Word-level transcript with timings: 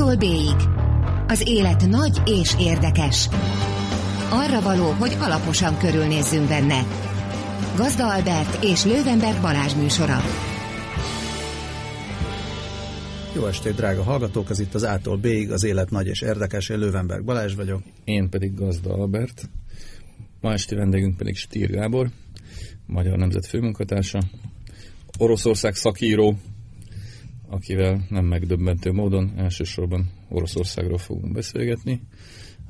A-tól 0.00 0.16
B-ig. 0.16 0.68
Az 1.26 1.42
élet 1.48 1.88
nagy 1.88 2.22
és 2.26 2.54
érdekes. 2.58 3.28
Arra 4.30 4.60
való, 4.60 4.90
hogy 4.90 5.16
alaposan 5.20 5.78
körülnézzünk 5.78 6.48
benne. 6.48 6.86
Gazda 7.76 8.14
Albert 8.14 8.64
és 8.64 8.84
Lővenberg 8.84 9.40
Balázs 9.40 9.74
műsora. 9.74 10.18
Jó 13.34 13.46
estét, 13.46 13.74
drága 13.74 14.02
hallgatók! 14.02 14.50
Ez 14.50 14.60
itt 14.60 14.74
az 14.74 14.82
A-tól 14.82 15.16
B-ig, 15.16 15.50
az 15.50 15.64
élet 15.64 15.90
nagy 15.90 16.06
és 16.06 16.20
érdekes. 16.20 16.68
Én 16.68 16.78
Lővenberg 16.78 17.24
Balázs 17.24 17.54
vagyok. 17.54 17.82
Én 18.04 18.28
pedig 18.28 18.54
Gazda 18.54 18.92
Albert. 18.92 19.50
Ma 20.40 20.52
esti 20.52 20.74
vendégünk 20.74 21.16
pedig 21.16 21.36
Stír 21.36 21.70
Gábor, 21.70 22.10
Magyar 22.86 23.18
Nemzet 23.18 23.46
főmunkatársa, 23.46 24.22
Oroszország 25.18 25.74
szakíró, 25.74 26.36
akivel 27.50 28.06
nem 28.08 28.24
megdöbbentő 28.24 28.92
módon 28.92 29.32
elsősorban 29.36 30.10
Oroszországról 30.28 30.98
fogunk 30.98 31.32
beszélgetni, 31.32 32.00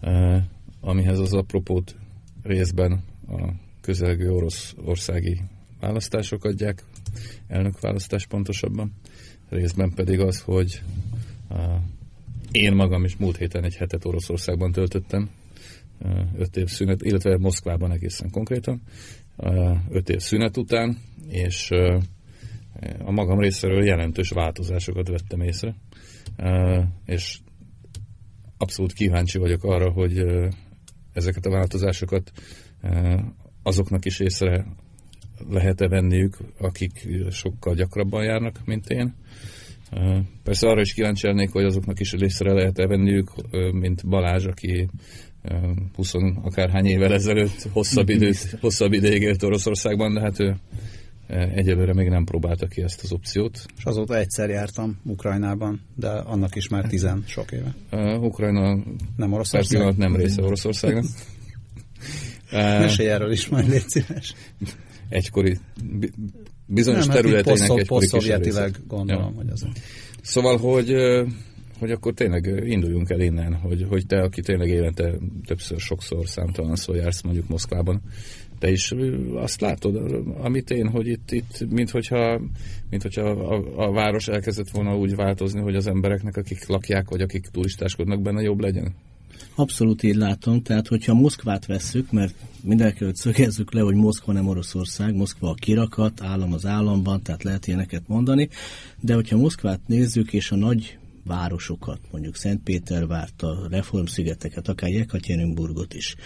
eh, 0.00 0.44
amihez 0.80 1.18
az 1.18 1.32
apropót 1.32 1.96
részben 2.42 3.02
a 3.28 3.52
közelgő 3.80 4.30
orosz 4.30 4.74
országi 4.84 5.40
választások 5.80 6.44
adják, 6.44 6.84
elnökválasztás 7.46 8.26
pontosabban, 8.26 8.92
részben 9.48 9.92
pedig 9.94 10.20
az, 10.20 10.40
hogy 10.40 10.82
eh, 11.48 11.80
én 12.50 12.74
magam 12.74 13.04
is 13.04 13.16
múlt 13.16 13.36
héten 13.36 13.64
egy 13.64 13.76
hetet 13.76 14.04
Oroszországban 14.04 14.72
töltöttem, 14.72 15.30
eh, 15.98 16.26
öt 16.36 16.56
év 16.56 16.66
szünet, 16.66 17.02
illetve 17.02 17.38
Moszkvában 17.38 17.92
egészen 17.92 18.30
konkrétan, 18.30 18.82
öt 19.88 20.08
év 20.08 20.18
szünet 20.18 20.56
után, 20.56 20.98
és 21.28 21.70
a 23.04 23.10
magam 23.10 23.40
részéről 23.40 23.84
jelentős 23.84 24.30
változásokat 24.30 25.08
vettem 25.08 25.40
észre, 25.40 25.74
és 27.04 27.38
abszolút 28.58 28.92
kíváncsi 28.92 29.38
vagyok 29.38 29.64
arra, 29.64 29.90
hogy 29.90 30.24
ezeket 31.12 31.46
a 31.46 31.50
változásokat 31.50 32.32
azoknak 33.62 34.04
is 34.04 34.20
észre 34.20 34.66
lehet-e 35.48 35.88
venniük, 35.88 36.36
akik 36.58 37.08
sokkal 37.30 37.74
gyakrabban 37.74 38.24
járnak, 38.24 38.60
mint 38.64 38.88
én. 38.88 39.14
Persze 40.42 40.68
arra 40.68 40.80
is 40.80 40.92
kíváncsi 40.92 41.26
lennék, 41.26 41.50
hogy 41.50 41.64
azoknak 41.64 42.00
is 42.00 42.12
észre 42.12 42.52
lehet-e 42.52 42.86
venniük, 42.86 43.30
mint 43.72 44.08
Balázs, 44.08 44.46
aki 44.46 44.88
20 45.94 46.12
akárhány 46.42 46.86
évvel 46.86 47.12
ezelőtt 47.12 47.68
hosszabb, 47.72 48.08
időt, 48.08 48.36
hosszabb 48.60 48.92
ideig 48.92 49.22
élt 49.22 49.42
Oroszországban, 49.42 50.14
de 50.14 50.20
hát 50.20 50.40
ő 50.40 50.56
Egyelőre 51.30 51.94
még 51.94 52.08
nem 52.08 52.24
próbálta 52.24 52.66
ki 52.66 52.82
ezt 52.82 53.02
az 53.02 53.12
opciót. 53.12 53.66
És 53.76 53.84
azóta 53.84 54.16
egyszer 54.16 54.48
jártam 54.48 55.00
Ukrajnában, 55.04 55.80
de 55.96 56.08
annak 56.08 56.56
is 56.56 56.68
már 56.68 56.86
tizen 56.86 57.22
sok 57.26 57.52
éve. 57.52 57.74
Uh, 57.92 58.22
Ukrajna 58.22 58.78
nem 59.16 59.32
Oroszország? 59.32 59.96
nem 59.96 60.16
része 60.16 60.42
Oroszországnak. 60.42 61.04
Mesélj 62.52 63.08
erről 63.08 63.32
is 63.32 63.48
majd, 63.48 63.68
légy 63.68 63.88
szíves. 63.88 64.34
Egykori, 65.08 65.58
bizonyos 66.66 67.06
nem, 67.06 67.14
területeinek 67.14 67.68
hát 67.68 67.78
egykori 67.78 68.06
kis 68.06 68.30
gondolom, 68.86 69.32
ja. 69.32 69.36
hogy 69.36 69.48
az. 69.50 69.66
Szóval, 70.22 70.58
hogy 70.58 70.94
hogy 71.80 71.90
akkor 71.90 72.14
tényleg 72.14 72.62
induljunk 72.64 73.10
el 73.10 73.20
innen, 73.20 73.54
hogy, 73.54 73.86
hogy 73.88 74.06
te, 74.06 74.20
aki 74.20 74.40
tényleg 74.40 74.68
évente 74.68 75.14
többször, 75.46 75.78
sokszor, 75.78 76.28
számtalan 76.28 76.76
szó 76.76 76.94
jársz 76.94 77.22
mondjuk 77.22 77.48
Moszkvában, 77.48 78.02
te 78.60 78.70
is 78.70 78.94
azt 79.34 79.60
látod, 79.60 79.96
amit 80.42 80.70
én, 80.70 80.88
hogy 80.88 81.06
itt, 81.06 81.30
itt 81.30 81.70
mint 81.70 81.90
hogyha, 81.90 82.40
mint 82.90 83.02
hogyha 83.02 83.22
a, 83.22 83.86
a 83.86 83.92
város 83.92 84.28
elkezdett 84.28 84.70
volna 84.70 84.96
úgy 84.96 85.14
változni, 85.14 85.60
hogy 85.60 85.74
az 85.74 85.86
embereknek, 85.86 86.36
akik 86.36 86.66
lakják, 86.66 87.08
vagy 87.10 87.20
akik 87.20 87.46
turistáskodnak 87.46 88.22
benne, 88.22 88.42
jobb 88.42 88.60
legyen? 88.60 88.94
Abszolút 89.54 90.02
így 90.02 90.14
látom, 90.14 90.62
tehát 90.62 90.88
hogyha 90.88 91.14
Moszkvát 91.14 91.66
vesszük, 91.66 92.12
mert 92.12 92.34
mindenkelőtt 92.62 93.16
szögezzük 93.16 93.72
le, 93.72 93.80
hogy 93.80 93.94
Moszkva 93.94 94.32
nem 94.32 94.46
Oroszország, 94.46 95.14
Moszkva 95.14 95.48
a 95.48 95.54
kirakat, 95.54 96.22
állam 96.22 96.52
az 96.52 96.66
államban, 96.66 97.22
tehát 97.22 97.42
lehet 97.42 97.66
ilyeneket 97.66 98.02
mondani, 98.06 98.48
de 99.00 99.14
hogyha 99.14 99.36
Moszkvát 99.36 99.80
nézzük, 99.86 100.32
és 100.32 100.50
a 100.50 100.56
nagy 100.56 100.98
városokat, 101.24 102.00
mondjuk 102.10 102.36
Szentpétervárt, 102.36 103.42
a 103.42 103.66
Reformszigeteket, 103.70 104.68
akár 104.68 104.90
Jekaterinburgot 104.90 105.94
is, 105.94 106.16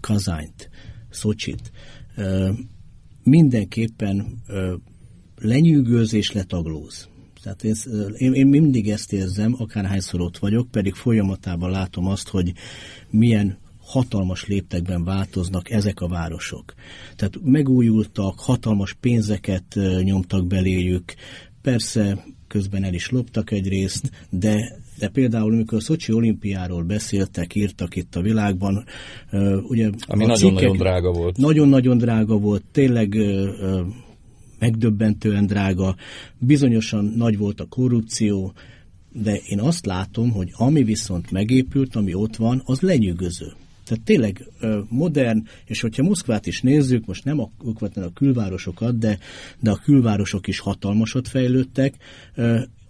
Kazányt, 0.00 0.70
Szocsit, 1.10 1.72
mindenképpen 3.22 4.42
lenyűgöz 5.36 6.12
és 6.12 6.32
letaglóz. 6.32 7.08
Tehát 7.42 7.64
én, 7.64 7.74
én, 8.16 8.32
én 8.32 8.46
mindig 8.46 8.90
ezt 8.90 9.12
érzem, 9.12 9.54
akárhányszor 9.58 10.20
ott 10.20 10.38
vagyok, 10.38 10.70
pedig 10.70 10.94
folyamatában 10.94 11.70
látom 11.70 12.06
azt, 12.06 12.28
hogy 12.28 12.52
milyen 13.10 13.58
hatalmas 13.78 14.46
léptekben 14.46 15.04
változnak 15.04 15.70
ezek 15.70 16.00
a 16.00 16.08
városok. 16.08 16.74
Tehát 17.16 17.38
megújultak, 17.42 18.40
hatalmas 18.40 18.92
pénzeket 18.92 19.78
nyomtak 20.02 20.46
beléjük, 20.46 21.14
persze 21.62 22.24
közben 22.46 22.84
el 22.84 22.94
is 22.94 23.10
loptak 23.10 23.50
egy 23.50 23.68
részt, 23.68 24.10
de 24.30 24.78
de 24.98 25.08
például, 25.08 25.52
amikor 25.52 25.78
a 25.78 25.80
Szocsi 25.80 26.12
olimpiáról 26.12 26.82
beszéltek, 26.82 27.54
írtak 27.54 27.96
itt 27.96 28.16
a 28.16 28.20
világban, 28.20 28.84
ugye... 29.62 29.90
Ami 30.06 30.26
nagyon-nagyon 30.26 30.76
drága 30.76 31.12
volt. 31.12 31.36
Nagyon-nagyon 31.36 31.98
drága 31.98 32.38
volt, 32.38 32.64
tényleg 32.72 33.16
megdöbbentően 34.58 35.46
drága, 35.46 35.96
bizonyosan 36.38 37.12
nagy 37.16 37.38
volt 37.38 37.60
a 37.60 37.66
korrupció, 37.66 38.52
de 39.12 39.34
én 39.34 39.60
azt 39.60 39.86
látom, 39.86 40.30
hogy 40.30 40.50
ami 40.52 40.84
viszont 40.84 41.30
megépült, 41.30 41.96
ami 41.96 42.14
ott 42.14 42.36
van, 42.36 42.62
az 42.64 42.80
lenyűgöző. 42.80 43.52
Tehát 43.84 44.04
tényleg 44.04 44.48
modern, 44.88 45.46
és 45.64 45.80
hogyha 45.80 46.02
Moszkvát 46.02 46.46
is 46.46 46.60
nézzük, 46.60 47.06
most 47.06 47.24
nem 47.24 47.40
a, 47.40 47.50
a 47.94 48.12
külvárosokat, 48.14 48.98
de, 48.98 49.18
de 49.60 49.70
a 49.70 49.80
külvárosok 49.84 50.46
is 50.46 50.58
hatalmasat 50.58 51.28
fejlődtek, 51.28 51.94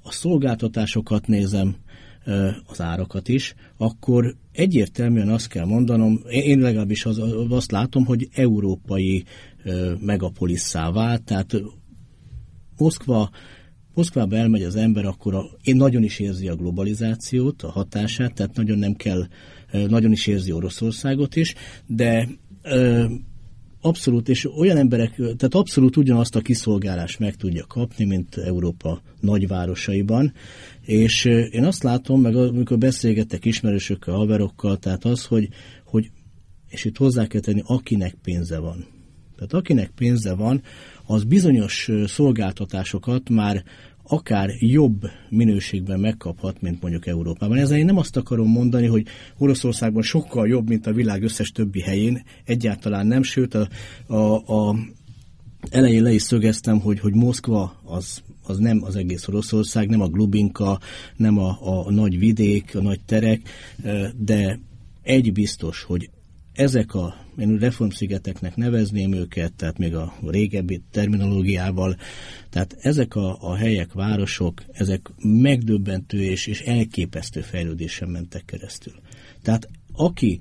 a 0.02 0.12
szolgáltatásokat 0.12 1.26
nézem, 1.26 1.76
az 2.66 2.80
árakat 2.80 3.28
is, 3.28 3.54
akkor 3.76 4.34
egyértelműen 4.52 5.28
azt 5.28 5.48
kell 5.48 5.64
mondanom, 5.64 6.20
én 6.28 6.58
legalábbis 6.58 7.04
az, 7.04 7.20
azt 7.48 7.70
látom, 7.70 8.04
hogy 8.04 8.28
európai 8.32 9.24
megapolisszá 10.00 10.90
vált, 10.90 11.22
tehát 11.22 11.62
Moszkva 12.76 13.30
Moszkvába 13.94 14.36
elmegy 14.36 14.62
az 14.62 14.76
ember, 14.76 15.04
akkor 15.04 15.34
a, 15.34 15.44
én 15.62 15.76
nagyon 15.76 16.02
is 16.02 16.18
érzi 16.18 16.48
a 16.48 16.56
globalizációt, 16.56 17.62
a 17.62 17.70
hatását, 17.70 18.34
tehát 18.34 18.56
nagyon 18.56 18.78
nem 18.78 18.94
kell, 18.94 19.26
nagyon 19.72 20.12
is 20.12 20.26
érzi 20.26 20.52
Oroszországot 20.52 21.36
is, 21.36 21.54
de 21.86 22.28
abszolút, 23.80 24.28
és 24.28 24.48
olyan 24.58 24.76
emberek, 24.76 25.14
tehát 25.14 25.54
abszolút 25.54 25.96
ugyanazt 25.96 26.36
a 26.36 26.40
kiszolgálást 26.40 27.18
meg 27.18 27.34
tudja 27.34 27.64
kapni, 27.66 28.04
mint 28.04 28.36
Európa 28.36 29.02
nagyvárosaiban, 29.20 30.32
és 30.80 31.24
én 31.24 31.64
azt 31.64 31.82
látom, 31.82 32.20
meg 32.20 32.36
amikor 32.36 32.78
beszélgetek 32.78 33.44
ismerősökkel, 33.44 34.14
haverokkal, 34.14 34.76
tehát 34.76 35.04
az, 35.04 35.24
hogy, 35.24 35.48
hogy 35.84 36.10
és 36.68 36.84
itt 36.84 36.96
hozzá 36.96 37.26
kell 37.26 37.40
tenni, 37.40 37.62
akinek 37.66 38.14
pénze 38.22 38.58
van. 38.58 38.86
Tehát 39.36 39.52
akinek 39.52 39.90
pénze 39.90 40.34
van, 40.34 40.62
az 41.06 41.24
bizonyos 41.24 41.90
szolgáltatásokat 42.06 43.28
már 43.28 43.64
akár 44.08 44.50
jobb 44.58 45.10
minőségben 45.28 46.00
megkaphat, 46.00 46.60
mint 46.60 46.80
mondjuk 46.80 47.06
Európában. 47.06 47.58
Ezzel 47.58 47.78
én 47.78 47.84
nem 47.84 47.96
azt 47.96 48.16
akarom 48.16 48.48
mondani, 48.48 48.86
hogy 48.86 49.06
Oroszországban 49.38 50.02
sokkal 50.02 50.48
jobb, 50.48 50.68
mint 50.68 50.86
a 50.86 50.92
világ 50.92 51.22
összes 51.22 51.50
többi 51.50 51.80
helyén, 51.80 52.22
egyáltalán 52.44 53.06
nem, 53.06 53.22
sőt 53.22 53.54
a, 53.54 53.68
a, 54.06 54.68
a 54.68 54.76
elején 55.70 56.02
le 56.02 56.12
is 56.12 56.22
szögeztem, 56.22 56.80
hogy, 56.80 57.00
hogy 57.00 57.14
Moszkva 57.14 57.80
az, 57.84 58.22
az 58.42 58.58
nem 58.58 58.82
az 58.82 58.96
egész 58.96 59.28
Oroszország, 59.28 59.88
nem 59.88 60.00
a 60.00 60.08
Glubinka, 60.08 60.80
nem 61.16 61.38
a, 61.38 61.58
a 61.86 61.90
nagy 61.90 62.18
vidék, 62.18 62.76
a 62.76 62.80
nagy 62.80 63.00
terek, 63.06 63.40
de 64.16 64.60
egy 65.02 65.32
biztos, 65.32 65.82
hogy 65.82 66.10
ezek 66.58 66.94
a, 66.94 67.14
én 67.38 67.58
reformszigeteknek 67.58 68.56
nevezném 68.56 69.12
őket, 69.12 69.52
tehát 69.52 69.78
még 69.78 69.94
a 69.94 70.14
régebbi 70.26 70.82
terminológiával, 70.90 71.96
tehát 72.50 72.76
ezek 72.80 73.14
a, 73.14 73.36
a 73.40 73.54
helyek, 73.54 73.92
városok, 73.92 74.64
ezek 74.72 75.10
megdöbbentő 75.22 76.22
és, 76.22 76.46
és 76.46 76.60
elképesztő 76.60 77.40
fejlődésen 77.40 78.08
mentek 78.08 78.44
keresztül. 78.44 78.92
Tehát 79.42 79.68
aki 79.92 80.38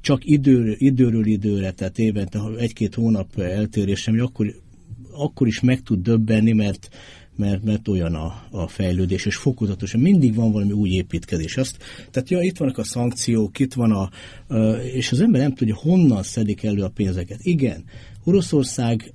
csak 0.00 0.24
időről, 0.24 0.74
időről 0.78 1.26
időre, 1.26 1.70
tehát 1.70 1.98
évente 1.98 2.40
egy-két 2.58 2.94
hónap 2.94 3.38
eltérésem, 3.38 4.20
akkor, 4.20 4.54
akkor 5.12 5.46
is 5.46 5.60
meg 5.60 5.82
tud 5.82 6.02
döbbenni, 6.02 6.52
mert, 6.52 6.88
mert, 7.40 7.64
mert 7.64 7.88
olyan 7.88 8.14
a, 8.14 8.42
a 8.50 8.68
fejlődés, 8.68 9.26
és 9.26 9.36
fokozatosan 9.36 10.00
mindig 10.00 10.34
van 10.34 10.52
valami 10.52 10.72
új 10.72 10.90
építkezés. 10.90 11.56
Azt, 11.56 11.76
tehát 12.10 12.30
ja, 12.30 12.40
itt 12.40 12.56
vannak 12.56 12.78
a 12.78 12.84
szankciók, 12.84 13.58
itt 13.58 13.74
van 13.74 13.92
a, 13.92 14.10
és 14.92 15.12
az 15.12 15.20
ember 15.20 15.40
nem 15.40 15.54
tudja, 15.54 15.74
honnan 15.74 16.22
szedik 16.22 16.62
elő 16.62 16.82
a 16.82 16.88
pénzeket. 16.88 17.38
Igen, 17.42 17.84
Oroszország 18.24 19.12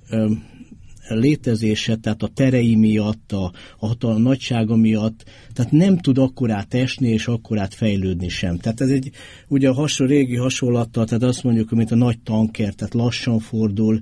létezése, 1.08 1.96
tehát 1.96 2.24
a 2.24 2.28
terei 2.34 2.76
miatt, 2.76 3.32
a, 3.32 3.52
a 3.80 3.88
hatalom 3.88 4.22
nagysága 4.22 4.76
miatt, 4.76 5.24
tehát 5.54 5.72
nem 5.72 5.98
tud 5.98 6.18
akkorát 6.18 6.74
esni 6.74 7.10
és 7.10 7.28
akkorát 7.28 7.74
fejlődni 7.74 8.30
sem. 8.30 8.58
Tehát 8.58 8.82
ez 8.82 8.90
egy 8.90 9.12
ugye 9.48 9.70
a 9.70 9.74
hasonló, 9.74 10.14
régi 10.14 10.36
hasonlattal, 10.36 11.06
tehát 11.06 11.24
azt 11.24 11.44
mondjuk, 11.44 11.70
mint 11.70 11.92
a 11.92 11.96
nagy 11.96 12.20
tanker, 12.20 12.74
tehát 12.74 12.94
lassan 12.94 13.40
fordul, 13.40 14.00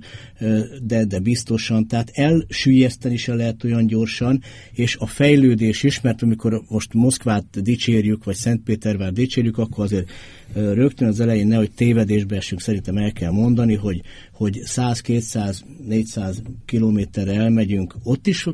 de, 0.82 1.04
de 1.04 1.18
biztosan, 1.18 1.86
tehát 1.86 2.10
elsüllyeszteni 2.12 3.16
se 3.16 3.34
lehet 3.34 3.64
olyan 3.64 3.86
gyorsan, 3.86 4.42
és 4.72 4.96
a 4.96 5.06
fejlődés 5.06 5.82
is, 5.82 6.00
mert 6.00 6.22
amikor 6.22 6.62
most 6.68 6.92
Moszkvát 6.92 7.62
dicsérjük, 7.62 8.24
vagy 8.24 8.34
Szentpétervár 8.34 9.12
dicsérjük, 9.12 9.58
akkor 9.58 9.84
azért 9.84 10.10
rögtön 10.52 11.08
az 11.08 11.20
elején 11.20 11.46
nehogy 11.46 11.70
tévedésbe 11.70 12.36
esünk, 12.36 12.60
szerintem 12.60 12.96
el 12.96 13.12
kell 13.12 13.30
mondani, 13.30 13.74
hogy, 13.74 14.02
hogy 14.32 14.60
100, 14.64 15.00
200, 15.00 15.64
400 15.86 16.42
kilométerre 16.64 17.32
elmegyünk, 17.32 17.96
ott 18.02 18.26
is 18.26 18.48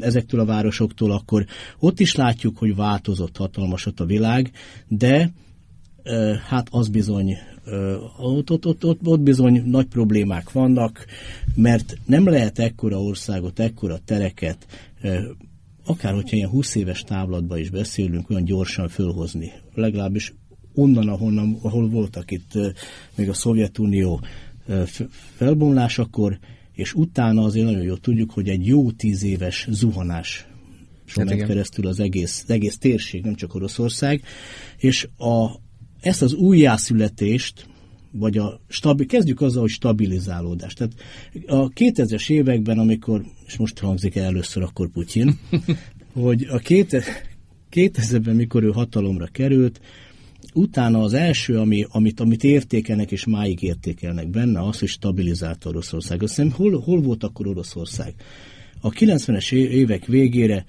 ezektől 0.00 0.40
a 0.40 0.44
városoktól, 0.44 1.10
akkor 1.10 1.44
ott 1.78 2.00
is 2.00 2.14
látjuk, 2.14 2.58
hogy 2.58 2.76
változott 2.76 3.36
hatalmasat 3.36 4.00
a 4.00 4.04
világ, 4.04 4.50
de 4.88 5.32
hát 6.48 6.68
az 6.70 6.88
bizony 6.88 7.36
ott, 8.18 8.50
ott, 8.50 8.66
ott, 8.66 8.84
ott, 8.84 9.00
ott 9.04 9.20
bizony 9.20 9.62
nagy 9.64 9.86
problémák 9.86 10.52
vannak, 10.52 11.06
mert 11.54 11.98
nem 12.06 12.28
lehet 12.28 12.58
ekkora 12.58 13.02
országot, 13.02 13.58
ekkora 13.58 13.98
tereket, 14.04 14.66
akár 15.86 16.14
hogyha 16.14 16.36
ilyen 16.36 16.48
20 16.48 16.74
éves 16.74 17.02
távlatban 17.02 17.58
is 17.58 17.70
beszélünk, 17.70 18.30
olyan 18.30 18.44
gyorsan 18.44 18.88
fölhozni. 18.88 19.52
Legalábbis 19.74 20.34
onnan, 20.76 21.08
ahonnan, 21.08 21.58
ahol 21.62 21.88
voltak 21.88 22.30
itt 22.30 22.52
még 23.16 23.28
a 23.28 23.34
Szovjetunió 23.34 24.20
felbomlásakor, 25.36 26.38
és 26.72 26.94
utána 26.94 27.42
azért 27.42 27.66
nagyon 27.66 27.82
jól 27.82 27.98
tudjuk, 27.98 28.30
hogy 28.30 28.48
egy 28.48 28.66
jó 28.66 28.90
tíz 28.90 29.22
éves 29.22 29.66
zuhanás 29.70 30.46
hát 31.06 31.24
ment 31.24 31.46
keresztül 31.46 31.86
az 31.86 32.00
egész, 32.00 32.42
az 32.44 32.50
egész 32.50 32.78
térség, 32.78 33.22
nem 33.22 33.34
csak 33.34 33.54
Oroszország, 33.54 34.22
és 34.76 35.08
a, 35.18 35.50
ezt 36.00 36.22
az 36.22 36.34
újjászületést, 36.34 37.66
vagy 38.10 38.38
a 38.38 38.60
stabil, 38.68 39.06
kezdjük 39.06 39.40
azzal, 39.40 39.60
hogy 39.60 39.70
stabilizálódás. 39.70 40.74
Tehát 40.74 40.92
a 41.46 41.68
2000-es 41.68 42.30
években, 42.30 42.78
amikor, 42.78 43.24
és 43.46 43.56
most 43.56 43.78
hangzik 43.78 44.16
el 44.16 44.24
először 44.24 44.62
akkor 44.62 44.90
Putyin, 44.90 45.38
hogy 46.12 46.46
a 46.50 46.58
2000-ben, 47.70 48.36
mikor 48.36 48.62
ő 48.62 48.70
hatalomra 48.70 49.26
került, 49.26 49.80
utána 50.56 50.98
az 50.98 51.12
első, 51.12 51.58
ami, 51.58 51.86
amit, 51.88 52.20
amit 52.20 52.44
értékelnek, 52.44 53.10
és 53.10 53.24
máig 53.24 53.62
értékelnek 53.62 54.28
benne, 54.28 54.60
az, 54.60 54.78
hogy 54.78 54.88
stabilizálta 54.88 55.68
Oroszország. 55.68 56.22
Azt 56.22 56.34
hiszem, 56.36 56.52
hol, 56.52 56.80
hol 56.80 57.00
volt 57.00 57.24
akkor 57.24 57.46
Oroszország? 57.46 58.14
A 58.80 58.90
90-es 58.90 59.52
évek 59.52 60.04
végére 60.04 60.64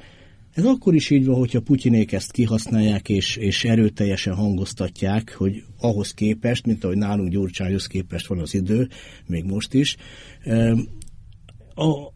ez 0.53 0.65
akkor 0.65 0.95
is 0.95 1.09
így 1.09 1.25
van, 1.25 1.37
hogyha 1.37 1.61
Putyinék 1.61 2.11
ezt 2.11 2.31
kihasználják 2.31 3.09
és, 3.09 3.35
és 3.35 3.63
erőteljesen 3.63 4.33
hangoztatják, 4.33 5.35
hogy 5.35 5.63
ahhoz 5.79 6.11
képest, 6.11 6.65
mint 6.65 6.83
ahogy 6.83 6.97
nálunk 6.97 7.29
Gyurcsányhoz 7.29 7.85
képest 7.85 8.27
van 8.27 8.39
az 8.39 8.53
idő, 8.53 8.87
még 9.27 9.43
most 9.43 9.73
is, 9.73 9.95
a, 11.75 12.13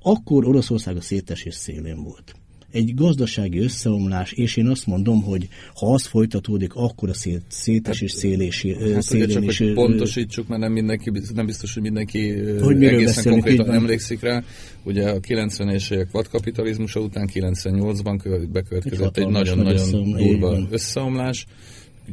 akkor 0.00 0.46
Oroszország 0.46 0.96
a 0.96 1.00
szétesés 1.00 1.54
szélén 1.54 2.02
volt 2.02 2.37
egy 2.72 2.94
gazdasági 2.94 3.58
összeomlás, 3.58 4.32
és 4.32 4.56
én 4.56 4.66
azt 4.66 4.86
mondom, 4.86 5.22
hogy 5.22 5.48
ha 5.74 5.92
az 5.92 6.06
folytatódik, 6.06 6.74
akkor 6.74 7.08
a 7.08 7.14
szét, 7.14 7.42
szétes 7.48 8.00
és 8.00 8.12
szélési, 8.12 8.74
hát 8.92 9.02
szélén 9.02 9.28
csak, 9.28 9.44
is... 9.44 9.58
Hogy 9.58 9.72
pontosítsuk, 9.72 10.48
mert 10.48 10.60
nem, 10.60 10.72
mindenki, 10.72 11.12
nem 11.34 11.46
biztos, 11.46 11.74
hogy 11.74 11.82
mindenki 11.82 12.32
hogy 12.60 12.84
egészen 12.84 13.32
konkrétan 13.32 13.70
emlékszik 13.70 14.20
rá. 14.20 14.42
Ugye 14.82 15.10
a 15.10 15.20
90-es 15.20 15.92
évek 15.92 16.10
vadkapitalizmusa 16.10 17.00
után 17.00 17.28
98-ban 17.32 18.48
bekövetkezett 18.52 19.16
egy 19.16 19.28
nagyon-nagyon 19.28 20.10
durva 20.16 20.58
összeomlás, 20.70 21.46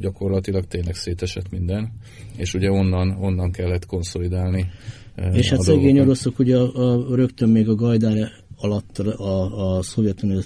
gyakorlatilag 0.01 0.65
tényleg 0.65 0.95
szétesett 0.95 1.49
minden, 1.49 1.91
és 2.37 2.53
ugye 2.53 2.71
onnan, 2.71 3.17
onnan 3.21 3.51
kellett 3.51 3.85
konszolidálni. 3.85 4.65
És 5.33 5.49
hát 5.49 5.61
szegény 5.61 5.99
oroszok 5.99 6.39
ugye 6.39 6.57
a, 6.57 6.93
a, 6.93 7.15
rögtön 7.15 7.49
még 7.49 7.69
a 7.69 7.75
Gajdár 7.75 8.31
alatt 8.57 8.99
a, 8.99 9.77
a 9.77 9.81
Szovjetunió 9.81 10.41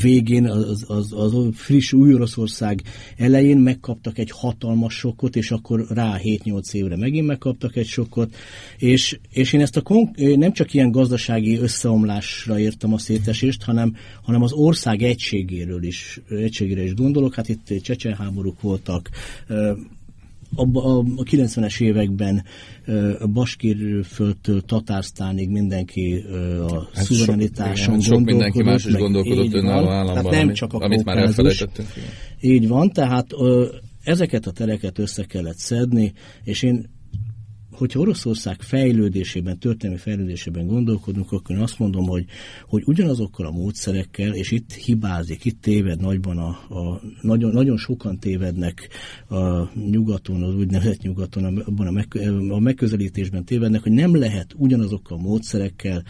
végén, 0.00 0.46
az, 0.46 0.84
az, 0.86 1.12
az 1.12 1.34
friss 1.52 1.92
új 1.92 2.14
Oroszország 2.14 2.82
elején 3.16 3.58
megkaptak 3.58 4.18
egy 4.18 4.30
hatalmas 4.30 4.94
sokkot, 4.94 5.36
és 5.36 5.50
akkor 5.50 5.86
rá 5.88 6.20
7-8 6.22 6.72
évre 6.72 6.96
megint 6.96 7.26
megkaptak 7.26 7.76
egy 7.76 7.86
sokkot, 7.86 8.34
és, 8.78 9.18
és 9.30 9.52
én 9.52 9.60
ezt 9.60 9.76
a 9.76 9.82
nem 10.16 10.52
csak 10.52 10.74
ilyen 10.74 10.90
gazdasági 10.90 11.58
összeomlásra 11.58 12.58
értem 12.58 12.92
a 12.92 12.98
szétesést, 12.98 13.62
hanem, 13.62 13.96
hanem 14.22 14.42
az 14.42 14.52
ország 14.52 15.02
egységéről 15.02 15.82
is, 15.82 16.20
egységére 16.28 16.82
is 16.82 16.94
gondolok. 16.94 17.34
Hát 17.34 17.48
itt 17.48 17.82
csecsenháborúk 17.82 18.60
voltak, 18.60 19.10
a, 20.54 20.78
a, 20.78 20.98
a 20.98 21.22
90-es 21.22 21.80
években 21.80 22.44
a 23.18 23.26
Baskírföldtől 23.26 24.60
Tatársztánig 24.60 25.48
mindenki 25.48 26.24
a 26.68 26.88
hát 26.94 27.04
szuverenitáson 27.04 28.00
sok, 28.00 28.14
sok 28.14 28.24
mindenki 28.24 28.62
más 28.62 28.84
is 28.84 28.94
gondolkodott 28.94 29.52
önálló 29.52 29.88
államban, 29.88 30.32
nem 30.32 30.42
amit, 30.42 30.54
csak 30.54 30.72
a 30.72 30.78
amit 30.78 31.04
már 31.04 31.18
elfelejtettünk. 31.18 31.88
Így 32.40 32.68
van, 32.68 32.90
tehát 32.90 33.26
ezeket 34.04 34.46
a 34.46 34.50
tereket 34.50 34.98
össze 34.98 35.24
kellett 35.24 35.58
szedni, 35.58 36.12
és 36.44 36.62
én 36.62 36.90
hogyha 37.78 38.00
Oroszország 38.00 38.62
fejlődésében, 38.62 39.58
történelmi 39.58 40.00
fejlődésében 40.00 40.66
gondolkodunk, 40.66 41.32
akkor 41.32 41.56
én 41.56 41.62
azt 41.62 41.78
mondom, 41.78 42.06
hogy, 42.06 42.24
hogy 42.66 42.82
ugyanazokkal 42.86 43.46
a 43.46 43.50
módszerekkel, 43.50 44.34
és 44.34 44.50
itt 44.50 44.72
hibázik, 44.72 45.44
itt 45.44 45.60
téved 45.60 46.00
nagyban, 46.00 46.38
a, 46.38 46.48
a, 46.48 47.00
nagyon, 47.20 47.52
nagyon 47.52 47.76
sokan 47.76 48.18
tévednek 48.18 48.88
a 49.28 49.78
nyugaton, 49.90 50.42
az 50.42 50.54
úgynevezett 50.54 51.02
nyugaton, 51.02 51.44
abban 51.58 51.86
a, 51.86 51.90
meg, 51.90 52.06
a 52.48 52.58
megközelítésben 52.58 53.44
tévednek, 53.44 53.82
hogy 53.82 53.92
nem 53.92 54.16
lehet 54.16 54.54
ugyanazokkal 54.56 55.18
a 55.18 55.20
módszerekkel 55.20 56.02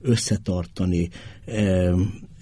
összetartani 0.00 1.08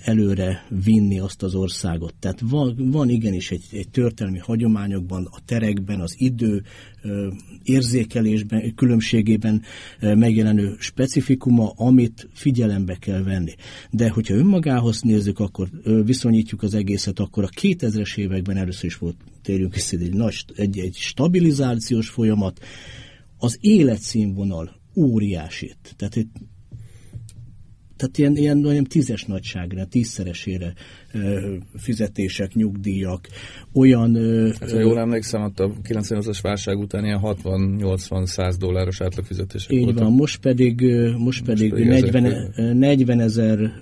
előre 0.09 0.67
vinni 0.85 1.19
azt 1.19 1.43
az 1.43 1.55
országot. 1.55 2.15
Tehát 2.19 2.41
van, 2.41 2.75
van 2.77 3.09
igenis 3.09 3.51
egy, 3.51 3.65
egy 3.71 3.89
történelmi 3.89 4.39
hagyományokban, 4.39 5.29
a 5.31 5.39
terekben, 5.45 6.01
az 6.01 6.15
idő 6.19 6.63
érzékelésben, 7.63 8.75
különbségében 8.75 9.63
megjelenő 10.01 10.77
specifikuma, 10.79 11.73
amit 11.77 12.29
figyelembe 12.33 12.97
kell 12.97 13.23
venni. 13.23 13.55
De 13.91 14.11
hogyha 14.11 14.35
önmagához 14.35 15.01
nézzük, 15.01 15.39
akkor 15.39 15.69
viszonyítjuk 16.05 16.63
az 16.63 16.75
egészet, 16.75 17.19
akkor 17.19 17.45
a 17.45 17.61
2000-es 17.61 18.17
években 18.17 18.57
először 18.57 18.85
is 18.85 18.97
volt, 18.97 19.17
térjünk 19.43 19.75
vissza, 19.75 19.97
egy, 19.97 20.15
nagy, 20.15 20.45
egy, 20.55 20.79
egy 20.79 20.95
stabilizációs 20.95 22.09
folyamat, 22.09 22.61
az 23.39 23.59
életszínvonal 23.61 24.81
óriásít. 24.97 25.95
Tehát 25.97 26.17
egy 26.17 26.29
tehát 27.99 28.19
ilyen, 28.19 28.37
ilyen 28.37 28.65
olyan 28.65 28.85
tízes 28.85 29.25
nagyságra, 29.25 29.85
tízszeresére 29.85 30.73
ö, 31.13 31.55
fizetések, 31.77 32.55
nyugdíjak, 32.55 33.29
olyan... 33.73 34.15
Ö, 34.15 34.51
hát, 34.61 34.71
ha 34.71 34.79
jól 34.79 34.99
emlékszem, 34.99 35.43
ott 35.43 35.61
a 35.61 35.73
98-as 35.89 36.39
válság 36.43 36.79
után 36.79 37.05
ilyen 37.05 37.21
60-80-100 37.23 38.55
dolláros 38.59 39.01
átlagfizetések 39.01 39.73
Így 39.73 39.85
voltak. 39.85 40.03
van, 40.03 40.13
most 40.13 40.41
pedig, 40.41 40.81
most 41.19 41.45
pedig, 41.45 41.73
most 41.73 42.11
pedig 42.11 42.13
40, 42.57 42.77
40 42.77 43.21
ezer 43.21 43.73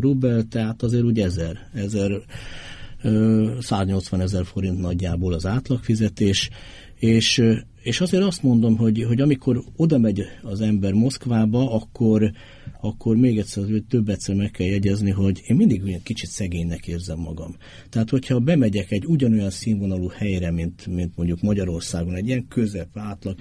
rubel, 0.00 0.42
tehát 0.42 0.82
azért 0.82 1.04
úgy 1.04 1.20
ezer, 1.20 1.68
ezer 1.74 2.10
180 3.60 4.20
ezer 4.20 4.44
forint 4.44 4.80
nagyjából 4.80 5.32
az 5.32 5.46
átlagfizetés, 5.46 6.50
és, 6.98 7.42
és 7.82 8.00
azért 8.00 8.22
azt 8.22 8.42
mondom, 8.42 8.76
hogy, 8.76 9.02
hogy 9.02 9.20
amikor 9.20 9.62
oda 9.76 9.98
megy 9.98 10.22
az 10.42 10.60
ember 10.60 10.92
Moszkvába, 10.92 11.72
akkor, 11.72 12.32
akkor 12.80 13.16
még 13.16 13.38
egyszer, 13.38 13.64
hogy 13.64 13.84
több 13.84 14.08
egyszer 14.08 14.34
meg 14.34 14.50
kell 14.50 14.66
jegyezni, 14.66 15.10
hogy 15.10 15.42
én 15.46 15.56
mindig 15.56 15.84
olyan 15.84 16.02
kicsit 16.02 16.30
szegénynek 16.30 16.86
érzem 16.86 17.18
magam. 17.18 17.56
Tehát, 17.88 18.10
hogyha 18.10 18.38
bemegyek 18.38 18.90
egy 18.90 19.06
ugyanolyan 19.06 19.50
színvonalú 19.50 20.08
helyre, 20.08 20.50
mint, 20.50 20.86
mint 20.86 21.16
mondjuk 21.16 21.42
Magyarországon, 21.42 22.14
egy 22.14 22.26
ilyen 22.26 22.48
közep, 22.48 22.88
átlag, 22.94 23.36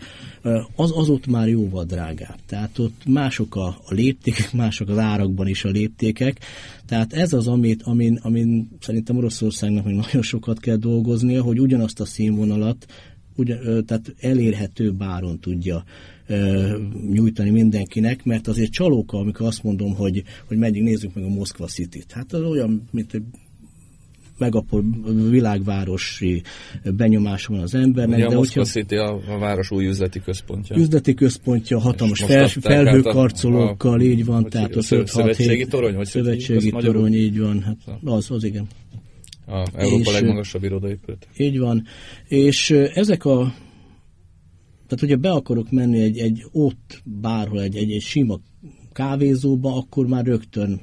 az, 0.75 0.91
az 0.95 1.09
ott 1.09 1.27
már 1.27 1.47
jóval 1.47 1.83
drágább. 1.83 2.39
Tehát 2.45 2.79
ott 2.79 3.01
mások 3.05 3.55
a, 3.55 3.67
a 3.67 3.93
léptékek, 3.93 4.53
mások 4.63 4.89
az 4.89 4.97
árakban 4.97 5.47
is 5.47 5.63
a 5.65 5.69
léptékek. 5.69 6.39
Tehát 6.85 7.13
ez 7.13 7.33
az, 7.33 7.47
amit, 7.47 7.81
amin, 7.83 8.19
amin 8.21 8.69
szerintem 8.79 9.17
Oroszországnak 9.17 9.85
még 9.85 9.95
nagyon 9.95 10.21
sokat 10.21 10.59
kell 10.59 10.75
dolgoznia, 10.75 11.43
hogy 11.43 11.59
ugyanazt 11.59 11.99
a 11.99 12.05
színvonalat 12.05 12.85
ugyan, 13.35 13.85
tehát 13.85 14.15
elérhető 14.19 14.91
báron 14.91 15.39
tudja 15.39 15.83
nyújtani 17.11 17.49
mindenkinek, 17.49 18.23
mert 18.23 18.47
azért 18.47 18.71
csalóka, 18.71 19.17
amikor 19.17 19.45
azt 19.45 19.63
mondom, 19.63 19.95
hogy, 19.95 20.23
hogy 20.47 20.57
megyünk, 20.57 20.87
nézzük 20.87 21.13
meg 21.15 21.23
a 21.23 21.27
Moszkva 21.27 21.65
City-t. 21.65 22.11
Hát 22.11 22.33
az 22.33 22.41
olyan, 22.41 22.83
mint 22.91 23.21
megapol 24.37 24.83
világvárosi 25.29 26.41
benyomása 26.83 27.53
van 27.53 27.61
az 27.61 27.75
embernek. 27.75 28.15
Ugye 28.17 28.25
a 28.25 28.29
de 28.29 28.35
Moszkva 28.35 28.59
hogyha 28.61 28.79
City 28.79 28.95
a, 28.95 29.33
a 29.35 29.37
város 29.39 29.71
új 29.71 29.85
üzleti 29.85 30.19
központja. 30.19 30.75
üzleti 30.75 31.13
központja 31.13 31.79
hatalmas 31.79 32.23
fel, 32.23 32.47
felhőkarcolókkal, 32.47 33.99
a- 33.99 34.03
így 34.03 34.25
van, 34.25 34.41
hogy 34.41 34.51
tehát 34.51 34.75
a 34.75 34.77
a 34.77 34.81
szö- 34.81 34.99
5 34.99 35.09
6 35.09 35.21
szövetségi 35.33 35.65
torony, 35.65 35.95
vagy 35.95 36.11
hogy 36.11 36.23
szövetségi 36.23 36.71
magyarul? 36.71 36.93
torony, 36.95 37.13
így 37.13 37.39
van, 37.39 37.61
hát 37.61 37.77
az, 38.03 38.31
az 38.31 38.43
igen. 38.43 38.67
A 39.47 39.65
Európa 39.73 40.09
És- 40.09 40.11
legmagasabb 40.11 40.63
irodaépület. 40.63 41.27
Így 41.37 41.59
van. 41.59 41.83
És 42.27 42.71
ezek 42.71 43.25
a 43.25 43.53
tehát, 44.87 44.99
hogyha 44.99 45.15
be 45.15 45.31
akarok 45.31 45.71
menni 45.71 46.01
egy, 46.01 46.17
egy 46.17 46.45
ott 46.51 47.01
bárhol, 47.03 47.61
egy, 47.61 47.75
egy, 47.75 47.91
egy 47.91 48.01
sima 48.01 48.39
kávézóba, 48.93 49.75
akkor 49.75 50.07
már 50.07 50.25
rögtön 50.25 50.81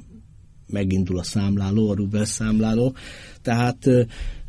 megindul 0.66 1.18
a 1.18 1.22
számláló, 1.22 1.90
a 1.90 1.94
Rubel 1.94 2.24
számláló. 2.24 2.94
Tehát 3.42 3.86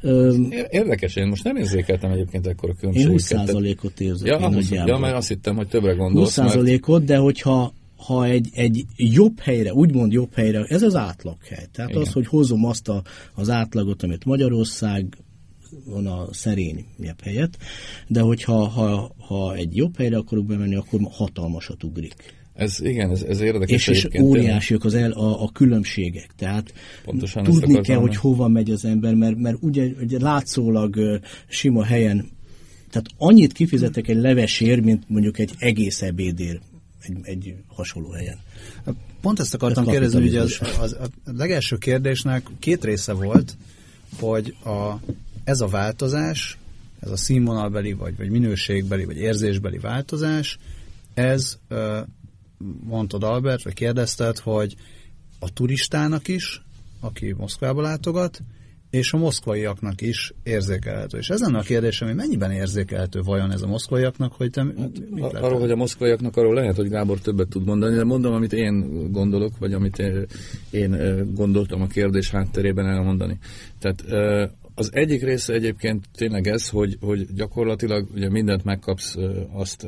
ö, 0.01 0.35
Érdekes, 0.69 1.15
én 1.15 1.27
most 1.27 1.43
nem 1.43 1.55
érzékeltem 1.55 2.11
egyébként 2.11 2.47
ekkora 2.47 2.73
én 2.81 2.91
különbséget. 2.91 3.49
20%-ot 3.49 3.99
érzek. 3.99 4.27
Ja, 4.27 4.37
én 4.37 4.53
20, 4.53 4.53
nagyjából. 4.53 4.93
ja, 4.93 4.99
mert 4.99 5.15
azt 5.15 5.27
hittem, 5.27 5.55
hogy 5.55 5.67
többre 5.67 5.93
gondolsz. 5.93 6.37
mert 6.37 6.53
20%-ot, 6.53 7.03
de 7.03 7.17
hogyha 7.17 7.73
ha 7.97 8.25
egy, 8.25 8.49
egy 8.53 8.85
jobb 8.95 9.39
helyre, 9.39 9.73
úgymond 9.73 10.11
jobb 10.11 10.33
helyre, 10.33 10.65
ez 10.67 10.81
az 10.81 10.95
átlaghely. 10.95 11.65
Tehát 11.71 11.89
Igen. 11.89 12.01
az, 12.01 12.11
hogy 12.11 12.27
hozom 12.27 12.65
azt 12.65 12.89
a, 12.89 13.01
az 13.33 13.49
átlagot, 13.49 14.03
amit 14.03 14.25
Magyarország 14.25 15.17
van 15.85 16.07
a 16.07 16.27
szerényebb 16.31 17.21
helyet, 17.23 17.57
de 18.07 18.21
hogyha 18.21 18.67
ha, 18.67 19.15
ha 19.17 19.55
egy 19.55 19.75
jobb 19.75 19.97
helyre 19.97 20.17
akarok 20.17 20.45
bemenni, 20.45 20.75
akkor 20.75 20.99
hatalmasat 21.11 21.83
ugrik. 21.83 22.13
Ez, 22.53 22.81
igen, 22.81 23.09
ez, 23.09 23.21
ez 23.21 23.39
érdekes 23.39 23.87
És, 23.87 24.05
és 24.05 24.21
óriásiak 24.21 24.83
az 24.83 24.93
el, 24.93 25.11
a, 25.11 25.43
a 25.43 25.49
különbségek. 25.51 26.29
Tehát 26.37 26.73
Pontosan 27.03 27.45
ezt 27.45 27.59
tudni 27.59 27.81
kell, 27.81 27.97
hogy 27.97 28.15
hova 28.15 28.47
megy 28.47 28.71
az 28.71 28.85
ember, 28.85 29.13
mert, 29.13 29.37
mert 29.37 29.57
ugye, 29.59 29.91
ugye 30.01 30.19
látszólag 30.19 31.19
sima 31.47 31.83
helyen, 31.83 32.29
tehát 32.89 33.07
annyit 33.17 33.53
kifizetek 33.53 34.07
egy 34.07 34.17
levesért, 34.17 34.83
mint 34.83 35.03
mondjuk 35.07 35.39
egy 35.39 35.51
egész 35.57 36.01
ebédér 36.01 36.59
egy, 37.03 37.17
egy 37.21 37.55
hasonló 37.67 38.11
helyen. 38.11 38.37
Pont 39.21 39.39
ezt 39.39 39.53
akartam 39.53 39.83
Ez 39.83 39.89
kérdezni, 39.89 40.21
ugye 40.21 40.41
az, 40.41 40.59
az, 40.79 40.93
a 40.93 41.07
legelső 41.25 41.77
kérdésnek 41.77 42.47
két 42.59 42.83
része 42.83 43.13
volt, 43.13 43.57
hogy 44.19 44.55
a, 44.63 44.99
ez 45.43 45.61
a 45.61 45.67
változás, 45.67 46.57
ez 46.99 47.11
a 47.11 47.17
színvonalbeli, 47.17 47.93
vagy, 47.93 48.17
vagy 48.17 48.29
minőségbeli, 48.29 49.05
vagy 49.05 49.17
érzésbeli 49.17 49.77
változás, 49.77 50.59
ez, 51.13 51.57
mondtad 52.83 53.23
Albert, 53.23 53.63
vagy 53.63 53.73
kérdezted, 53.73 54.37
hogy 54.39 54.75
a 55.39 55.53
turistának 55.53 56.27
is, 56.27 56.61
aki 56.99 57.33
Moszkvába 57.37 57.81
látogat, 57.81 58.41
és 58.89 59.13
a 59.13 59.17
moszkvaiaknak 59.17 60.01
is 60.01 60.33
érzékelhető. 60.43 61.17
És 61.17 61.29
ez 61.29 61.39
lenne 61.39 61.57
a 61.57 61.61
kérdésem, 61.61 62.07
hogy 62.07 62.17
mennyiben 62.17 62.51
érzékelhető 62.51 63.21
vajon 63.21 63.51
ez 63.51 63.61
a 63.61 63.67
moszkvaiaknak, 63.67 64.33
hogy 64.33 64.49
te 64.49 64.63
mit 64.63 65.23
Ar-? 65.23 65.33
Arról, 65.35 65.59
hogy 65.59 65.71
a 65.71 65.75
moszkvaiaknak, 65.75 66.37
arról 66.37 66.53
lehet, 66.53 66.75
hogy 66.75 66.89
Gábor 66.89 67.19
többet 67.19 67.47
tud 67.47 67.65
mondani, 67.65 67.95
de 67.95 68.03
mondom, 68.03 68.33
amit 68.33 68.53
én 68.53 69.07
gondolok, 69.11 69.57
vagy 69.57 69.73
amit 69.73 69.99
én- 69.99 70.25
én 70.69 70.93
ö, 70.93 71.23
gondoltam 71.33 71.81
a 71.81 71.87
kérdés 71.87 72.29
hátterében 72.31 72.85
elmondani. 72.85 73.37
Tehát 73.79 74.03
ö, 74.07 74.45
az 74.75 74.89
egyik 74.93 75.23
része 75.23 75.53
egyébként 75.53 76.05
tényleg 76.15 76.47
ez, 76.47 76.69
hogy, 76.69 76.97
hogy 77.01 77.33
gyakorlatilag 77.33 78.07
ugye 78.13 78.29
mindent 78.29 78.63
megkapsz 78.63 79.15
azt, 79.51 79.87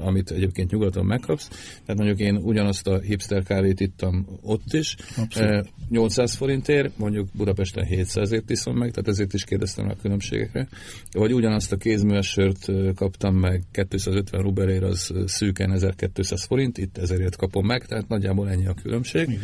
amit 0.00 0.30
egyébként 0.30 0.70
nyugaton 0.70 1.06
megkapsz. 1.06 1.48
Tehát 1.86 1.96
mondjuk 1.96 2.18
én 2.18 2.36
ugyanazt 2.36 2.86
a 2.86 2.98
hipster 2.98 3.42
kávét 3.42 3.80
ittam 3.80 4.26
ott 4.42 4.72
is, 4.72 4.96
ö, 5.36 5.60
800 5.88 6.34
forintért, 6.34 6.98
mondjuk 6.98 7.28
Budapesten 7.32 7.84
700ért 7.84 8.50
iszom 8.50 8.76
meg, 8.76 8.90
tehát 8.90 9.08
ezért 9.08 9.32
is 9.32 9.44
kérdeztem 9.44 9.88
a 9.88 9.94
különbségekre. 10.02 10.68
Vagy 11.12 11.32
ugyanazt 11.32 11.72
a 11.72 11.76
kézműves 11.76 12.28
sört 12.28 12.70
kaptam 12.94 13.34
meg 13.34 13.62
250 13.88 14.42
rubelért, 14.42 14.82
az 14.82 15.12
szűken 15.26 15.72
1200 15.72 16.44
forint, 16.44 16.78
itt 16.78 16.98
ezerért 16.98 17.36
kapom 17.36 17.66
meg, 17.66 17.86
tehát 17.86 18.08
nagyjából 18.08 18.50
ennyi 18.50 18.66
a 18.66 18.74
különbség. 18.82 19.38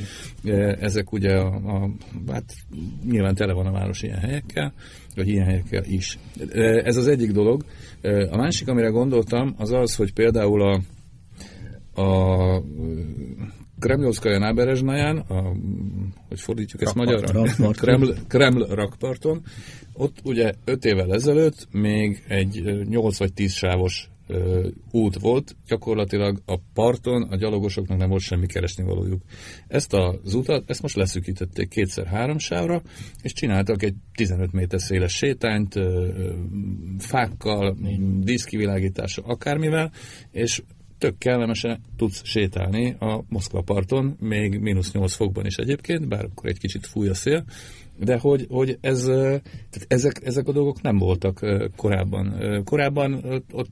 Ö, 0.45 0.73
Ezek 0.81 1.13
ugye 1.13 1.37
a, 1.37 1.47
a 1.47 1.91
hát 2.29 2.55
nyilván 3.11 3.35
tele 3.35 3.53
van 3.53 3.67
a 3.67 3.73
város 3.73 4.03
ilyen 4.03 4.19
helyekkel, 4.19 4.73
vagy 5.15 5.29
ilyen 5.29 5.45
helyekkel 5.45 5.85
is. 5.85 6.19
Ez 6.85 6.97
az 6.97 7.09
egyik 7.09 7.31
dolog. 7.31 7.65
A 8.31 8.37
másik, 8.37 8.69
amire 8.69 8.89
gondoltam, 8.89 9.55
az 9.59 9.73
az, 9.73 9.95
hogy 9.95 10.13
például 10.13 10.63
a, 10.63 10.81
a 12.03 12.63
Kremlovskaya 13.79 14.39
Náberezsnáján, 14.39 15.17
a, 15.17 15.53
hogy 16.29 16.41
fordítjuk 16.41 16.83
ezt 16.83 16.95
Rakparton. 16.95 17.41
magyarra? 17.57 17.71
Kreml, 17.71 18.15
Kreml 18.29 18.67
rakparton. 18.67 19.43
Ott 19.93 20.17
ugye 20.25 20.53
5 20.65 20.85
évvel 20.85 21.13
ezelőtt 21.15 21.69
még 21.73 22.23
egy 22.29 22.61
ö, 22.65 22.83
8 22.83 23.19
vagy 23.19 23.33
10 23.33 23.53
sávos 23.53 24.11
ö, 24.31 24.69
út 24.91 25.19
volt, 25.19 25.57
gyakorlatilag 25.67 26.43
a 26.47 26.59
parton 26.75 27.23
a 27.23 27.37
gyalogosoknak 27.37 27.99
nem 27.99 28.09
volt 28.09 28.23
semmi 28.23 28.47
keresni 28.47 28.85
valójuk. 28.85 29.23
Ezt 29.69 29.93
az 29.93 30.35
utat, 30.35 30.71
ezt 30.71 30.83
most 30.83 30.97
leszűkítették 30.97 31.69
kétszer 31.69 32.07
három 32.07 32.39
sávra, 32.39 32.83
és 33.23 33.33
csináltak 33.33 33.83
egy 33.83 33.95
15 34.15 34.53
méter 34.53 34.81
széles 34.81 35.13
sétányt, 35.13 35.77
ö, 35.77 35.81
ö, 35.81 36.33
fákkal, 36.99 37.77
díszkivilágítással, 38.21 39.25
akármivel, 39.27 39.93
és 40.31 40.63
tök 41.01 41.19
kellemesen 41.19 41.81
tudsz 41.97 42.25
sétálni 42.25 42.97
a 42.99 43.25
Moszkva 43.29 43.63
parton, 43.63 44.17
még 44.19 44.59
mínusz 44.59 44.93
8 44.93 45.15
fokban 45.15 45.47
is 45.47 45.57
egyébként, 45.57 46.09
bár 46.09 46.25
akkor 46.25 46.49
egy 46.49 46.59
kicsit 46.59 46.87
fúj 46.87 47.09
a 47.09 47.15
szél, 47.15 47.45
de 48.05 48.19
hogy, 48.19 48.47
hogy 48.49 48.79
ez, 48.81 49.05
tehát 49.05 49.85
ezek, 49.89 50.21
ezek 50.25 50.49
a 50.49 50.53
dolgok 50.53 50.83
nem 50.83 50.99
voltak 50.99 51.47
korábban. 51.77 52.35
Korábban 52.65 53.25
ott 53.53 53.71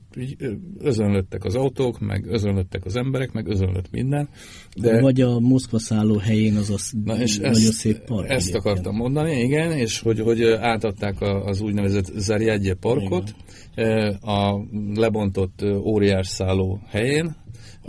özönlöttek 0.79 1.43
az 1.45 1.55
autók, 1.55 1.99
meg 1.99 2.25
özönlöttek 2.27 2.85
az 2.85 2.95
emberek, 2.95 3.31
meg 3.31 3.47
özönlött 3.47 3.91
minden. 3.91 4.29
De, 4.75 5.01
Vagy 5.01 5.21
a 5.21 5.39
Moszkva 5.39 5.79
szálló 5.79 6.17
helyén 6.17 6.55
az 6.55 6.69
a 6.69 6.77
sz- 6.77 7.03
Na 7.03 7.21
és 7.21 7.37
nagyon 7.37 7.51
ezt, 7.53 7.71
szép 7.71 7.99
park. 8.05 8.29
ezt 8.29 8.47
egyébként. 8.47 8.65
akartam 8.65 8.95
mondani, 8.95 9.39
igen, 9.41 9.71
és 9.71 9.99
hogy, 9.99 10.19
hogy 10.19 10.43
átadták 10.43 11.21
az 11.21 11.61
úgynevezett 11.61 12.11
Zarjadje 12.15 12.73
parkot 12.73 13.35
eh, 13.75 14.23
a 14.29 14.65
lebontott 14.95 15.63
óriás 15.83 16.27
szálló 16.27 16.79
helyén, 16.87 17.35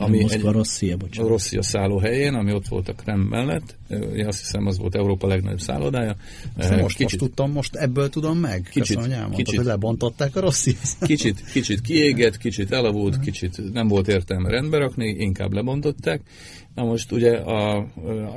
ami 0.00 0.20
Moszkva 0.20 0.48
egy, 0.48 0.54
Rosszia, 0.54 0.94
a 0.94 0.96
bocsánat. 0.96 1.30
Rosszia 1.30 1.62
szálló 1.62 1.98
helyén, 1.98 2.34
ami 2.34 2.52
ott 2.52 2.68
volt 2.68 2.88
a 2.88 2.92
Krem 2.92 3.20
mellett. 3.20 3.76
Én 4.16 4.26
azt 4.26 4.38
hiszem, 4.38 4.66
az 4.66 4.78
volt 4.78 4.94
Európa 4.94 5.26
legnagyobb 5.26 5.60
szállodája. 5.60 6.16
Ezt 6.56 6.80
most, 6.80 6.98
most 6.98 7.18
tudtam, 7.18 7.52
most 7.52 7.74
ebből 7.74 8.08
tudom 8.08 8.38
meg. 8.38 8.62
Kicsit, 8.70 8.96
Köszönöm, 8.96 9.02
hogy 9.02 9.12
elmondtad, 9.12 9.44
kicsit. 9.44 9.56
hogy 9.56 9.66
lebontották 9.66 10.36
a 10.36 10.40
rossz 10.40 10.66
kicsit, 11.00 11.44
kicsit 11.52 11.80
kiégett, 11.80 12.36
kicsit 12.36 12.72
elavult, 12.72 13.20
kicsit 13.20 13.72
nem 13.72 13.88
volt 13.88 14.08
értelme 14.08 14.50
rendbe 14.50 14.78
rakni, 14.78 15.08
inkább 15.08 15.52
lebontották. 15.52 16.20
Na 16.74 16.84
most 16.84 17.12
ugye, 17.12 17.36
a, 17.36 17.86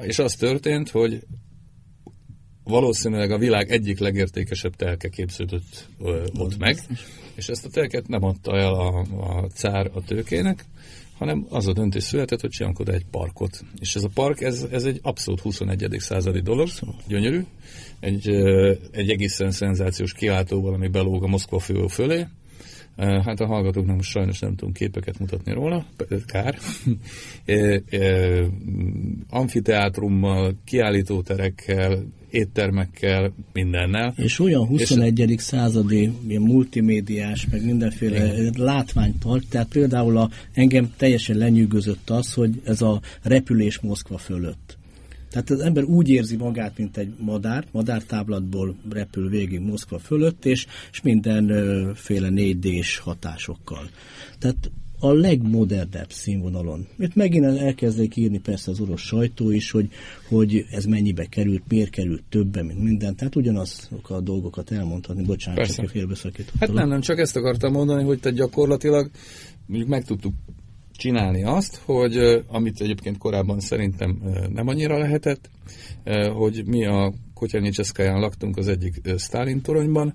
és 0.02 0.20
az 0.20 0.34
történt, 0.34 0.90
hogy 0.90 1.20
valószínűleg 2.64 3.32
a 3.32 3.38
világ 3.38 3.72
egyik 3.72 4.00
legértékesebb 4.00 4.76
telke 4.76 5.10
képződött 5.10 5.88
ö, 6.00 6.24
ott 6.38 6.58
meg, 6.58 6.78
és 7.36 7.48
ezt 7.48 7.66
a 7.66 7.70
telket 7.70 8.08
nem 8.08 8.24
adta 8.24 8.58
el 8.58 8.74
a, 8.74 9.06
a 9.18 9.48
cár 9.54 9.90
a 9.94 10.04
tőkének, 10.04 10.66
hanem 11.24 11.46
az 11.50 11.68
a 11.68 11.74
döntés 11.74 12.04
született, 12.04 12.42
hogy 12.42 12.50
csinálunk 12.50 12.80
oda 12.80 12.92
egy 12.92 13.06
parkot. 13.12 13.64
És 13.80 13.96
ez 13.96 14.04
a 14.04 14.10
park, 14.14 14.42
ez, 14.42 14.68
ez 14.72 14.84
egy 14.84 15.00
abszolút 15.02 15.40
21. 15.40 15.96
századi 15.98 16.42
dolog, 16.42 16.68
gyönyörű, 17.08 17.46
egy, 18.00 18.30
egy 18.92 19.10
egészen 19.10 19.52
szenzációs 19.52 20.14
kiáltóval, 20.14 20.74
ami 20.74 20.88
belóg 20.88 21.24
a 21.24 21.28
Moszkva 21.28 21.60
fő 21.60 21.88
fölé, 21.88 22.26
Hát 22.98 23.40
a 23.40 23.46
hallgatóknak 23.46 23.96
most 23.96 24.10
sajnos 24.10 24.40
nem 24.40 24.56
tudunk 24.56 24.78
képeket 24.78 25.20
mutatni 25.20 25.54
róla, 25.54 25.86
kár. 26.26 26.58
Ö, 27.46 27.78
ö, 27.90 28.46
Amfiteátrummal, 29.30 30.54
kiállítóterekkel, 30.66 32.04
éttermekkel, 32.34 33.34
mindennel. 33.54 34.14
És 34.18 34.40
olyan 34.40 34.68
21. 34.68 35.36
századi 35.38 36.12
ilyen 36.28 36.42
multimédiás, 36.42 37.48
meg 37.52 37.66
mindenféle 37.66 38.34
látványpark, 38.56 39.44
tehát 39.50 39.68
például 39.68 40.18
a, 40.18 40.30
engem 40.54 40.94
teljesen 40.98 41.38
lenyűgözött 41.38 42.10
az, 42.10 42.34
hogy 42.34 42.62
ez 42.66 42.82
a 42.82 43.02
repülés 43.22 43.80
Moszkva 43.80 44.18
fölött. 44.18 44.78
Tehát 45.30 45.50
az 45.50 45.60
ember 45.60 45.84
úgy 45.84 46.10
érzi 46.10 46.36
magát, 46.36 46.78
mint 46.78 46.98
egy 46.98 47.14
madár, 47.18 47.66
madártáblatból 47.72 48.76
repül 48.90 49.30
végig 49.30 49.60
Moszkva 49.60 50.00
fölött, 50.00 50.46
és, 50.46 50.66
és 50.92 51.02
mindenféle 51.02 52.30
4D-s 52.32 52.98
hatásokkal. 52.98 53.90
Tehát 54.40 54.72
a 55.04 55.14
legmodernebb 55.14 56.12
színvonalon. 56.12 56.88
Itt 56.98 57.16
megint 57.16 57.46
elkezdték 57.46 58.16
írni 58.16 58.40
persze 58.40 58.72
az 58.72 58.80
orosz 58.80 59.02
sajtó 59.02 59.52
is, 59.52 59.72
hogy, 59.72 59.90
hogy 60.28 60.66
ez 60.72 60.86
mennyibe 60.86 61.26
került, 61.26 61.64
miért 61.68 61.90
került 61.90 62.24
többe, 62.30 62.64
mint 62.64 62.84
minden. 62.84 63.16
Tehát 63.16 63.36
ugyanazok 63.36 64.10
a 64.10 64.22
dolgokat 64.22 64.72
elmondhatni. 64.72 65.24
Bocsánat, 65.24 65.60
Persze. 65.60 65.82
csak 65.82 65.90
félbeszakítottam. 65.90 66.60
Hát 66.60 66.74
nem, 66.74 66.88
nem, 66.88 67.02
csak 67.02 67.20
ezt 67.20 67.36
akartam 67.36 67.72
mondani, 67.72 68.04
hogy 68.04 68.20
te 68.20 68.32
gyakorlatilag 68.32 69.10
mondjuk 69.66 69.90
meg 69.90 70.04
tudtuk 70.06 70.34
csinálni 70.92 71.44
azt, 71.44 71.82
hogy 71.86 72.44
amit 72.48 72.82
egyébként 72.82 73.18
korábban 73.18 73.60
szerintem 73.60 74.22
nem 74.54 74.68
annyira 74.68 74.98
lehetett, 74.98 75.50
hogy 76.34 76.64
mi 76.66 76.86
a 76.86 77.14
Kotyelnyicseszkáján 77.34 78.20
laktunk 78.20 78.58
az 78.58 78.68
egyik 78.68 79.02
Stalin 79.18 79.62
toronyban, 79.62 80.14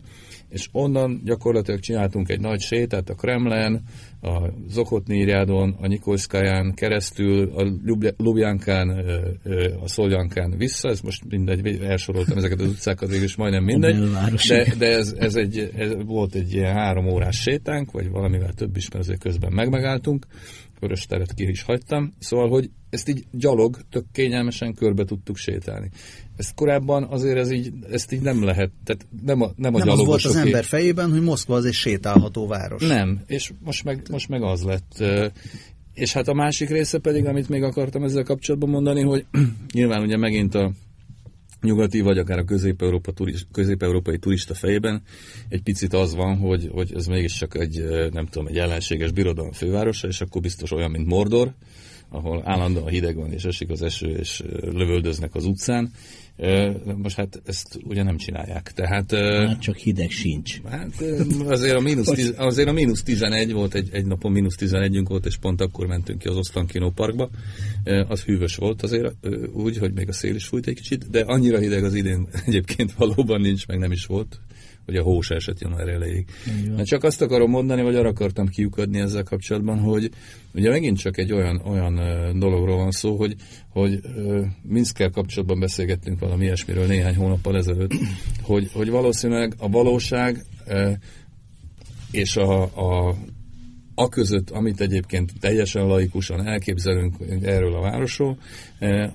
és 0.48 0.68
onnan 0.72 1.20
gyakorlatilag 1.24 1.80
csináltunk 1.80 2.28
egy 2.28 2.40
nagy 2.40 2.60
sétát 2.60 3.10
a 3.10 3.14
Kremlen, 3.14 3.82
a 4.20 4.48
Zokotnírjádon, 4.68 5.76
a 5.80 5.86
Nyikolszkáján 5.86 6.74
keresztül, 6.74 7.50
a 7.54 7.66
Lubjánkán, 8.16 8.88
a 9.82 9.88
Szoljankán 9.88 10.54
vissza, 10.56 10.88
ez 10.88 11.00
most 11.00 11.22
mindegy, 11.28 11.80
elsoroltam 11.82 12.36
ezeket 12.36 12.60
az 12.60 12.66
utcákat, 12.66 13.08
végül 13.08 13.24
is 13.24 13.36
majdnem 13.36 13.64
mindegy, 13.64 13.96
de, 14.48 14.74
de 14.78 14.86
ez, 14.86 15.14
ez, 15.18 15.34
egy, 15.34 15.70
ez 15.76 15.92
volt 16.04 16.34
egy 16.34 16.52
ilyen 16.52 16.74
három 16.74 17.06
órás 17.06 17.40
sétánk, 17.40 17.90
vagy 17.90 18.08
valamivel 18.10 18.52
több 18.52 18.76
is, 18.76 18.90
mert 18.90 19.04
azért 19.04 19.20
közben 19.20 19.52
megmegálltunk, 19.52 20.26
vörös 20.80 21.06
teret 21.06 21.34
ki 21.34 21.48
is 21.48 21.62
hagytam, 21.62 22.14
szóval, 22.18 22.48
hogy 22.48 22.70
ezt 22.90 23.08
így 23.08 23.24
gyalog, 23.30 23.78
tök 23.90 24.04
kényelmesen 24.12 24.74
körbe 24.74 25.04
tudtuk 25.04 25.36
sétálni. 25.36 25.90
Ezt 26.36 26.54
korábban 26.54 27.04
azért 27.04 27.38
ez 27.38 27.50
így, 27.50 27.72
ezt 27.90 28.12
így 28.12 28.20
nem 28.20 28.44
lehet, 28.44 28.70
tehát 28.84 29.06
nem 29.22 29.40
a, 29.40 29.50
nem 29.56 29.74
a 29.74 29.78
nem 29.78 29.88
az 29.88 30.04
volt 30.04 30.24
az 30.24 30.36
ember 30.36 30.64
fejében, 30.64 31.10
hogy 31.10 31.22
Moszkva 31.22 31.56
az 31.56 31.64
egy 31.64 31.72
sétálható 31.72 32.46
város. 32.46 32.82
Nem, 32.82 33.20
és 33.26 33.52
most 33.64 33.84
meg, 33.84 34.02
most 34.10 34.28
meg 34.28 34.42
az 34.42 34.62
lett. 34.62 35.04
És 35.94 36.12
hát 36.12 36.28
a 36.28 36.34
másik 36.34 36.68
része 36.68 36.98
pedig, 36.98 37.26
amit 37.26 37.48
még 37.48 37.62
akartam 37.62 38.02
ezzel 38.02 38.22
kapcsolatban 38.22 38.70
mondani, 38.70 39.02
hogy 39.02 39.26
nyilván 39.74 40.02
ugye 40.02 40.16
megint 40.16 40.54
a 40.54 40.72
nyugati, 41.62 42.00
vagy 42.00 42.18
akár 42.18 42.38
a 42.38 42.44
közép-európa 42.44 43.12
turist, 43.12 43.46
közép-európai 43.52 44.18
turista 44.18 44.54
fejében. 44.54 45.02
Egy 45.48 45.62
picit 45.62 45.92
az 45.92 46.14
van, 46.14 46.36
hogy, 46.36 46.68
hogy 46.72 46.92
ez 46.94 47.06
mégiscsak 47.06 47.54
egy, 47.54 47.84
nem 48.12 48.26
tudom, 48.26 48.46
egy 48.46 48.58
ellenséges 48.58 49.10
birodalom 49.10 49.52
fővárosa, 49.52 50.08
és 50.08 50.20
akkor 50.20 50.40
biztos 50.40 50.70
olyan, 50.72 50.90
mint 50.90 51.06
Mordor, 51.06 51.54
ahol 52.10 52.42
állandóan 52.44 52.88
hideg 52.88 53.16
van, 53.16 53.32
és 53.32 53.44
esik 53.44 53.70
az 53.70 53.82
eső, 53.82 54.08
és 54.08 54.42
lövöldöznek 54.60 55.34
az 55.34 55.44
utcán. 55.44 55.90
Most 56.96 57.16
hát 57.16 57.42
ezt 57.46 57.78
ugye 57.84 58.02
nem 58.02 58.16
csinálják. 58.16 58.72
Tehát, 58.72 59.12
hát 59.12 59.60
csak 59.60 59.76
hideg 59.76 60.10
sincs. 60.10 60.60
Hát 60.62 61.02
azért 61.46 61.74
a 61.74 61.80
mínusz, 61.80 62.08
tiz, 62.08 62.34
azért 62.36 62.68
a 62.68 62.72
mínusz 62.72 63.02
11 63.02 63.52
volt, 63.52 63.74
egy, 63.74 63.88
egy 63.92 64.06
napon 64.06 64.32
mínusz 64.32 64.54
11 64.54 65.00
volt, 65.04 65.26
és 65.26 65.36
pont 65.36 65.60
akkor 65.60 65.86
mentünk 65.86 66.18
ki 66.18 66.28
az 66.28 66.36
Osztankino 66.36 66.90
parkba. 66.90 67.30
Az 68.08 68.22
hűvös 68.22 68.56
volt 68.56 68.82
azért 68.82 69.14
úgy, 69.52 69.78
hogy 69.78 69.92
még 69.92 70.08
a 70.08 70.12
szél 70.12 70.34
is 70.34 70.46
fújt 70.46 70.66
egy 70.66 70.74
kicsit, 70.74 71.10
de 71.10 71.20
annyira 71.20 71.58
hideg 71.58 71.84
az 71.84 71.94
idén 71.94 72.28
egyébként 72.46 72.92
valóban 72.92 73.40
nincs, 73.40 73.66
meg 73.66 73.78
nem 73.78 73.92
is 73.92 74.06
volt 74.06 74.40
hogy 74.88 74.96
a 74.96 75.02
hós 75.02 75.30
esett 75.30 75.60
január 75.60 75.88
elejéig. 75.88 76.26
Na, 76.76 76.84
csak 76.84 77.04
azt 77.04 77.22
akarom 77.22 77.50
mondani, 77.50 77.82
vagy 77.82 77.94
arra 77.94 78.08
akartam 78.08 78.48
kiukadni 78.48 78.98
ezzel 78.98 79.22
kapcsolatban, 79.22 79.78
hogy 79.78 80.10
ugye 80.54 80.70
megint 80.70 80.98
csak 80.98 81.18
egy 81.18 81.32
olyan, 81.32 81.60
olyan 81.64 81.94
dologról 82.38 82.76
van 82.76 82.90
szó, 82.90 83.16
hogy, 83.16 83.34
hogy 83.68 84.00
Minszkel 84.62 85.10
kapcsolatban 85.10 85.60
beszélgettünk 85.60 86.18
valami 86.18 86.44
ilyesmiről 86.44 86.86
néhány 86.86 87.16
hónappal 87.16 87.56
ezelőtt, 87.56 87.92
hogy, 88.42 88.70
hogy 88.72 88.90
valószínűleg 88.90 89.54
a 89.58 89.68
valóság 89.68 90.44
és 92.10 92.36
a, 92.36 92.62
a 92.62 93.14
a 93.94 94.08
között, 94.08 94.50
amit 94.50 94.80
egyébként 94.80 95.32
teljesen 95.40 95.86
laikusan 95.86 96.46
elképzelünk 96.46 97.14
erről 97.42 97.74
a 97.74 97.80
városról, 97.80 98.38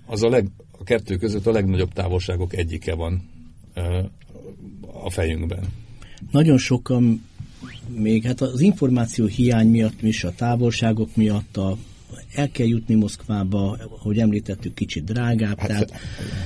az 0.05 0.23
a, 0.23 0.29
leg, 0.29 0.47
a 0.71 0.83
kettő 0.83 1.15
között 1.15 1.47
a 1.47 1.51
legnagyobb 1.51 1.93
távolságok 1.93 2.55
egyike 2.55 2.95
van 2.95 3.29
a 5.03 5.09
fejünkben. 5.09 5.59
Nagyon 6.31 6.57
sokan 6.57 7.25
még 7.97 8.23
hát 8.23 8.41
az 8.41 8.59
információ 8.59 9.25
hiány 9.25 9.67
miatt 9.67 10.01
is, 10.01 10.23
a 10.23 10.31
távolságok 10.35 11.15
miatt, 11.15 11.57
a 11.57 11.77
el 12.33 12.51
kell 12.51 12.67
jutni 12.67 12.95
Moszkvába, 12.95 13.77
hogy 13.89 14.19
említettük, 14.19 14.73
kicsit 14.73 15.03
drágább. 15.03 15.59
Hát, 15.59 15.67
tehát, 15.67 15.91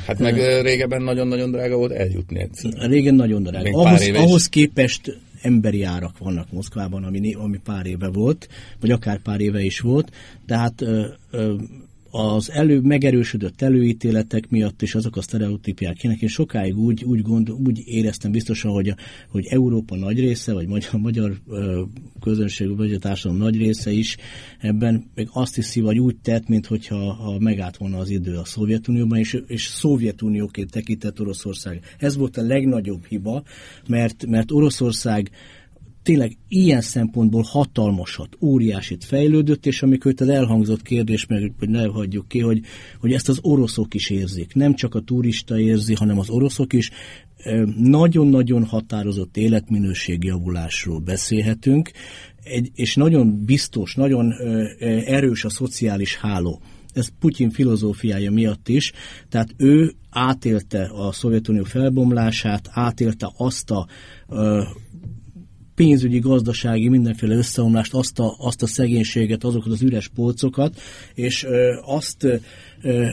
hát 0.06 0.20
meg 0.20 0.34
uh, 0.34 0.62
régebben 0.62 1.02
nagyon-nagyon 1.02 1.52
drága 1.52 1.78
volt 1.78 1.92
eljutni 1.92 2.40
egyszer. 2.40 2.72
Régen 2.90 3.16
nagyon 3.16 3.44
drága. 3.44 3.80
Ahhoz, 3.80 4.10
ahhoz 4.14 4.50
képest 4.50 5.18
emberi 5.42 5.84
árak 5.84 6.18
vannak 6.18 6.52
Moszkvában, 6.52 7.04
ami, 7.04 7.34
ami 7.34 7.60
pár 7.64 7.86
éve 7.86 8.08
volt, 8.08 8.48
vagy 8.80 8.92
akár 8.92 9.22
pár 9.22 9.40
éve 9.40 9.62
is 9.62 9.80
volt, 9.80 10.12
tehát 10.46 10.82
uh, 10.82 11.06
uh, 11.32 11.54
az 12.18 12.52
elő, 12.52 12.80
megerősödött 12.80 13.62
előítéletek 13.62 14.50
miatt 14.50 14.82
is 14.82 14.96
azok 14.96 15.16
a 15.16 15.22
sztereotípiák 15.22 15.96
kinek 15.96 16.22
én 16.22 16.30
sokáig 16.30 16.78
úgy, 16.78 17.04
úgy, 17.04 17.22
gond, 17.22 17.50
úgy 17.50 17.82
éreztem 17.86 18.32
biztosan, 18.32 18.72
hogy, 18.72 18.94
hogy 19.30 19.46
Európa 19.46 19.96
nagy 19.96 20.20
része, 20.20 20.54
vagy 20.54 20.68
magyar, 20.68 21.02
magyar 21.02 21.38
közönség, 22.22 22.78
vagy 22.78 22.94
a 22.94 23.00
társadalom 23.00 23.44
nagy 23.44 23.58
része 23.58 23.92
is 23.92 24.18
ebben 24.60 25.10
még 25.16 25.28
azt 25.32 25.56
hiszi, 25.56 25.82
vagy 25.82 26.00
úgy 26.00 26.16
tett, 26.16 26.48
mintha 26.48 27.14
ha 27.14 27.40
megállt 27.40 27.78
volna 27.78 27.98
az 27.98 28.10
idő 28.10 28.36
a 28.36 28.46
Szovjetunióban, 28.46 29.18
és, 29.18 29.38
és 29.48 29.66
Szovjetunióként 29.66 30.72
tekintett 30.72 31.20
Oroszország. 31.20 31.80
Ez 31.98 32.16
volt 32.16 32.38
a 32.38 32.42
legnagyobb 32.42 33.06
hiba, 33.06 33.44
mert, 33.88 34.26
mert 34.26 34.52
Oroszország 34.52 35.32
tényleg 36.08 36.38
ilyen 36.48 36.82
szempontból 36.82 37.42
hatalmasat, 37.42 38.38
óriásit 38.42 39.04
fejlődött, 39.04 39.66
és 39.66 39.82
amikor 39.82 40.12
itt 40.12 40.22
az 40.22 40.30
elhangzott 40.30 40.82
kérdés, 40.82 41.26
meg 41.26 41.54
hogy 41.60 41.70
ne 41.70 41.86
hagyjuk 41.86 42.28
ki, 42.28 42.40
hogy, 42.40 42.62
hogy 43.00 43.14
ezt 43.14 43.30
az 43.30 43.40
oroszok 43.42 43.94
is 43.94 44.10
érzik. 44.10 44.54
Nem 44.54 44.74
csak 44.74 44.96
a 44.96 45.00
turista 45.00 45.60
érzi, 45.60 45.94
hanem 45.94 46.20
az 46.20 46.30
oroszok 46.30 46.74
is. 46.74 46.92
Nagyon-nagyon 47.78 48.66
határozott 48.66 49.38
életminőségjavulásról 49.38 51.00
beszélhetünk, 51.00 51.92
egy, 52.44 52.72
és 52.76 52.96
nagyon 52.96 53.46
biztos, 53.46 53.96
nagyon 53.96 54.34
erős 55.06 55.44
a 55.44 55.50
szociális 55.50 56.16
háló 56.16 56.62
ez 56.94 57.08
Putyin 57.20 57.50
filozófiája 57.50 58.32
miatt 58.32 58.68
is, 58.68 58.92
tehát 59.30 59.54
ő 59.58 59.94
átélte 60.10 60.92
a 60.94 61.12
Szovjetunió 61.12 61.64
felbomlását, 61.64 62.70
átélte 62.72 63.32
azt 63.38 63.72
a 63.72 63.88
pénzügyi, 65.78 66.20
gazdasági, 66.20 66.90
mindenféle 66.90 67.36
összeomlást, 67.36 67.94
azt 67.94 68.20
a, 68.20 68.36
azt 68.38 68.62
a 68.62 68.68
szegénységet, 68.68 69.44
azokat 69.44 69.72
az 69.72 69.82
üres 69.82 70.08
polcokat, 70.08 70.80
és 71.14 71.44
ö, 71.44 71.74
azt 71.86 72.24
ö, 72.82 73.08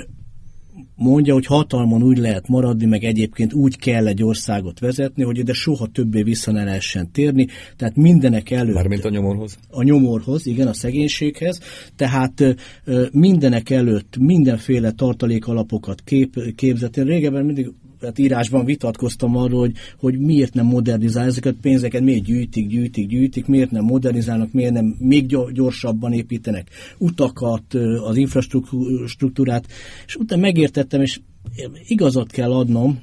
mondja, 0.96 1.33
hogy 1.35 1.46
hatalmon 1.46 2.03
úgy 2.03 2.18
lehet 2.18 2.48
maradni, 2.48 2.87
meg 2.87 3.05
egyébként 3.05 3.53
úgy 3.53 3.77
kell 3.77 4.07
egy 4.07 4.22
országot 4.22 4.79
vezetni, 4.79 5.22
hogy 5.22 5.38
ide 5.38 5.53
soha 5.53 5.87
többé 5.87 6.22
vissza 6.22 6.53
ne 6.53 6.64
lehessen 6.64 7.11
térni, 7.12 7.46
tehát 7.77 7.96
mindenek 7.96 8.50
előtt... 8.50 8.74
Mármint 8.74 9.05
a 9.05 9.09
nyomorhoz. 9.09 9.59
A 9.70 9.83
nyomorhoz, 9.83 10.46
igen, 10.46 10.66
a 10.66 10.72
szegénységhez, 10.72 11.61
tehát 11.96 12.57
mindenek 13.12 13.70
előtt 13.70 14.16
mindenféle 14.16 14.90
tartalék 14.90 15.46
alapokat 15.46 16.00
kép, 16.05 16.55
képzett. 16.55 16.96
Én 16.96 17.05
régebben 17.05 17.44
mindig 17.44 17.72
tehát 18.05 18.19
írásban 18.19 18.64
vitatkoztam 18.64 19.37
arról, 19.37 19.61
hogy, 19.61 19.75
hogy 19.99 20.19
miért 20.19 20.55
nem 20.55 20.67
modernizál 20.67 21.27
ezeket 21.27 21.57
pénzeket, 21.61 22.03
miért 22.03 22.25
gyűjtik, 22.25 22.69
gyűjtik, 22.69 23.07
gyűjtik, 23.09 23.47
miért 23.47 23.71
nem 23.71 23.85
modernizálnak, 23.85 24.53
miért 24.53 24.73
nem 24.73 24.97
még 24.99 25.27
gyorsabban 25.53 26.12
építenek 26.12 26.69
utakat, 26.99 27.75
az 28.05 28.17
infrastruktúrát, 28.17 29.67
és 30.07 30.17
utána 30.17 30.40
megértettem, 30.40 31.01
és 31.01 31.21
igazat 31.87 32.31
kell 32.31 32.53
adnom 32.53 33.01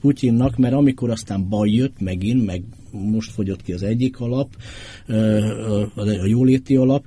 Putyinnak, 0.00 0.56
mert 0.56 0.74
amikor 0.74 1.10
aztán 1.10 1.48
baj 1.48 1.70
jött 1.70 2.00
megint, 2.00 2.44
meg 2.44 2.62
most 2.90 3.30
fogyott 3.30 3.62
ki 3.62 3.72
az 3.72 3.82
egyik 3.82 4.20
alap, 4.20 4.56
a 5.94 6.26
jóléti 6.26 6.76
alap, 6.76 7.04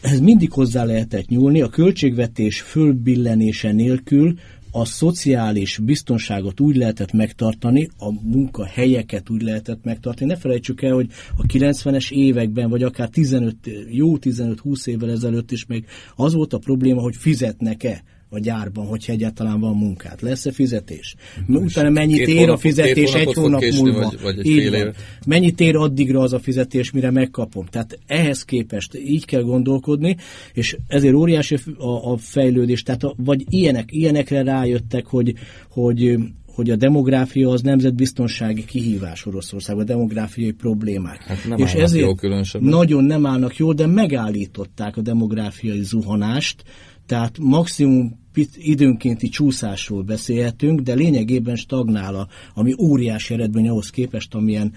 ez 0.00 0.20
mindig 0.20 0.52
hozzá 0.52 0.84
lehetett 0.84 1.28
nyúlni, 1.28 1.60
a 1.60 1.68
költségvetés 1.68 2.60
fölbillenése 2.60 3.72
nélkül 3.72 4.34
a 4.74 4.84
szociális 4.84 5.78
biztonságot 5.78 6.60
úgy 6.60 6.76
lehetett 6.76 7.12
megtartani, 7.12 7.88
a 7.98 8.12
munkahelyeket 8.12 9.30
úgy 9.30 9.42
lehetett 9.42 9.84
megtartani. 9.84 10.30
Ne 10.30 10.36
felejtsük 10.36 10.82
el, 10.82 10.92
hogy 10.92 11.10
a 11.36 11.42
90-es 11.42 12.10
években, 12.10 12.70
vagy 12.70 12.82
akár 12.82 13.08
15, 13.08 13.56
jó 13.90 14.16
15-20 14.20 14.86
évvel 14.86 15.10
ezelőtt 15.10 15.50
is 15.50 15.66
még 15.66 15.86
az 16.16 16.32
volt 16.34 16.52
a 16.52 16.58
probléma, 16.58 17.00
hogy 17.00 17.16
fizetnek-e 17.16 18.02
a 18.32 18.38
gyárban, 18.38 18.86
hogyha 18.86 19.12
egyáltalán 19.12 19.60
van 19.60 19.76
munkát. 19.76 20.20
Lesz-e 20.20 20.52
fizetés? 20.52 21.14
Utána 21.48 21.90
mennyit 21.90 22.28
ér 22.28 22.48
a 22.48 22.56
fizetés 22.56 23.12
egy 23.12 23.32
hónap 23.32 23.62
múlva? 23.62 24.00
Vagy, 24.00 24.20
vagy 24.22 24.38
egy 24.38 24.46
így 24.46 24.62
fél 24.62 24.74
éve. 24.74 24.92
Mennyit 25.26 25.60
ér 25.60 25.76
addigra 25.76 26.20
az 26.20 26.32
a 26.32 26.38
fizetés, 26.38 26.90
mire 26.90 27.10
megkapom? 27.10 27.66
Tehát 27.66 27.98
ehhez 28.06 28.44
képest 28.44 28.94
így 28.96 29.24
kell 29.24 29.42
gondolkodni, 29.42 30.16
és 30.52 30.76
ezért 30.86 31.14
óriási 31.14 31.58
a, 31.78 32.12
a 32.12 32.16
fejlődés. 32.16 32.82
Tehát 32.82 33.02
a, 33.02 33.14
vagy 33.16 33.44
ilyenek, 33.48 33.92
ilyenekre 33.92 34.42
rájöttek, 34.42 35.06
hogy, 35.06 35.34
hogy 35.68 36.18
hogy 36.54 36.70
a 36.70 36.76
demográfia 36.76 37.50
az 37.50 37.60
nemzetbiztonsági 37.60 38.64
kihívás 38.64 39.26
Oroszországban, 39.26 39.84
a 39.84 39.86
demográfiai 39.86 40.50
problémák. 40.50 41.22
Hát 41.22 41.48
nem 41.48 41.58
és 41.58 41.72
ezért 41.72 42.06
jó 42.06 42.14
különösebben. 42.14 42.68
nagyon 42.68 43.04
nem 43.04 43.26
állnak 43.26 43.56
jól, 43.56 43.74
de 43.74 43.86
megállították 43.86 44.96
a 44.96 45.00
demográfiai 45.00 45.82
zuhanást, 45.82 46.62
tehát 47.06 47.38
maximum 47.38 48.20
időnkénti 48.56 49.28
csúszásról 49.28 50.02
beszélhetünk, 50.02 50.80
de 50.80 50.94
lényegében 50.94 51.56
stagnál, 51.56 52.14
a, 52.14 52.28
ami 52.54 52.74
óriási 52.78 53.34
eredmény 53.34 53.68
ahhoz 53.68 53.90
képest, 53.90 54.34
amilyen 54.34 54.72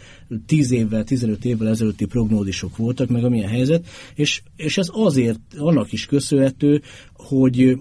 10 0.46 0.72
évvel, 0.72 1.04
15 1.04 1.46
évvel 1.46 1.68
ezelőtti 1.68 2.06
prognózisok 2.06 2.78
voltak, 2.78 3.10
meg 3.10 3.24
amilyen 3.24 3.50
helyzet, 3.50 3.88
és, 4.16 4.42
és 4.56 4.78
ez 4.78 4.88
azért 4.92 5.40
annak 5.58 5.92
is 5.92 6.06
köszönhető, 6.06 6.82
hogy 7.14 7.78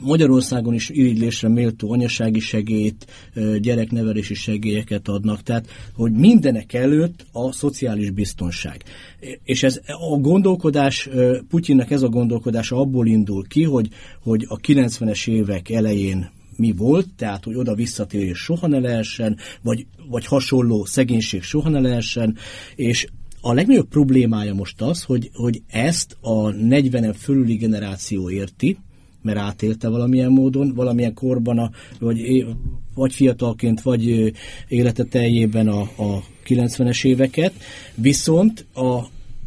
Magyarországon 0.00 0.74
is 0.74 0.88
irigylésre 0.88 1.48
méltó 1.48 1.92
anyasági 1.92 2.40
segélyt, 2.40 3.06
gyereknevelési 3.60 4.34
segélyeket 4.34 5.08
adnak, 5.08 5.42
tehát 5.42 5.66
hogy 5.94 6.12
mindenek 6.12 6.72
előtt 6.72 7.26
a 7.32 7.52
szociális 7.52 8.10
biztonság. 8.10 8.82
És 9.44 9.62
ez 9.62 9.80
a 10.10 10.16
gondolkodás, 10.16 11.08
Putyinnak 11.48 11.90
ez 11.90 12.02
a 12.02 12.08
gondolkodása 12.08 12.76
abból 12.76 13.06
indul 13.06 13.46
ki, 13.46 13.62
hogy, 13.62 13.88
hogy 14.22 14.46
a 14.48 14.56
90-es 14.56 15.28
évek 15.28 15.70
elején 15.70 16.30
mi 16.56 16.72
volt, 16.72 17.08
tehát 17.16 17.44
hogy 17.44 17.54
oda 17.54 17.74
visszatérés 17.74 18.38
soha 18.38 18.66
ne 18.66 18.78
lehessen, 18.78 19.36
vagy, 19.62 19.86
vagy 20.08 20.26
hasonló 20.26 20.84
szegénység 20.84 21.42
soha 21.42 21.68
ne 21.68 21.80
lehessen, 21.80 22.36
és 22.74 23.06
a 23.40 23.52
legnagyobb 23.52 23.88
problémája 23.88 24.54
most 24.54 24.80
az, 24.82 25.02
hogy, 25.02 25.30
hogy 25.32 25.62
ezt 25.66 26.16
a 26.20 26.50
40 26.50 27.12
fölüli 27.12 27.54
generáció 27.54 28.30
érti, 28.30 28.78
mert 29.22 29.38
átélte 29.38 29.88
valamilyen 29.88 30.30
módon, 30.30 30.74
valamilyen 30.74 31.14
korban, 31.14 31.58
a, 31.58 31.70
vagy, 31.98 32.46
vagy 32.94 33.12
fiatalként, 33.12 33.82
vagy 33.82 34.32
élete 34.68 35.04
teljében 35.04 35.68
a, 35.68 35.80
a 35.80 36.22
90-es 36.46 37.04
éveket, 37.04 37.52
viszont 37.94 38.66
a, 38.74 38.96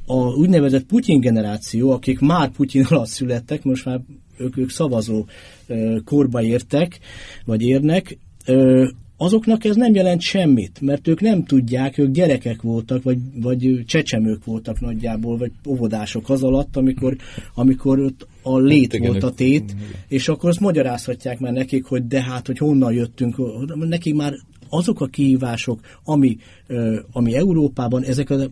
a 0.06 0.16
úgynevezett 0.16 0.86
Putyin 0.86 1.20
generáció, 1.20 1.92
akik 1.92 2.20
már 2.20 2.52
Putyin 2.52 2.86
alatt 2.90 3.08
születtek, 3.08 3.64
most 3.64 3.86
már 3.86 4.02
ők, 4.38 4.58
ők 4.58 4.70
szavazó 4.70 5.26
korba 6.06 6.42
értek, 6.42 7.00
vagy 7.46 7.62
érnek, 7.62 8.18
azoknak 9.24 9.66
ez 9.66 9.76
nem 9.76 9.96
jelent 9.96 10.22
semmit, 10.22 10.82
mert 10.82 11.08
ők 11.08 11.22
nem 11.22 11.44
tudják, 11.44 11.98
ők 11.98 12.12
gyerekek 12.12 12.62
voltak, 12.62 13.04
vagy, 13.04 13.18
vagy 13.36 13.84
csecsemők 13.86 14.46
voltak 14.46 14.80
nagyjából, 14.80 15.38
vagy 15.38 15.52
óvodások 15.68 16.30
az 16.30 16.44
alatt, 16.44 16.76
amikor, 16.76 17.16
amikor 17.56 18.00
ott 18.00 18.28
a 18.42 18.58
lét 18.58 18.94
hát, 18.94 19.08
volt 19.08 19.24
a 19.24 19.32
tét, 19.32 19.76
és 20.08 20.28
akkor 20.28 20.50
azt 20.50 20.60
magyarázhatják 20.60 21.40
már 21.40 21.54
nekik, 21.54 21.86
hogy 21.86 22.08
de 22.08 22.24
hát, 22.24 22.48
hogy 22.48 22.58
honnan 22.58 22.94
jöttünk, 22.94 23.36
nekik 23.76 24.16
már 24.16 24.34
azok 24.70 25.02
a 25.02 25.06
kihívások, 25.06 25.80
ami, 26.04 26.38
ami 27.12 27.36
Európában, 27.36 28.04
ezek 28.04 28.30
az, 28.30 28.50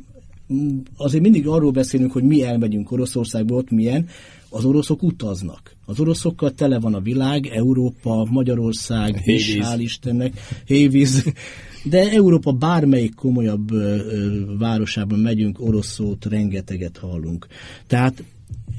azért 0.98 1.24
mindig 1.24 1.48
arról 1.48 1.72
beszélünk, 1.72 2.12
hogy 2.12 2.24
mi 2.24 2.44
elmegyünk 2.44 2.92
Oroszországba, 2.92 3.56
ott 3.56 3.70
milyen, 3.70 4.08
az 4.50 4.66
oroszok 4.66 5.04
utaznak. 5.04 5.76
Az 5.86 6.00
oroszokkal 6.00 6.52
tele 6.52 6.80
van 6.80 6.94
a 6.94 7.00
világ, 7.00 7.46
Európa, 7.48 8.28
Magyarország, 8.30 9.22
és 9.24 9.58
hál' 9.62 9.80
Istennek, 9.80 10.34
hévíz. 10.66 11.26
De 11.84 12.12
Európa 12.12 12.52
bármelyik 12.52 13.16
komolyabb 13.16 13.72
ö, 13.72 13.96
ö, 13.96 14.58
városában 14.58 15.20
megyünk, 15.20 15.60
orosz 15.62 15.92
szót 15.92 16.26
rengeteget 16.26 16.98
hallunk. 16.98 17.48
Tehát 17.88 18.24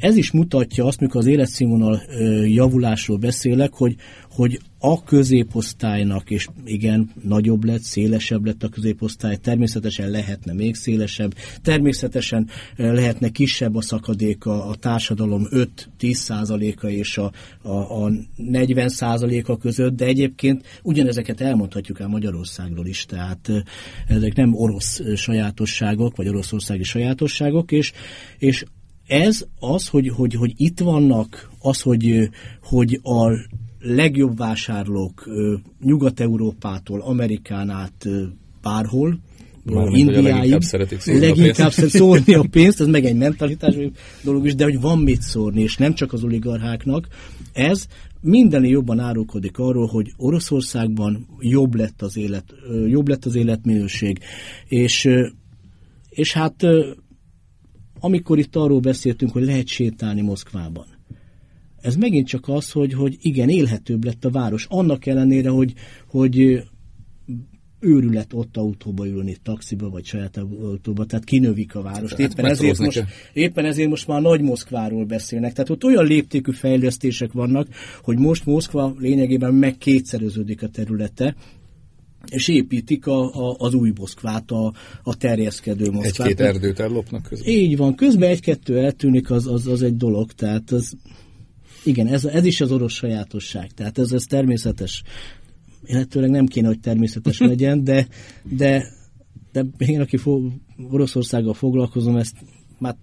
ez 0.00 0.16
is 0.16 0.30
mutatja 0.30 0.85
azt, 0.85 1.00
mikor 1.00 1.20
az 1.20 1.26
életszínvonal 1.26 2.02
javulásról 2.44 3.16
beszélek, 3.16 3.72
hogy, 3.72 3.96
hogy 4.40 4.61
a 4.79 5.03
középosztálynak, 5.03 6.31
és 6.31 6.48
igen, 6.64 7.11
nagyobb 7.22 7.64
lett, 7.64 7.81
szélesebb 7.81 8.44
lett 8.44 8.62
a 8.62 8.68
középosztály, 8.68 9.37
természetesen 9.37 10.11
lehetne 10.11 10.53
még 10.53 10.74
szélesebb, 10.74 11.35
természetesen 11.62 12.48
lehetne 12.76 13.29
kisebb 13.29 13.74
a 13.74 13.83
szakadék 13.83 14.46
a, 14.46 14.74
társadalom 14.74 15.46
5-10 15.98 16.12
százaléka 16.12 16.90
és 16.90 17.18
a, 17.18 17.33
a, 17.62 18.05
a 18.05 18.12
40 18.37 18.88
százaléka 18.88 19.57
között, 19.57 19.96
de 19.96 20.05
egyébként 20.05 20.81
ugyanezeket 20.83 21.40
elmondhatjuk 21.40 22.00
el 22.00 22.09
Magyarországról 22.09 22.87
is, 22.87 23.05
tehát 23.05 23.50
ezek 24.07 24.35
nem 24.35 24.55
orosz 24.55 25.00
sajátosságok, 25.16 26.16
vagy 26.16 26.29
oroszországi 26.29 26.85
sajátosságok, 26.85 27.72
és, 27.72 27.92
és 28.38 28.64
ez 29.07 29.44
az, 29.59 29.88
hogy, 29.88 30.09
hogy, 30.09 30.35
hogy 30.35 30.53
itt 30.57 30.81
vannak, 30.81 31.50
az, 31.59 31.81
hogy, 31.81 32.31
hogy 32.62 33.00
a 33.03 33.31
legjobb 33.81 34.37
vásárlók 34.37 35.29
Nyugat-Európától, 35.83 37.01
Amerikán 37.01 37.71
át 37.71 38.07
bárhol, 38.62 39.19
Mármint, 39.64 40.11
Indiáig, 40.11 40.35
leginkább 40.35 40.61
szeretik 40.61 41.01
szórni 41.01 41.21
leginkább 41.21 41.69
a 41.69 41.73
pénzt. 41.77 41.97
szórni 41.97 42.35
a 42.35 42.45
pénzt, 42.51 42.81
ez 42.81 42.87
meg 42.87 43.05
egy 43.05 43.16
mentalitás 43.16 43.75
dolog 44.23 44.47
is, 44.47 44.55
de 44.55 44.64
hogy 44.64 44.81
van 44.81 44.99
mit 44.99 45.23
szórni, 45.23 45.62
és 45.62 45.77
nem 45.77 45.95
csak 45.95 46.12
az 46.12 46.25
oligarcháknak, 46.25 47.09
ez 47.53 47.87
minden 48.21 48.64
jobban 48.64 48.99
árulkodik 48.99 49.59
arról, 49.59 49.87
hogy 49.87 50.12
Oroszországban 50.16 51.27
jobb 51.38 51.75
lett 51.75 52.03
az 52.03 52.16
élet, 52.16 52.45
jobb 52.87 53.09
lett 53.09 53.25
az 53.25 53.35
életminőség, 53.35 54.19
és, 54.69 55.09
és 56.09 56.33
hát 56.33 56.66
amikor 58.01 58.38
itt 58.38 58.57
arról 58.57 58.81
beszéltünk, 58.81 59.33
hogy 59.33 59.45
lehet 59.45 59.66
sétálni 59.66 60.21
Moszkvában, 60.21 60.87
ez 61.83 61.97
megint 61.97 62.27
csak 62.27 62.49
az, 62.49 62.71
hogy, 62.71 62.93
hogy 62.93 63.16
igen, 63.21 63.49
élhetőbb 63.49 64.05
lett 64.05 64.25
a 64.25 64.31
város. 64.31 64.66
Annak 64.69 65.07
ellenére, 65.07 65.49
hogy, 65.49 65.73
hogy 66.07 66.62
őrület 67.81 68.33
ott 68.33 68.57
autóba 68.57 69.07
ülni, 69.07 69.37
taxiba 69.43 69.90
vagy 69.90 70.05
saját 70.05 70.37
autóba, 70.37 71.05
tehát 71.05 71.25
kinövik 71.25 71.75
a 71.75 71.83
várost. 71.83 72.11
Hát 72.11 72.31
éppen, 72.31 72.45
ezért 72.45 72.79
most, 72.79 73.05
éppen 73.33 73.64
ezért 73.64 73.88
most 73.88 74.07
már 74.07 74.21
Nagy 74.21 74.40
Moszkváról 74.40 75.05
beszélnek. 75.05 75.53
Tehát 75.53 75.71
ott 75.71 75.85
olyan 75.85 76.05
léptékű 76.05 76.53
fejlesztések 76.53 77.33
vannak, 77.33 77.69
hogy 78.03 78.19
most 78.19 78.47
Moszkva 78.47 78.95
lényegében 78.99 79.55
meg 79.55 79.77
kétszereződik 79.77 80.62
a 80.62 80.69
területe, 80.69 81.35
és 82.29 82.49
építik 82.49 83.07
a, 83.07 83.49
a, 83.49 83.55
az 83.59 83.75
új 83.75 83.93
Moszkvát, 83.99 84.51
a, 84.51 84.73
a 85.03 85.16
terjeszkedő 85.16 85.90
Moszkvát. 85.90 86.29
Egy-két 86.29 86.47
erdőt 86.47 86.81
ellopnak 86.81 87.23
közben. 87.23 87.53
Így 87.53 87.77
van, 87.77 87.95
közben 87.95 88.31
egy-kettő 88.31 88.79
eltűnik, 88.79 89.31
az, 89.31 89.47
az, 89.47 89.66
az 89.66 89.83
egy 89.83 89.97
dolog, 89.97 90.33
tehát 90.33 90.71
az, 90.71 90.97
igen, 91.85 92.07
ez, 92.07 92.25
ez 92.25 92.45
is 92.45 92.61
az 92.61 92.73
orosz 92.73 92.93
sajátosság, 92.93 93.71
tehát 93.71 93.99
ez, 93.99 94.12
ez 94.12 94.23
természetes. 94.23 95.03
Illetőleg 95.85 96.31
nem 96.31 96.47
kéne, 96.47 96.66
hogy 96.66 96.81
természetes 96.81 97.38
legyen, 97.53 97.85
de, 97.85 98.07
de, 98.43 98.85
de 99.53 99.64
én, 99.79 100.01
aki 100.01 100.16
fo- 100.16 100.53
Oroszországgal 100.90 101.55
foglalkozom, 101.55 102.16
ezt 102.16 102.37
már, 102.79 102.97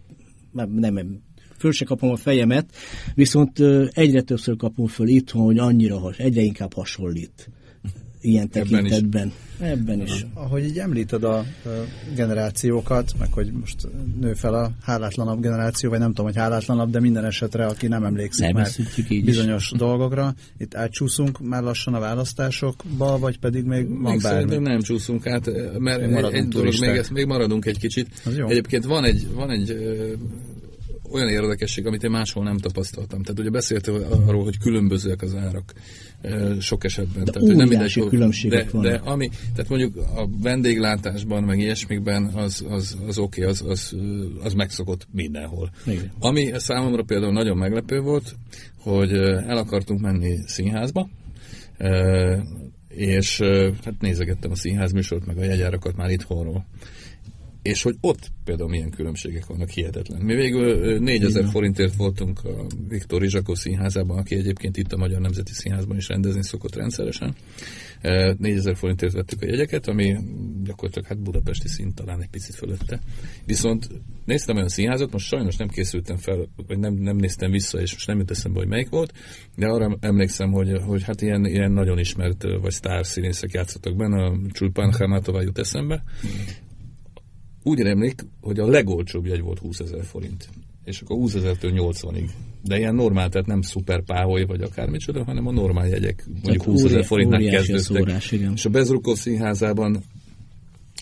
már 0.52 0.68
nem, 0.68 1.22
föl 1.58 1.72
se 1.72 1.86
kapom 1.86 2.10
a 2.10 2.16
fejemet, 2.16 2.76
viszont 3.16 3.60
egyre 3.90 4.22
többször 4.22 4.56
kapom 4.56 4.88
föl 4.88 5.08
itthon, 5.08 5.44
hogy 5.44 5.58
annyira, 5.58 6.12
egyre 6.18 6.42
inkább 6.42 6.74
hasonlít 6.74 7.50
ilyen 8.21 8.49
tekintetben. 8.49 9.32
Ebben 9.60 9.71
is. 9.71 9.71
Ebben 9.71 10.01
is. 10.01 10.25
Ahogy 10.34 10.63
így 10.63 10.80
említed 10.80 11.23
a 11.23 11.45
generációkat, 12.15 13.12
meg 13.19 13.32
hogy 13.32 13.51
most 13.51 13.88
nő 14.19 14.34
fel 14.34 14.53
a 14.53 14.71
hálátlanabb 14.82 15.41
generáció, 15.41 15.89
vagy 15.89 15.99
nem 15.99 16.08
tudom, 16.08 16.25
hogy 16.25 16.36
hálátlanabb, 16.36 16.89
de 16.89 16.99
minden 16.99 17.25
esetre, 17.25 17.65
aki 17.65 17.88
nem 17.88 18.03
emlékszik 18.03 18.45
nem 18.45 18.56
már 18.56 18.69
bizonyos 19.23 19.71
is. 19.71 19.77
dolgokra, 19.77 20.36
itt 20.58 20.75
átcsúszunk 20.75 21.39
már 21.39 21.63
lassan 21.63 21.93
a 21.93 21.99
választásokba, 21.99 23.17
vagy 23.19 23.39
pedig 23.39 23.63
még 23.63 23.88
van 23.88 24.12
még 24.12 24.21
bármi? 24.21 24.58
nem 24.58 24.82
csúszunk 24.82 25.27
át, 25.27 25.49
mert 25.80 26.01
egy, 26.01 26.34
egy 26.34 26.47
dolog, 26.47 26.73
még, 26.80 26.89
ezt, 26.89 27.12
még 27.12 27.25
maradunk 27.25 27.65
egy 27.65 27.80
kicsit. 27.80 28.08
Egyébként 28.47 28.86
van 28.86 29.03
egy, 29.03 29.27
van 29.34 29.49
egy 29.49 29.75
olyan 31.12 31.30
érdekesség, 31.30 31.86
amit 31.86 32.03
én 32.03 32.12
máshol 32.12 32.43
nem 32.43 32.58
tapasztaltam. 32.58 33.21
Tehát 33.21 33.39
ugye 33.39 33.49
beszéltél 33.49 34.08
arról, 34.27 34.43
hogy 34.43 34.58
különbözőek 34.58 35.21
az 35.21 35.36
árak 35.36 35.73
sok 36.60 36.84
esetben. 36.84 37.23
De 37.23 37.32
tehát, 37.32 37.47
nem 37.47 37.67
mindegy, 37.67 38.08
különbségek 38.10 38.65
de, 38.65 38.71
vannak. 38.71 38.91
de 38.91 39.10
ami, 39.10 39.30
tehát 39.53 39.69
mondjuk 39.69 39.95
a 39.95 40.30
vendéglátásban, 40.41 41.43
meg 41.43 41.60
ilyesmikben 41.60 42.25
az, 42.25 42.65
az, 42.69 42.97
az 43.08 43.17
oké, 43.17 43.41
okay, 43.41 43.53
az, 43.53 43.63
az, 43.67 43.95
az 44.43 44.53
megszokott 44.53 45.08
mindenhol. 45.12 45.71
Igen. 45.86 46.12
Ami 46.19 46.51
számomra 46.56 47.03
például 47.03 47.34
nagyon 47.34 47.58
meglepő 47.58 47.99
volt, 47.99 48.36
hogy 48.77 49.12
el 49.47 49.58
akartunk 49.58 50.01
menni 50.01 50.38
színházba, 50.45 51.10
és 52.88 53.39
hát 53.84 53.93
nézegettem 53.99 54.51
a 54.51 54.56
színház 54.56 54.91
műsort, 54.91 55.25
meg 55.25 55.38
a 55.38 55.43
jegyárakat 55.43 55.95
már 55.95 56.10
itthonról 56.10 56.65
és 57.67 57.82
hogy 57.82 57.95
ott 58.01 58.32
például 58.43 58.69
milyen 58.69 58.89
különbségek 58.89 59.45
vannak, 59.45 59.69
hihetetlen. 59.69 60.21
Mi 60.21 60.36
végül 60.36 60.99
4000 60.99 61.45
forintért 61.49 61.95
voltunk 61.95 62.43
a 62.43 62.65
Viktor 62.88 63.21
Rizsakó 63.21 63.56
színházában, 63.56 64.17
aki 64.17 64.36
egyébként 64.36 64.77
itt 64.77 64.91
a 64.91 64.97
Magyar 64.97 65.21
Nemzeti 65.21 65.53
Színházban 65.53 65.97
is 65.97 66.08
rendezni 66.08 66.43
szokott 66.43 66.75
rendszeresen. 66.75 67.36
4000 68.01 68.75
forintért 68.75 69.13
vettük 69.13 69.41
a 69.41 69.45
jegyeket, 69.45 69.88
ami 69.88 70.17
gyakorlatilag 70.63 71.08
hát 71.08 71.21
budapesti 71.21 71.67
szint 71.67 71.95
talán 71.95 72.21
egy 72.21 72.30
picit 72.30 72.56
fölötte. 72.56 73.01
Viszont 73.45 73.89
néztem 74.25 74.56
olyan 74.56 74.69
színházat, 74.69 75.12
most 75.12 75.25
sajnos 75.25 75.56
nem 75.56 75.67
készültem 75.67 76.17
fel, 76.17 76.47
vagy 76.67 76.80
nem, 76.80 76.93
nem 76.93 77.15
néztem 77.15 77.51
vissza, 77.51 77.80
és 77.80 77.93
most 77.93 78.08
nem 78.08 78.17
jut 78.17 78.32
eszembe, 78.32 78.60
hogy 78.60 78.67
melyik 78.67 78.89
volt, 78.89 79.13
de 79.56 79.67
arra 79.67 79.97
emlékszem, 79.99 80.51
hogy, 80.51 80.82
hogy 80.86 81.03
hát 81.03 81.21
ilyen, 81.21 81.45
ilyen 81.45 81.71
nagyon 81.71 81.99
ismert, 81.99 82.43
vagy 82.62 82.71
sztár 82.71 83.06
színészek 83.06 83.51
játszottak 83.51 83.95
benne, 83.95 84.23
a 84.23 84.38
Csulpán 84.51 84.93
Hamátová 84.93 85.41
jut 85.41 85.58
eszembe, 85.58 86.03
úgy 87.67 87.80
remlik, 87.80 88.25
hogy 88.41 88.60
a 88.60 88.67
legolcsóbb 88.67 89.25
jegy 89.25 89.41
volt 89.41 89.60
20 89.60 89.80
ezer 89.80 90.03
forint. 90.03 90.49
És 90.84 91.01
akkor 91.01 91.17
20 91.17 91.34
ezertől 91.34 91.71
80-ig. 91.75 92.30
De 92.63 92.77
ilyen 92.77 92.95
normál, 92.95 93.30
tehát 93.30 93.47
nem 93.47 93.62
szuper 93.62 94.03
páholy 94.03 94.45
vagy 94.45 94.62
akármicsoda, 94.62 95.23
hanem 95.23 95.47
a 95.47 95.51
normál 95.51 95.88
jegyek 95.88 96.25
mondjuk 96.43 96.63
20 96.63 96.84
ezer 96.84 97.06
forintnál 97.06 97.49
kezdődtek. 97.49 97.97
Szórás, 97.97 98.32
igen. 98.32 98.53
És 98.53 98.65
a 98.65 98.69
Bezrukov 98.69 99.15
színházában 99.15 100.03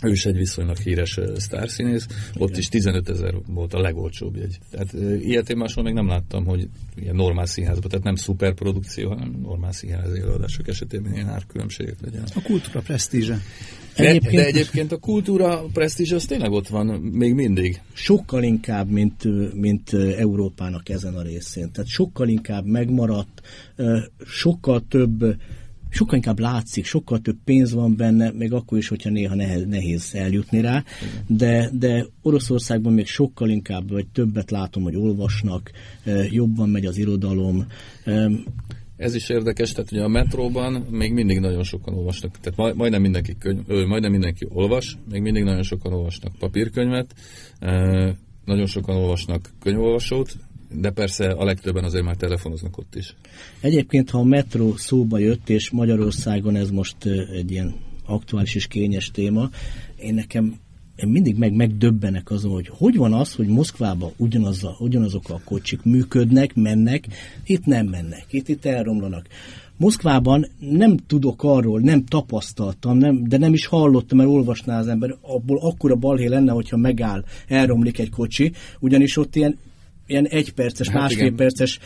ő 0.02 0.12
is 0.12 0.26
egy 0.26 0.36
viszonylag 0.36 0.78
híres 0.78 1.20
sztárszínész, 1.36 2.08
ott 2.38 2.58
is 2.58 2.68
15 2.68 3.10
ezer 3.10 3.34
volt 3.48 3.74
a 3.74 3.80
legolcsóbb 3.80 4.36
jegy. 4.36 4.60
Tehát 4.72 4.94
ilyet 5.22 5.50
én 5.50 5.58
máshol 5.58 5.84
még 5.84 5.94
nem 5.94 6.08
láttam, 6.08 6.46
hogy 6.46 6.68
ilyen 6.96 7.16
normál 7.16 7.46
színházban, 7.46 7.90
tehát 7.90 8.06
nem 8.06 8.16
szuperprodukció, 8.16 9.10
hanem 9.10 9.40
normál 9.42 9.72
színházi 9.72 10.20
előadások 10.20 10.68
esetében 10.68 11.14
ilyen 11.14 11.30
árkülönbségek 11.30 12.02
legyen. 12.02 12.24
A 12.36 12.42
kultúra 12.42 12.82
presztízse. 12.82 13.40
De 13.96 14.08
egyébként, 14.08 14.36
de 14.36 14.46
egyébként 14.46 14.92
a 14.92 14.98
kultúra 14.98 15.66
presztízs 15.74 16.12
az 16.12 16.26
tényleg 16.26 16.52
ott 16.52 16.68
van 16.68 16.86
még 17.00 17.34
mindig. 17.34 17.82
Sokkal 17.94 18.44
inkább, 18.44 18.90
mint, 18.90 19.24
mint 19.54 19.94
Európának 19.94 20.90
ezen 20.90 21.16
a 21.16 21.22
részén. 21.22 21.72
Tehát 21.72 21.90
sokkal 21.90 22.28
inkább 22.28 22.66
megmaradt, 22.66 23.42
sokkal 24.26 24.84
több 24.90 25.36
sokkal 25.90 26.16
inkább 26.16 26.40
látszik, 26.40 26.86
sokkal 26.86 27.20
több 27.20 27.38
pénz 27.44 27.74
van 27.74 27.96
benne, 27.96 28.32
még 28.32 28.54
akkor 28.54 28.78
is, 28.78 28.88
hogyha 28.88 29.10
néha 29.10 29.36
nehez, 29.36 29.66
nehéz 29.66 30.10
eljutni 30.14 30.62
rá, 30.62 30.84
de, 31.28 31.70
de 31.74 32.06
Oroszországban 32.22 32.94
még 32.94 33.08
sokkal 33.08 33.50
inkább, 33.50 33.90
vagy 33.90 34.08
többet 34.08 34.52
látom, 34.52 34.84
hogy 34.84 34.96
olvasnak, 34.96 35.72
jobban 36.30 36.70
megy 36.70 36.86
az 36.86 36.98
irodalom. 36.98 37.66
Ez 38.98 39.16
is 39.16 39.30
érdekes, 39.30 39.72
tehát 39.72 39.92
ugye 39.92 40.04
a 40.04 40.08
metróban 40.08 40.74
még 40.74 41.14
mindig 41.14 41.40
nagyon 41.40 41.64
sokan 41.64 41.94
olvasnak, 41.94 42.38
tehát 42.40 42.76
majdnem 42.76 43.02
mindenki, 43.02 43.38
könyv, 43.38 43.68
majdnem 43.68 44.12
mindenki 44.12 44.48
olvas, 44.50 44.98
még 45.10 45.22
mindig 45.22 45.44
nagyon 45.44 45.64
sokan 45.64 45.94
olvasnak 45.94 46.36
papírkönyvet, 46.40 47.16
nagyon 48.46 48.66
sokan 48.66 48.96
olvasnak 48.96 49.50
könyvolvasót, 49.60 50.36
de 50.72 50.90
persze 50.92 51.28
a 51.28 51.46
legtöbben 51.46 51.84
azért 51.84 52.04
már 52.04 52.16
telefonoznak 52.16 52.78
ott 52.78 52.96
is. 52.96 53.16
Egyébként, 53.62 54.10
ha 54.10 54.20
a 54.20 54.24
metró 54.24 54.76
szóba 54.76 55.18
jött, 55.18 55.50
és 55.50 55.70
Magyarországon 55.70 56.56
ez 56.56 56.70
most 56.70 57.06
egy 57.34 57.52
ilyen 57.52 57.76
aktuális 58.06 58.56
és 58.56 58.68
kényes 58.68 59.12
téma, 59.12 59.50
én 59.96 60.14
nekem 60.14 60.56
én 60.96 61.10
mindig 61.10 61.38
meg 61.38 61.54
megdöbbenek 61.54 62.32
azon, 62.32 62.52
hogy 62.52 62.68
hogy 62.68 62.96
van 62.96 63.14
az, 63.14 63.34
hogy 63.34 63.48
Moszkvában 63.48 64.12
ugyanaz 64.18 64.64
a, 64.64 64.76
ugyanazok 64.80 65.30
a 65.30 65.42
kocsik 65.44 65.84
működnek, 65.84 66.56
mennek, 66.56 67.08
itt 67.46 67.66
nem 67.66 67.88
mennek, 67.88 68.26
itt, 68.30 68.48
itt 68.48 68.66
elromlanak. 68.66 69.28
Moszkvában 69.78 70.48
nem 70.60 70.98
tudok 70.98 71.44
arról, 71.44 71.80
nem 71.80 72.06
tapasztaltam, 72.06 72.98
nem, 72.98 73.24
de 73.28 73.38
nem 73.38 73.54
is 73.54 73.66
hallottam, 73.66 74.18
mert 74.18 74.30
olvasná 74.30 74.80
az 74.80 74.88
ember, 74.88 75.16
abból 75.22 75.58
akkora 75.62 75.96
balhé 75.96 76.28
lenne, 76.28 76.52
hogyha 76.52 76.78
megáll, 76.78 77.24
elromlik 77.48 78.00
egy 78.00 78.10
kocsi, 78.10 78.52
ugyanis 78.80 79.18
ott 79.18 79.36
ilyen 79.36 79.58
ilyen 80.08 80.28
egyperces, 80.28 80.88
hát 80.88 81.02
másfél 81.02 81.26
igen, 81.26 81.36
perces 81.36 81.80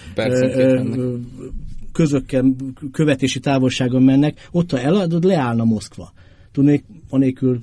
közökkel, 1.91 2.55
követési 2.91 3.39
távolságon 3.39 4.03
mennek, 4.03 4.47
ott 4.51 4.71
ha 4.71 4.79
eladod, 4.79 5.23
leállna 5.23 5.63
Moszkva. 5.63 6.13
Tudnék, 6.51 6.83
anélkül 7.09 7.59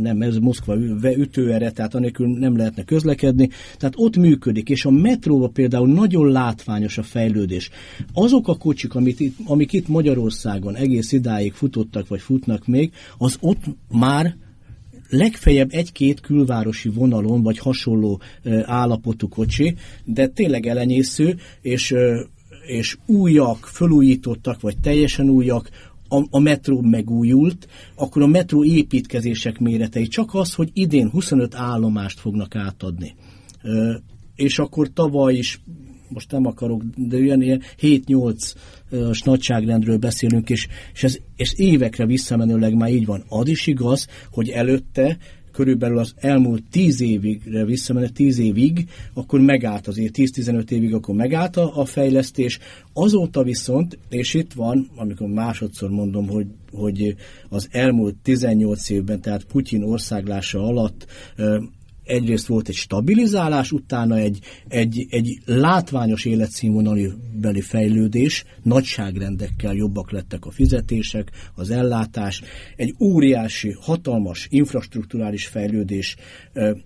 nem, 0.00 0.22
ez 0.22 0.36
Moszkva 0.36 0.76
ütőere, 1.16 1.70
tehát 1.70 1.94
anélkül 1.94 2.38
nem 2.38 2.56
lehetne 2.56 2.84
közlekedni. 2.84 3.48
Tehát 3.76 3.94
ott 3.96 4.16
működik, 4.16 4.68
és 4.68 4.84
a 4.84 4.90
metróban 4.90 5.52
például 5.52 5.88
nagyon 5.88 6.30
látványos 6.30 6.98
a 6.98 7.02
fejlődés. 7.02 7.70
Azok 8.12 8.48
a 8.48 8.56
kocsik, 8.56 8.94
amit 8.94 9.20
itt, 9.20 9.36
amik 9.44 9.72
itt 9.72 9.88
Magyarországon 9.88 10.76
egész 10.76 11.12
idáig 11.12 11.52
futottak, 11.52 12.08
vagy 12.08 12.20
futnak 12.20 12.66
még, 12.66 12.92
az 13.18 13.36
ott 13.40 13.64
már 13.88 14.36
legfeljebb 15.10 15.68
egy-két 15.72 16.20
külvárosi 16.20 16.88
vonalon, 16.88 17.42
vagy 17.42 17.58
hasonló 17.58 18.20
állapotú 18.62 19.28
kocsi, 19.28 19.74
de 20.04 20.26
tényleg 20.26 20.66
elenyésző, 20.66 21.36
és, 21.60 21.94
és 22.66 22.96
újak, 23.06 23.66
fölújítottak, 23.66 24.60
vagy 24.60 24.78
teljesen 24.80 25.28
újak, 25.28 25.70
a, 26.10 26.26
a 26.30 26.38
metró 26.38 26.80
megújult, 26.80 27.66
akkor 27.94 28.22
a 28.22 28.26
metró 28.26 28.64
építkezések 28.64 29.58
méretei 29.58 30.06
csak 30.06 30.34
az, 30.34 30.54
hogy 30.54 30.70
idén 30.72 31.10
25 31.10 31.54
állomást 31.54 32.20
fognak 32.20 32.54
átadni. 32.54 33.14
És 34.34 34.58
akkor 34.58 34.92
tavaly 34.92 35.34
is 35.34 35.60
most 36.08 36.30
nem 36.30 36.46
akarok, 36.46 36.82
de 36.96 37.16
olyan 37.16 37.42
ilyen 37.42 37.62
7-8 37.80 38.54
nagyságrendről 39.24 39.98
beszélünk, 39.98 40.50
és, 40.50 40.68
és 40.92 41.04
ez 41.04 41.18
és 41.36 41.52
évekre 41.56 42.06
visszamenőleg 42.06 42.74
már 42.74 42.90
így 42.90 43.06
van. 43.06 43.24
Az 43.28 43.48
is 43.48 43.66
igaz, 43.66 44.06
hogy 44.30 44.48
előtte 44.48 45.18
körülbelül 45.60 45.98
az 45.98 46.14
elmúlt 46.16 46.62
10 46.70 47.00
évigre 47.00 47.64
visszamenő, 47.64 48.08
10 48.08 48.38
évig, 48.38 48.88
akkor 49.14 49.40
megállt 49.40 49.88
azért, 49.88 50.14
10-15 50.16 50.70
évig 50.70 50.94
akkor 50.94 51.14
megállt 51.14 51.56
a, 51.56 51.80
a 51.80 51.84
fejlesztés. 51.84 52.58
Azóta 52.92 53.42
viszont, 53.42 53.98
és 54.08 54.34
itt 54.34 54.52
van, 54.52 54.90
amikor 54.96 55.28
másodszor 55.28 55.90
mondom, 55.90 56.28
hogy, 56.28 56.46
hogy 56.72 57.16
az 57.48 57.68
elmúlt 57.70 58.14
18 58.22 58.90
évben, 58.90 59.20
tehát 59.20 59.44
Putyin 59.44 59.82
országlása 59.82 60.62
alatt 60.66 61.06
egyrészt 62.10 62.46
volt 62.46 62.68
egy 62.68 62.74
stabilizálás, 62.74 63.72
utána 63.72 64.16
egy, 64.16 64.38
egy, 64.68 65.06
egy 65.10 65.38
látványos 65.44 66.24
életszínvonali 66.24 67.10
beli 67.40 67.60
fejlődés, 67.60 68.44
nagyságrendekkel 68.62 69.74
jobbak 69.74 70.10
lettek 70.10 70.44
a 70.44 70.50
fizetések, 70.50 71.30
az 71.54 71.70
ellátás, 71.70 72.42
egy 72.76 72.94
óriási, 73.00 73.76
hatalmas 73.80 74.46
infrastruktúrális 74.50 75.46
fejlődés, 75.46 76.16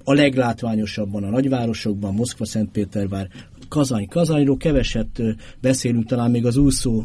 a 0.04 0.12
leglátványosabban 0.12 1.24
a 1.24 1.30
nagyvárosokban, 1.30 2.14
Moszkva, 2.14 2.44
Szentpétervár, 2.44 3.28
Kazany. 3.68 4.08
Kazanyról 4.08 4.56
keveset 4.56 5.22
beszélünk, 5.60 6.06
talán 6.06 6.30
még 6.30 6.46
az 6.46 6.56
úszó, 6.56 7.04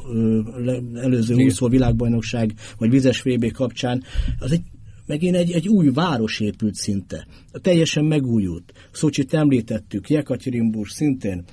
előző 0.96 1.36
úszó 1.36 1.68
világbajnokság, 1.68 2.54
vagy 2.78 2.90
vizes 2.90 3.22
VB 3.22 3.52
kapcsán. 3.52 4.04
Az 4.40 4.52
egy 4.52 4.62
megint 5.10 5.36
egy, 5.36 5.52
egy 5.52 5.68
új 5.68 5.90
város 5.90 6.40
épült 6.40 6.76
szinte. 6.76 7.28
Teljesen 7.52 8.06
megújult. 8.06 8.74
Szocsit 8.92 9.34
említettük, 9.34 10.10
Jekaterinburg 10.10 10.88
szintén. 10.88 11.44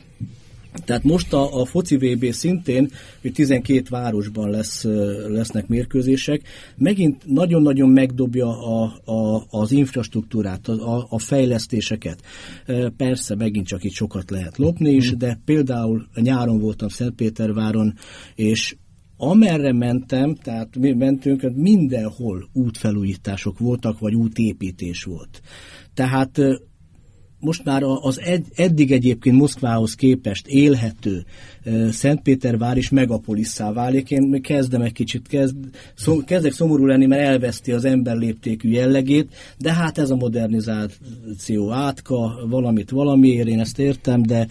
Tehát 0.84 1.02
most 1.02 1.32
a, 1.32 1.60
a 1.60 1.64
foci 1.64 1.96
VB 1.96 2.30
szintén, 2.30 2.90
hogy 3.22 3.32
12 3.32 3.82
városban 3.88 4.50
lesz, 4.50 4.84
lesznek 5.28 5.66
mérkőzések, 5.66 6.42
megint 6.76 7.22
nagyon-nagyon 7.26 7.90
megdobja 7.90 8.48
a, 8.48 9.00
a, 9.04 9.46
az 9.50 9.72
infrastruktúrát, 9.72 10.68
a, 10.68 11.06
a 11.10 11.18
fejlesztéseket. 11.18 12.22
Persze, 12.96 13.34
megint 13.34 13.66
csak 13.66 13.84
itt 13.84 13.92
sokat 13.92 14.30
lehet 14.30 14.56
lopni 14.56 14.90
is, 14.90 15.12
mm. 15.12 15.18
de 15.18 15.40
például 15.44 16.06
nyáron 16.14 16.58
voltam 16.58 16.88
Szentpéterváron, 16.88 17.94
és 18.34 18.76
amerre 19.16 19.72
mentem, 19.72 20.34
tehát 20.34 20.76
mi 20.76 20.92
mentünk, 20.92 21.52
mindenhol 21.54 22.48
útfelújítások 22.52 23.58
voltak, 23.58 23.98
vagy 23.98 24.14
útépítés 24.14 25.04
volt. 25.04 25.40
Tehát 25.94 26.38
most 27.40 27.64
már 27.64 27.82
az 27.82 28.20
ed, 28.20 28.44
eddig 28.54 28.92
egyébként 28.92 29.36
Moszkvához 29.36 29.94
képest 29.94 30.46
élhető 30.46 31.24
Szentpétervár 31.90 32.76
is 32.76 32.88
megapolisszá 32.88 33.72
válik. 33.72 34.10
Én 34.10 34.42
kezdem 34.42 34.82
egy 34.82 34.92
kicsit, 34.92 35.28
kezd, 35.28 35.56
szó, 35.94 36.24
kezdek 36.24 36.52
szomorú 36.52 36.86
lenni, 36.86 37.06
mert 37.06 37.22
elveszti 37.22 37.72
az 37.72 37.84
emberléptékű 37.84 38.70
jellegét, 38.70 39.34
de 39.58 39.72
hát 39.72 39.98
ez 39.98 40.10
a 40.10 40.16
modernizáció 40.16 41.72
átka, 41.72 42.46
valamit 42.48 42.90
valamiért, 42.90 43.48
én 43.48 43.60
ezt 43.60 43.78
értem, 43.78 44.22
de 44.22 44.48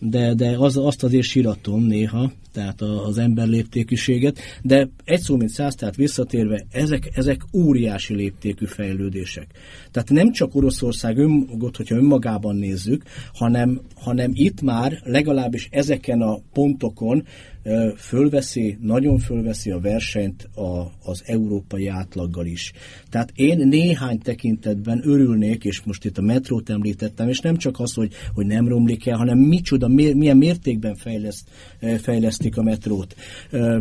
de, 0.00 0.34
de 0.34 0.56
az, 0.58 0.76
azt 0.76 1.02
azért 1.02 1.26
síratom 1.26 1.82
néha, 1.82 2.32
tehát 2.52 2.80
az 2.80 3.18
ember 3.18 3.46
léptékűséget, 3.46 4.38
de 4.62 4.88
egy 5.04 5.20
szó 5.20 5.36
mint 5.36 5.50
száz, 5.50 5.74
tehát 5.74 5.96
visszatérve, 5.96 6.64
ezek, 6.70 7.10
ezek 7.14 7.40
óriási 7.52 8.14
léptékű 8.14 8.64
fejlődések. 8.64 9.46
Tehát 9.90 10.10
nem 10.10 10.32
csak 10.32 10.54
Oroszország 10.54 11.18
önmagot, 11.18 11.76
hogyha 11.76 11.96
önmagában 11.96 12.56
nézzük, 12.56 13.02
hanem, 13.32 13.80
hanem 13.94 14.30
itt 14.34 14.60
már 14.60 15.00
legalábbis 15.04 15.68
ezeken 15.70 16.20
a 16.20 16.38
pontokon 16.52 17.24
fölveszi, 17.96 18.78
nagyon 18.80 19.18
fölveszi 19.18 19.70
a 19.70 19.80
versenyt 19.80 20.42
a, 20.54 20.92
az 21.02 21.22
európai 21.26 21.86
átlaggal 21.86 22.46
is. 22.46 22.72
Tehát 23.10 23.32
én 23.34 23.68
néhány 23.68 24.18
tekintetben 24.18 25.00
örülnék, 25.04 25.64
és 25.64 25.82
most 25.82 26.04
itt 26.04 26.18
a 26.18 26.22
metrót 26.22 26.70
említettem, 26.70 27.28
és 27.28 27.40
nem 27.40 27.56
csak 27.56 27.80
az, 27.80 27.94
hogy, 27.94 28.12
hogy 28.34 28.46
nem 28.46 28.68
romlik 28.68 29.06
el, 29.06 29.16
hanem 29.16 29.38
micsoda, 29.38 29.88
milyen 29.88 30.36
mértékben 30.36 30.94
fejleszt, 30.94 31.50
fejlesztik 32.00 32.56
a 32.56 32.62
metrót. 32.62 33.14
Ö, 33.50 33.78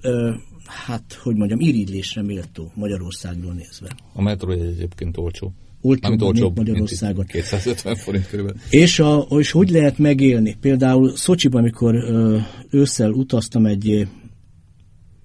ö, 0.00 0.32
hát, 0.64 1.12
hogy 1.22 1.36
mondjam, 1.36 1.60
irigylésre 1.60 2.22
méltó 2.22 2.72
Magyarországról 2.74 3.52
nézve. 3.52 3.88
A 4.12 4.22
metró 4.22 4.50
egyébként 4.50 5.16
olcsó 5.16 5.52
olcsóbb, 5.80 6.22
olcsóbb 6.22 6.56
Magyarországon. 6.56 7.26
250 7.26 7.96
forint 7.96 8.26
körülbelül. 8.26 8.60
És, 8.70 8.98
a, 8.98 9.26
és 9.38 9.50
hogy 9.50 9.70
lehet 9.70 9.98
megélni? 9.98 10.56
Például 10.60 11.16
Szocsiban, 11.16 11.60
amikor 11.60 11.94
ö, 11.94 12.38
ősszel 12.70 13.10
utaztam 13.10 13.66
egy 13.66 14.08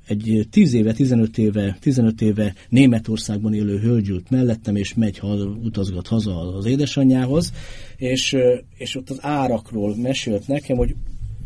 egy 0.08 0.48
10 0.50 0.74
éve, 0.74 0.94
15 0.94 1.38
éve, 1.38 1.78
15 1.80 2.22
éve 2.22 2.54
Németországban 2.70 3.54
élő 3.54 3.80
hölgyült 3.80 4.30
mellettem, 4.30 4.76
és 4.76 4.94
megy, 4.94 5.18
ha 5.18 5.36
utazgat 5.64 6.08
haza 6.08 6.56
az 6.56 6.66
édesanyjához, 6.66 7.54
és, 7.98 8.36
és 8.78 8.96
ott 8.96 9.10
az 9.10 9.18
árakról 9.22 9.96
mesélt 9.96 10.48
nekem, 10.48 10.78
hogy 10.78 10.96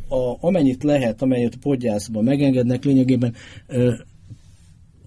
a, 0.08 0.48
amennyit 0.48 0.84
lehet, 0.84 1.22
amennyit 1.22 1.56
a 1.56 1.60
podgyászban 1.62 2.24
megengednek, 2.24 2.84
lényegében 2.84 3.34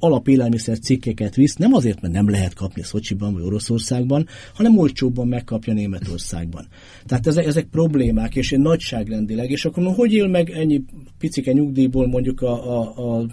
alapélelmiszer 0.03 0.79
cikkeket 0.79 1.35
visz, 1.35 1.57
nem 1.57 1.73
azért, 1.73 2.01
mert 2.01 2.15
nem 2.15 2.31
lehet 2.31 2.55
kapni 2.55 2.83
Szocsiban 2.83 3.33
vagy 3.33 3.43
Oroszországban, 3.43 4.27
hanem 4.55 4.79
olcsóbban 4.79 5.29
megkapja 5.29 5.73
Németországban. 5.73 6.67
Tehát 7.07 7.27
ezek, 7.27 7.47
ezek 7.47 7.65
problémák, 7.65 8.37
és 8.37 8.55
nagyságrendileg, 8.57 9.51
és 9.51 9.65
akkor 9.65 9.95
hogy 9.95 10.12
él 10.12 10.27
meg 10.27 10.51
ennyi 10.51 10.85
picike 11.19 11.53
nyugdíjból 11.53 12.07
mondjuk 12.07 12.41
a, 12.41 12.79
a, 12.79 13.21
a, 13.21 13.27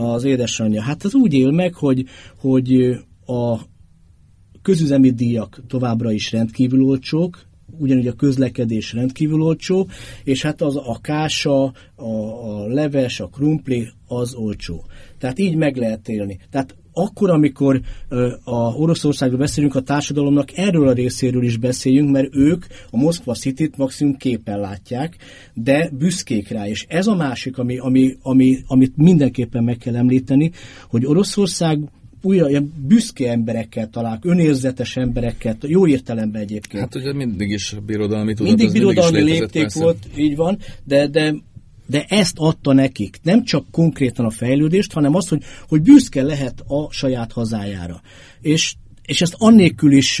az 0.00 0.24
édesanyja? 0.24 0.82
Hát 0.82 1.04
az 1.04 1.14
úgy 1.14 1.32
él 1.34 1.50
meg, 1.50 1.74
hogy, 1.74 2.04
hogy 2.40 2.72
a 3.26 3.58
közüzemi 4.62 5.10
díjak 5.10 5.62
továbbra 5.66 6.12
is 6.12 6.32
rendkívül 6.32 6.82
olcsók, 6.82 7.46
ugyanúgy 7.78 8.06
a 8.06 8.12
közlekedés 8.12 8.92
rendkívül 8.92 9.42
olcsó, 9.42 9.88
és 10.24 10.42
hát 10.42 10.62
az 10.62 10.76
a 10.76 10.98
kása, 11.00 11.62
a, 11.62 11.72
a 12.04 12.66
leves, 12.66 13.20
a 13.20 13.26
krumpli 13.26 13.88
az 14.06 14.34
olcsó. 14.34 14.84
Tehát 15.18 15.38
így 15.38 15.56
meg 15.56 15.76
lehet 15.76 16.08
élni. 16.08 16.38
Tehát 16.50 16.76
akkor, 16.92 17.30
amikor 17.30 17.80
a 18.44 18.74
Oroszországról 18.74 19.38
beszélünk, 19.38 19.74
a 19.74 19.80
társadalomnak 19.80 20.56
erről 20.56 20.88
a 20.88 20.92
részéről 20.92 21.42
is 21.42 21.56
beszéljünk, 21.56 22.10
mert 22.10 22.34
ők 22.34 22.64
a 22.90 22.96
Moszkva 22.96 23.34
City-t 23.34 23.76
maximum 23.76 24.16
képen 24.16 24.60
látják, 24.60 25.16
de 25.54 25.90
büszkék 25.98 26.48
rá. 26.48 26.66
És 26.66 26.86
ez 26.88 27.06
a 27.06 27.14
másik, 27.14 27.58
ami, 27.58 27.78
ami, 27.78 28.16
ami, 28.22 28.58
amit 28.66 28.96
mindenképpen 28.96 29.64
meg 29.64 29.76
kell 29.76 29.96
említeni, 29.96 30.50
hogy 30.88 31.06
Oroszország 31.06 31.78
újra 32.22 32.48
ilyen 32.48 32.72
büszke 32.86 33.30
emberekkel 33.30 33.88
talál, 33.88 34.18
önérzetes 34.22 34.96
emberekkel, 34.96 35.56
jó 35.60 35.86
értelemben 35.86 36.42
egyébként. 36.42 36.82
Hát 36.82 36.94
ugye 36.94 37.12
mindig 37.12 37.50
is 37.50 37.76
birodalmi 37.86 38.34
tudat. 38.34 38.56
Mindig 38.56 38.72
birodalmi 38.72 39.16
mindig 39.16 39.40
lépték 39.40 39.62
persze. 39.62 39.82
volt, 39.82 39.98
így 40.16 40.36
van, 40.36 40.58
de, 40.84 41.06
de 41.06 41.34
de 41.86 42.04
ezt 42.08 42.38
adta 42.38 42.72
nekik. 42.72 43.18
Nem 43.22 43.44
csak 43.44 43.64
konkrétan 43.70 44.24
a 44.24 44.30
fejlődést, 44.30 44.92
hanem 44.92 45.14
azt, 45.14 45.28
hogy, 45.28 45.42
hogy 45.68 45.82
büszke 45.82 46.22
lehet 46.22 46.60
a 46.66 46.92
saját 46.92 47.32
hazájára. 47.32 48.00
És 48.40 48.74
és 49.02 49.20
ezt 49.20 49.34
annélkül 49.38 49.92
is 49.92 50.20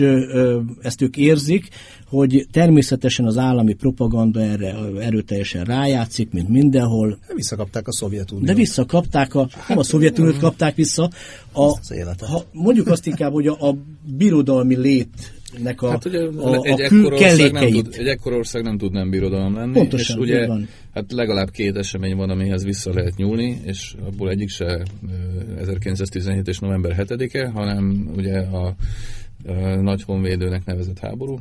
ezt 0.80 1.02
ők 1.02 1.16
érzik, 1.16 1.68
hogy 2.12 2.46
természetesen 2.50 3.26
az 3.26 3.38
állami 3.38 3.74
propaganda 3.74 4.40
erre 4.40 4.74
erőteljesen 5.00 5.64
rájátszik, 5.64 6.30
mint 6.32 6.48
mindenhol. 6.48 7.18
De 7.28 7.34
visszakapták 7.34 7.88
a 7.88 7.92
Szovjetuniót. 7.92 8.46
De 8.46 8.54
visszakapták, 8.54 9.34
a, 9.34 9.48
nem 9.68 9.78
a 9.78 9.82
Szovjetuniót 9.82 10.38
kapták 10.38 10.74
vissza, 10.74 11.10
a, 11.52 11.62
az 11.62 11.94
ha, 12.20 12.44
mondjuk 12.52 12.86
azt 12.86 13.06
inkább, 13.06 13.32
hogy 13.32 13.46
a, 13.46 13.68
a 13.68 13.76
birodalmi 14.16 14.76
lét 14.76 15.32
nek 15.62 15.82
a, 15.82 15.90
hát 15.90 16.04
ugye, 16.04 16.20
a, 16.20 16.64
egy, 16.64 16.80
a 16.80 16.88
kül 16.88 17.10
kellékeit. 17.10 17.84
Tud, 17.84 17.94
egy 17.98 18.06
ekkor 18.06 18.32
ország 18.32 18.62
nem 18.62 18.78
tud 18.78 18.92
nem 18.92 19.10
birodalom 19.10 19.54
lenni. 19.54 19.72
Pontosan, 19.72 20.16
és 20.16 20.22
ugye 20.22 20.46
van. 20.46 20.68
hát 20.94 21.12
legalább 21.12 21.50
két 21.50 21.76
esemény 21.76 22.16
van, 22.16 22.30
amihez 22.30 22.64
vissza 22.64 22.94
lehet 22.94 23.16
nyúlni, 23.16 23.60
és 23.64 23.94
abból 24.06 24.30
egyik 24.30 24.48
se 24.48 24.82
1917 25.58 26.48
és 26.48 26.58
november 26.58 26.94
7-e, 26.98 27.48
hanem 27.48 28.10
ugye 28.16 28.38
a 28.38 28.74
nagy 29.80 30.02
honvédőnek 30.02 30.64
nevezett 30.64 30.98
háború. 30.98 31.38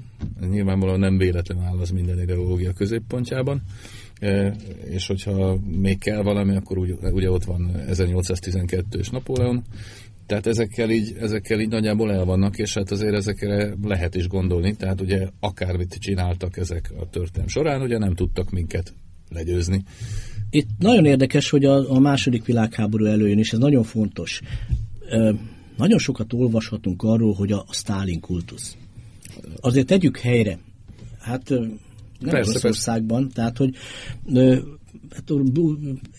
Nyilvánvalóan 0.50 1.00
nem 1.00 1.18
véletlen 1.18 1.60
áll 1.60 1.78
az 1.80 1.90
minden 1.90 2.22
ideológia 2.22 2.74
középpontjában, 2.74 3.62
és 4.90 5.08
hogyha 5.08 5.58
még 5.82 5.98
kell 5.98 6.22
valami, 6.22 6.56
akkor 6.56 6.78
úgy, 6.78 6.96
ugye 7.02 7.32
ott 7.32 7.44
van 7.44 7.72
1812-es 7.88 9.12
Napóleon, 9.12 9.64
tehát 10.26 10.48
ezekkel 10.48 10.90
így, 10.90 11.16
ezekkel 11.20 11.60
így 11.60 11.70
nagyjából 11.70 12.12
el 12.12 12.26
vannak, 12.26 12.58
és 12.58 12.74
hát 12.74 12.92
azért 12.92 13.14
ezekre 13.14 13.74
lehet 13.84 14.16
is 14.16 14.28
gondolni, 14.28 14.76
tehát 14.76 15.02
ugye 15.02 15.28
akármit 15.40 15.98
csináltak 16.00 16.58
ezek 16.58 16.94
a 17.00 17.10
történelm 17.10 17.48
során, 17.48 17.82
ugye 17.82 17.98
nem 17.98 18.16
tudtak 18.16 18.50
minket 18.50 18.94
legyőzni. 19.30 19.84
Itt 20.50 20.68
nagyon 20.80 21.06
érdekes, 21.06 21.50
hogy 21.50 21.66
a, 21.66 21.92
a 21.92 22.00
második 22.00 22.46
világháború 22.46 23.06
előjön, 23.06 23.38
és 23.38 23.52
ez 23.54 23.60
nagyon 23.60 23.84
fontos. 23.84 24.42
Nagyon 25.82 26.00
sokat 26.00 26.34
olvashatunk 26.34 27.04
arról, 27.04 27.34
hogy 27.34 27.52
a, 27.52 27.64
a 27.68 27.74
Stalin 27.74 28.20
kultusz. 28.20 28.78
Azért 29.60 29.88
tegyük 29.88 30.18
helyre. 30.18 30.60
Hát 31.20 31.50
nem 31.50 31.80
persze, 32.20 32.50
Oroszországban, 32.50 33.22
persze. 33.22 33.36
tehát 33.36 33.58
hogy 33.58 33.76
hát 35.10 35.32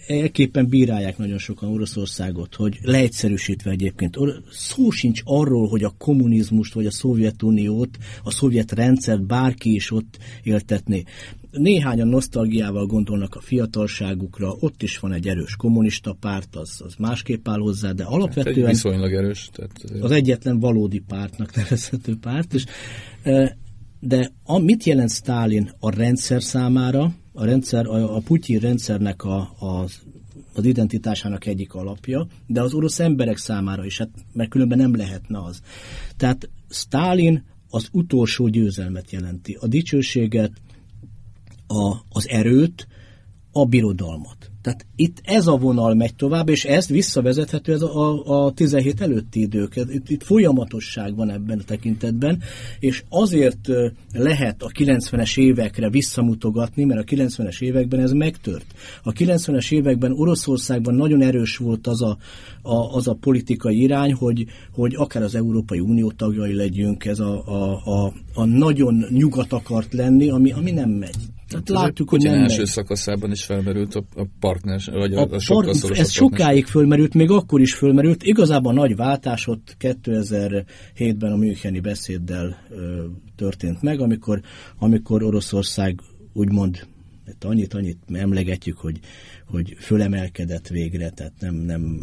elképpen 0.06 0.68
bírálják 0.68 1.18
nagyon 1.18 1.38
sokan 1.38 1.72
Oroszországot, 1.72 2.54
hogy 2.54 2.78
leegyszerűsítve 2.82 3.70
egyébként. 3.70 4.16
Szó 4.50 4.90
sincs 4.90 5.20
arról, 5.24 5.68
hogy 5.68 5.84
a 5.84 5.94
kommunizmust 5.98 6.74
vagy 6.74 6.86
a 6.86 6.90
Szovjetuniót, 6.90 7.98
a 8.22 8.30
szovjet 8.30 8.72
rendszert 8.72 9.26
bárki 9.26 9.74
is 9.74 9.90
ott 9.90 10.18
éltetné. 10.42 11.04
Néhányan 11.52 12.08
nosztalgiával 12.08 12.86
gondolnak 12.86 13.34
a 13.34 13.40
fiatalságukra, 13.40 14.56
ott 14.60 14.82
is 14.82 14.98
van 14.98 15.12
egy 15.12 15.28
erős 15.28 15.56
kommunista 15.56 16.16
párt, 16.20 16.56
az, 16.56 16.80
az 16.84 16.94
másképp 16.98 17.48
áll 17.48 17.58
hozzá, 17.58 17.92
de 17.92 18.04
alapvetően... 18.04 18.56
Hát 18.56 18.56
egy 18.56 18.70
viszonylag 18.70 19.12
erős. 19.12 19.50
Tehát... 19.52 20.02
Az 20.02 20.10
egyetlen 20.10 20.60
valódi 20.60 20.98
pártnak 20.98 21.54
nevezhető 21.56 22.16
párt, 22.20 22.54
és 22.54 22.64
de 24.00 24.32
a, 24.44 24.58
mit 24.58 24.84
jelent 24.84 25.10
Stalin 25.10 25.70
a 25.78 25.90
rendszer 25.90 26.42
számára? 26.42 27.12
A 27.32 27.44
rendszer, 27.44 27.86
a, 27.86 28.16
a 28.16 28.20
Putyin 28.20 28.58
rendszernek 28.58 29.24
a, 29.24 29.36
a, 29.58 29.84
az 30.54 30.64
identitásának 30.64 31.46
egyik 31.46 31.74
alapja, 31.74 32.26
de 32.46 32.62
az 32.62 32.74
orosz 32.74 33.00
emberek 33.00 33.36
számára 33.36 33.84
is, 33.84 33.98
hát, 33.98 34.08
mert 34.32 34.50
különben 34.50 34.78
nem 34.78 34.96
lehetne 34.96 35.42
az. 35.42 35.60
Tehát 36.16 36.50
Stalin 36.68 37.44
az 37.68 37.88
utolsó 37.92 38.48
győzelmet 38.48 39.10
jelenti. 39.10 39.56
A 39.60 39.66
dicsőséget, 39.66 40.52
a, 41.72 42.04
az 42.08 42.28
erőt, 42.28 42.86
a 43.52 43.64
birodalmat. 43.64 44.50
Tehát 44.62 44.86
itt 44.96 45.20
ez 45.22 45.46
a 45.46 45.56
vonal 45.56 45.94
megy 45.94 46.14
tovább, 46.14 46.48
és 46.48 46.64
ez 46.64 46.88
visszavezethető 46.88 47.72
ez 47.72 47.82
a, 47.82 48.44
a 48.44 48.52
17 48.52 49.00
előtti 49.00 49.40
idők. 49.40 49.76
Itt, 49.76 50.08
itt 50.08 50.22
folyamatosság 50.22 51.16
van 51.16 51.30
ebben 51.30 51.58
a 51.58 51.62
tekintetben, 51.64 52.42
és 52.78 53.02
azért 53.08 53.68
lehet 54.12 54.62
a 54.62 54.68
90-es 54.68 55.38
évekre 55.38 55.90
visszamutogatni, 55.90 56.84
mert 56.84 57.00
a 57.00 57.14
90-es 57.14 57.60
években 57.60 58.00
ez 58.00 58.12
megtört. 58.12 58.66
A 59.02 59.12
90-es 59.12 59.72
években 59.72 60.12
Oroszországban 60.12 60.94
nagyon 60.94 61.22
erős 61.22 61.56
volt 61.56 61.86
az 61.86 62.02
a, 62.02 62.18
a, 62.62 62.94
az 62.94 63.08
a 63.08 63.14
politikai 63.14 63.80
irány, 63.80 64.12
hogy, 64.12 64.46
hogy 64.72 64.94
akár 64.94 65.22
az 65.22 65.34
Európai 65.34 65.80
Unió 65.80 66.10
tagjai 66.10 66.54
legyünk, 66.54 67.04
ez 67.04 67.18
a, 67.18 67.46
a, 67.46 67.80
a, 67.84 68.12
a 68.34 68.44
nagyon 68.44 69.06
nyugat 69.10 69.52
akart 69.52 69.92
lenni, 69.92 70.28
ami, 70.28 70.52
ami 70.52 70.70
nem 70.70 70.90
megy. 70.90 71.16
Tehát 71.52 71.68
látjuk, 71.68 72.10
hogy 72.10 72.22
nem 72.22 72.42
első 72.42 72.56
megy. 72.56 72.66
szakaszában 72.66 73.30
is 73.30 73.44
felmerült 73.44 73.94
a, 73.94 74.04
a 74.14 74.26
partner, 74.40 74.80
vagy 74.92 75.14
a, 75.14 75.20
a, 75.20 75.28
a 75.30 75.38
sokkal 75.38 75.74
par, 75.80 75.98
Ez 75.98 76.10
sokáig 76.10 76.66
fölmerült, 76.66 77.14
még 77.14 77.30
akkor 77.30 77.60
is 77.60 77.74
fölmerült. 77.74 78.22
Igazából 78.22 78.72
nagy 78.72 78.96
váltás 78.96 79.46
ott 79.46 79.76
2007-ben 79.80 81.32
a 81.32 81.36
Müncheni 81.36 81.80
beszéddel 81.80 82.58
ö, 82.70 83.04
történt 83.36 83.82
meg, 83.82 84.00
amikor, 84.00 84.40
amikor 84.78 85.22
Oroszország 85.22 86.00
úgymond 86.32 86.86
hát 87.26 87.44
annyit, 87.44 87.74
annyit 87.74 87.98
emlegetjük, 88.12 88.78
hogy, 88.78 89.00
hogy 89.46 89.76
fölemelkedett 89.78 90.68
végre, 90.68 91.10
tehát 91.10 91.32
nem, 91.38 91.54
nem 91.54 92.00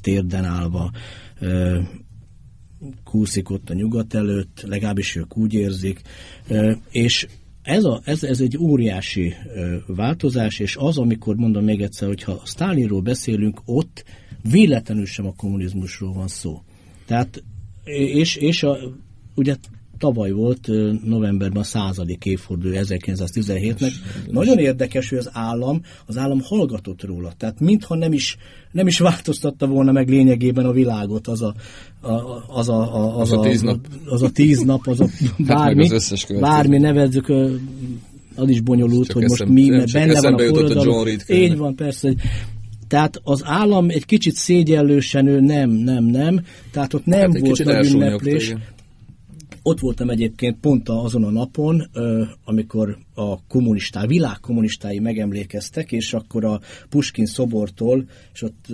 térden 0.00 0.44
állva 0.44 0.90
ö, 1.40 1.80
kúszik 3.04 3.50
ott 3.50 3.70
a 3.70 3.74
nyugat 3.74 4.14
előtt, 4.14 4.60
legalábbis 4.66 5.16
ők 5.16 5.36
úgy 5.36 5.54
érzik, 5.54 6.00
ö, 6.48 6.72
és 6.90 7.26
ez, 7.66 7.84
a, 7.84 8.00
ez, 8.04 8.22
ez 8.22 8.40
egy 8.40 8.56
óriási 8.58 9.34
változás, 9.86 10.58
és 10.58 10.76
az, 10.76 10.98
amikor 10.98 11.36
mondom 11.36 11.64
még 11.64 11.82
egyszer, 11.82 12.08
hogyha 12.08 12.42
Stalinról 12.44 13.00
beszélünk, 13.00 13.60
ott 13.64 14.04
véletlenül 14.50 15.06
sem 15.06 15.26
a 15.26 15.34
kommunizmusról 15.36 16.12
van 16.12 16.28
szó. 16.28 16.62
Tehát, 17.06 17.42
és, 17.84 18.36
és 18.36 18.62
a, 18.62 18.78
ugye 19.34 19.56
tavaly 19.98 20.30
volt 20.30 20.68
novemberben 21.04 21.60
a 21.60 21.64
századik 21.64 22.24
évforduló 22.24 22.74
1917-nek. 22.78 23.92
Nagyon 24.30 24.58
érdekes, 24.58 25.08
hogy 25.08 25.18
az 25.18 25.30
állam, 25.32 25.80
az 26.06 26.16
állam 26.16 26.40
hallgatott 26.40 27.02
róla. 27.02 27.32
Tehát 27.36 27.60
mintha 27.60 27.94
nem 27.94 28.12
is, 28.12 28.36
nem 28.72 28.86
is 28.86 28.98
változtatta 29.08 29.66
volna 29.66 29.92
meg 29.92 30.08
lényegében 30.08 30.64
a 30.64 30.72
világot 30.72 31.26
az 31.26 31.42
a, 31.42 31.54
a, 32.00 32.44
az, 32.48 32.68
a, 32.68 32.94
a, 32.94 33.20
az, 33.20 33.32
az, 33.32 33.38
a, 33.38 33.40
tíz 33.40 33.60
nap. 33.60 33.78
az 34.04 34.22
a 34.22 34.30
tíz 34.30 34.60
nap, 34.60 34.86
az 34.86 35.00
a 35.00 35.06
bármi, 35.38 35.88
hát 35.88 36.40
bármi 36.40 36.78
nevezzük, 36.78 37.28
az 38.34 38.48
is 38.48 38.60
bonyolult, 38.60 39.12
hogy 39.12 39.22
most 39.22 39.44
mi, 39.44 39.68
mert 39.68 39.92
benne 39.92 40.20
van 40.20 40.34
a 40.34 40.38
forradalom. 40.38 41.06
Így 41.28 41.56
van, 41.56 41.74
persze, 41.74 42.14
tehát 42.88 43.20
az 43.22 43.42
állam 43.44 43.88
egy 43.88 44.04
kicsit 44.04 44.34
szégyellősen 44.34 45.26
ő 45.26 45.40
nem, 45.40 45.70
nem, 45.70 46.04
nem. 46.04 46.40
Tehát 46.70 46.94
ott 46.94 47.04
nem 47.04 47.32
hát 47.32 47.40
volt 47.40 47.64
nagy 47.64 47.92
ünneplés. 47.92 48.54
Ott 49.68 49.80
voltam 49.80 50.10
egyébként 50.10 50.60
pont 50.60 50.88
azon 50.88 51.24
a 51.24 51.30
napon, 51.30 51.90
amikor 52.44 52.98
a 53.14 53.46
kommunisták, 53.46 54.06
világ 54.06 54.40
kommunistái 54.40 54.98
megemlékeztek, 54.98 55.92
és 55.92 56.14
akkor 56.14 56.44
a 56.44 56.60
Puskin 56.88 57.26
szobortól, 57.26 58.08
és 58.32 58.42
ott 58.42 58.66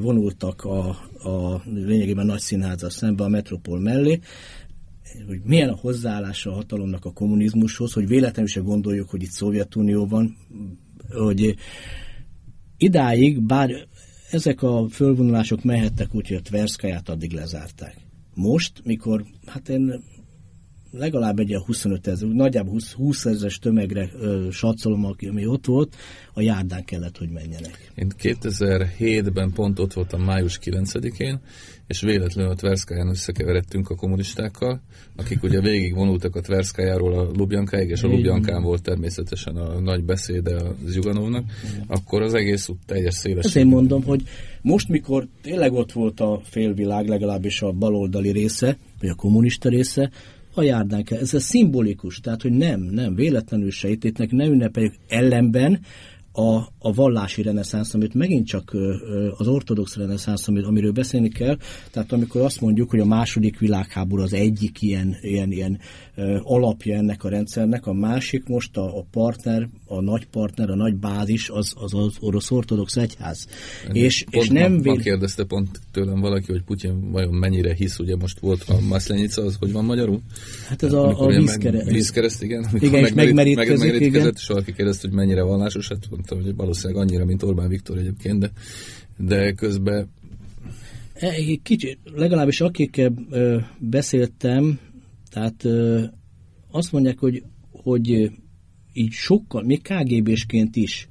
vonultak 0.00 0.62
a, 0.62 0.88
a 1.28 1.62
lényegében 1.64 2.26
nagy 2.26 2.40
színházal 2.40 2.90
szembe 2.90 3.24
a 3.24 3.28
metropol 3.28 3.80
mellé, 3.80 4.20
hogy 5.26 5.40
milyen 5.44 5.68
a 5.68 5.76
hozzáállása 5.76 6.50
a 6.50 6.54
hatalomnak 6.54 7.04
a 7.04 7.12
kommunizmushoz, 7.12 7.92
hogy 7.92 8.06
véletlenül 8.06 8.50
se 8.50 8.60
gondoljuk, 8.60 9.10
hogy 9.10 9.22
itt 9.22 9.30
Szovjetunió 9.30 10.06
van, 10.06 10.36
hogy 11.10 11.54
idáig, 12.76 13.42
bár 13.42 13.70
ezek 14.30 14.62
a 14.62 14.88
fölvonulások 14.90 15.62
mehettek 15.64 16.14
úgy, 16.14 16.28
hogy 16.28 16.36
a 16.36 16.42
Tverszkaját 16.42 17.08
addig 17.08 17.32
lezárták. 17.32 17.96
Most, 18.34 18.80
mikor, 18.84 19.24
hát 19.46 19.68
én 19.68 20.02
legalább 20.96 21.38
egy 21.38 21.54
25 21.66 22.06
ezer, 22.06 22.28
nagyjából 22.28 22.72
20, 22.72 22.92
20 22.92 23.24
ezeres 23.24 23.58
tömegre 23.58 24.10
ö, 24.18 24.48
satszolom, 24.50 25.04
ami 25.04 25.46
ott 25.46 25.66
volt, 25.66 25.96
a 26.34 26.40
járdán 26.40 26.84
kellett, 26.84 27.18
hogy 27.18 27.30
menjenek. 27.30 27.92
Én 27.94 28.10
2007-ben 28.22 29.52
pont 29.52 29.78
ott 29.78 29.92
voltam 29.92 30.22
május 30.22 30.58
9-én, 30.62 31.40
és 31.86 32.00
véletlenül 32.00 32.50
a 32.50 32.54
Tverszkáján 32.54 33.08
összekeveredtünk 33.08 33.90
a 33.90 33.94
kommunistákkal, 33.94 34.80
akik 35.16 35.42
ugye 35.42 35.60
végig 35.60 35.94
vonultak 35.94 36.36
a 36.36 36.40
Tverszkájáról 36.40 37.18
a 37.18 37.30
Lubjankáig, 37.36 37.90
és 37.90 38.02
a 38.02 38.08
Lubjankán 38.08 38.62
volt 38.62 38.82
természetesen 38.82 39.56
a 39.56 39.80
nagy 39.80 40.04
beszéde 40.04 40.56
a 40.56 40.74
Zjuganovnak, 40.86 41.44
akkor 41.86 42.22
az 42.22 42.34
egész 42.34 42.68
út 42.68 42.78
teljes 42.86 43.14
széles. 43.14 43.44
Ezért 43.44 43.66
mondom, 43.66 44.02
hogy 44.04 44.22
most, 44.62 44.88
mikor 44.88 45.26
tényleg 45.42 45.72
ott 45.72 45.92
volt 45.92 46.20
a 46.20 46.40
félvilág, 46.44 47.08
legalábbis 47.08 47.62
a 47.62 47.72
baloldali 47.72 48.30
része, 48.30 48.76
vagy 49.00 49.08
a 49.08 49.14
kommunista 49.14 49.68
része, 49.68 50.10
a 50.54 50.62
járdán 50.62 51.04
kell. 51.04 51.18
Ez 51.18 51.34
a 51.34 51.40
szimbolikus, 51.40 52.20
tehát, 52.20 52.42
hogy 52.42 52.52
nem, 52.52 52.80
nem, 52.80 53.14
véletlenül 53.14 53.70
se 53.70 53.88
itt, 53.88 54.04
itt 54.04 54.30
ne 54.30 54.46
ünnepeljük 54.46 54.94
ellenben, 55.08 55.80
a, 56.36 56.56
a 56.78 56.92
vallási 56.92 57.42
reneszánsz, 57.42 57.94
amit 57.94 58.14
megint 58.14 58.46
csak 58.46 58.76
az 59.36 59.48
ortodox 59.48 59.96
reneszánsz, 59.96 60.48
amiről 60.48 60.92
beszélni 60.92 61.28
kell, 61.28 61.56
tehát 61.90 62.12
amikor 62.12 62.40
azt 62.40 62.60
mondjuk, 62.60 62.90
hogy 62.90 63.00
a 63.00 63.04
második 63.04 63.58
világháború 63.58 64.22
az 64.22 64.32
egyik 64.32 64.82
ilyen, 64.82 65.16
ilyen, 65.20 65.52
ilyen 65.52 65.78
alapja 66.42 66.96
ennek 66.96 67.24
a 67.24 67.28
rendszernek, 67.28 67.86
a 67.86 67.92
másik 67.92 68.46
most 68.46 68.76
a, 68.76 68.98
a 68.98 69.04
partner, 69.10 69.68
a 69.86 70.00
nagy 70.00 70.26
partner, 70.26 70.70
a 70.70 70.74
nagy 70.74 70.94
bázis 70.94 71.48
az 71.48 71.72
az, 71.76 71.94
az 71.94 72.16
orosz 72.20 72.50
ortodox 72.50 72.96
egyház. 72.96 73.48
és, 73.92 74.24
pont 74.30 74.44
és 74.44 74.50
nem 74.50 74.72
ma, 74.72 74.80
vél... 74.80 74.92
ma 74.92 75.00
kérdezte 75.00 75.44
pont 75.44 75.80
tőlem 75.92 76.20
valaki, 76.20 76.52
hogy 76.52 76.62
Putyin 76.62 77.10
vajon 77.10 77.34
mennyire 77.34 77.74
hisz, 77.74 77.98
ugye 77.98 78.16
most 78.16 78.38
volt 78.38 78.64
a 78.68 78.80
Maslenica, 78.80 79.42
az 79.42 79.56
hogy 79.58 79.72
van 79.72 79.84
magyarul? 79.84 80.20
Hát 80.68 80.82
ez 80.82 80.92
a, 80.92 81.20
a 81.20 81.26
vízkereszt. 81.26 81.90
Vízkereszt, 81.90 82.42
igen. 82.42 82.66
Igen, 82.78 83.04
és 83.04 83.12
megmerítkezik, 83.12 83.70
meg, 83.70 83.78
megmerítkezett, 83.78 84.36
és 84.36 84.46
valaki 84.46 84.72
kérdezte, 84.72 85.08
hogy 85.08 85.16
mennyire 85.16 85.42
vallásos, 85.42 85.88
hát 85.88 86.10
mondta, 86.10 86.34
hogy 86.34 86.56
valószínűleg 86.56 87.02
annyira, 87.02 87.24
mint 87.24 87.42
Orbán 87.42 87.68
Viktor 87.68 87.98
egyébként, 87.98 88.38
de, 88.38 88.50
de 89.18 89.52
közben 89.52 90.08
e, 91.14 91.34
Kicsit, 91.62 91.98
legalábbis 92.14 92.60
akikkel 92.60 93.14
beszéltem, 93.78 94.78
tehát 95.34 95.64
azt 96.70 96.92
mondják, 96.92 97.18
hogy, 97.18 97.42
hogy 97.70 98.30
így 98.92 99.12
sokkal, 99.12 99.62
még 99.62 99.82
KGB-sként 99.82 100.76
is 100.76 101.08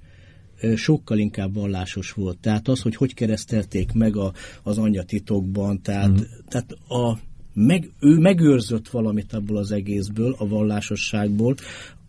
sokkal 0.76 1.18
inkább 1.18 1.54
vallásos 1.54 2.12
volt. 2.12 2.38
Tehát 2.38 2.68
az, 2.68 2.82
hogy 2.82 2.96
hogy 2.96 3.14
keresztelték 3.14 3.92
meg 3.92 4.16
a, 4.16 4.34
az 4.64 4.78
anyatitokban, 4.78 5.82
tehát, 5.82 6.10
mm. 6.10 6.24
tehát 6.48 6.72
a, 6.72 7.18
meg, 7.54 7.92
ő 8.00 8.18
megőrzött 8.18 8.90
valamit 8.90 9.34
abból 9.34 9.58
az 9.58 9.72
egészből, 9.72 10.36
a 10.38 10.48
vallásosságból, 10.48 11.56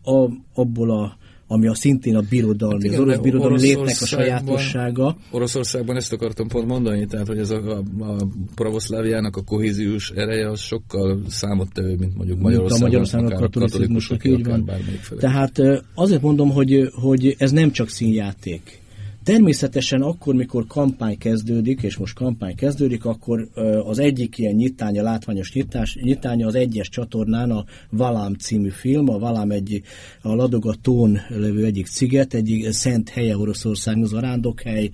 a, 0.03 0.31
abból 0.55 0.91
a 0.91 1.17
ami 1.47 1.67
a 1.67 1.75
szintén 1.75 2.17
a 2.17 2.21
birodalmi, 2.31 2.75
hát 2.75 2.85
igen, 2.85 3.01
az 3.01 3.01
orosz 3.01 3.19
birodalmi 3.19 3.61
létnek 3.61 3.97
a 4.01 4.07
sajátossága. 4.07 5.17
Oroszországban 5.31 5.97
ezt 5.97 6.13
akartam 6.13 6.49
pont 6.49 6.67
mondani, 6.67 7.07
tehát 7.07 7.27
hogy 7.27 7.39
ez 7.39 7.51
a, 7.51 7.83
a, 7.99 8.05
a 8.05 8.27
pravoszláviának 8.55 9.37
a 9.37 9.43
kohéziós 9.43 10.11
ereje 10.11 10.51
az 10.51 10.61
sokkal 10.61 11.21
számottevő, 11.29 11.97
mint 11.99 12.17
mondjuk 12.17 12.39
Magyarországon. 12.39 12.91
Mint 12.91 13.13
a 13.13 13.17
Magyarországon 13.19 13.33
a 13.33 13.61
katolikusnak, 13.61 14.25
így 14.25 14.45
van. 14.45 14.71
Tehát 15.19 15.61
azért 15.95 16.23
mondom, 16.23 16.51
hogy, 16.51 16.91
hogy 16.93 17.35
ez 17.39 17.51
nem 17.51 17.71
csak 17.71 17.89
színjáték 17.89 18.83
Természetesen 19.25 20.03
akkor, 20.03 20.35
mikor 20.35 20.67
kampány 20.67 21.19
kezdődik, 21.19 21.83
és 21.83 21.97
most 21.97 22.15
kampány 22.15 22.55
kezdődik, 22.55 23.05
akkor 23.05 23.49
az 23.85 23.99
egyik 23.99 24.39
ilyen 24.39 24.55
nyitánya, 24.55 25.03
látványos 25.03 25.53
nyitás, 25.53 25.99
nyitánya 26.01 26.47
az 26.47 26.55
egyes 26.55 26.89
csatornán 26.89 27.51
a 27.51 27.65
Valám 27.91 28.35
című 28.35 28.69
film, 28.69 29.09
a 29.09 29.19
Valám 29.19 29.51
egy 29.51 29.83
a 30.23 30.35
Ladogatón 30.35 31.19
levő 31.29 31.65
egyik 31.65 31.87
ciget, 31.87 32.35
egyik 32.35 32.71
szent 32.71 33.09
helye 33.09 33.37
Oroszország, 33.37 34.03
az 34.03 34.13
arándokhely. 34.13 34.91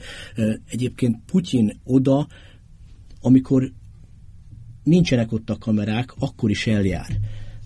Egyébként 0.70 1.18
Putyin 1.26 1.80
oda, 1.84 2.26
amikor 3.20 3.72
nincsenek 4.84 5.32
ott 5.32 5.50
a 5.50 5.58
kamerák, 5.58 6.14
akkor 6.18 6.50
is 6.50 6.66
eljár. 6.66 7.08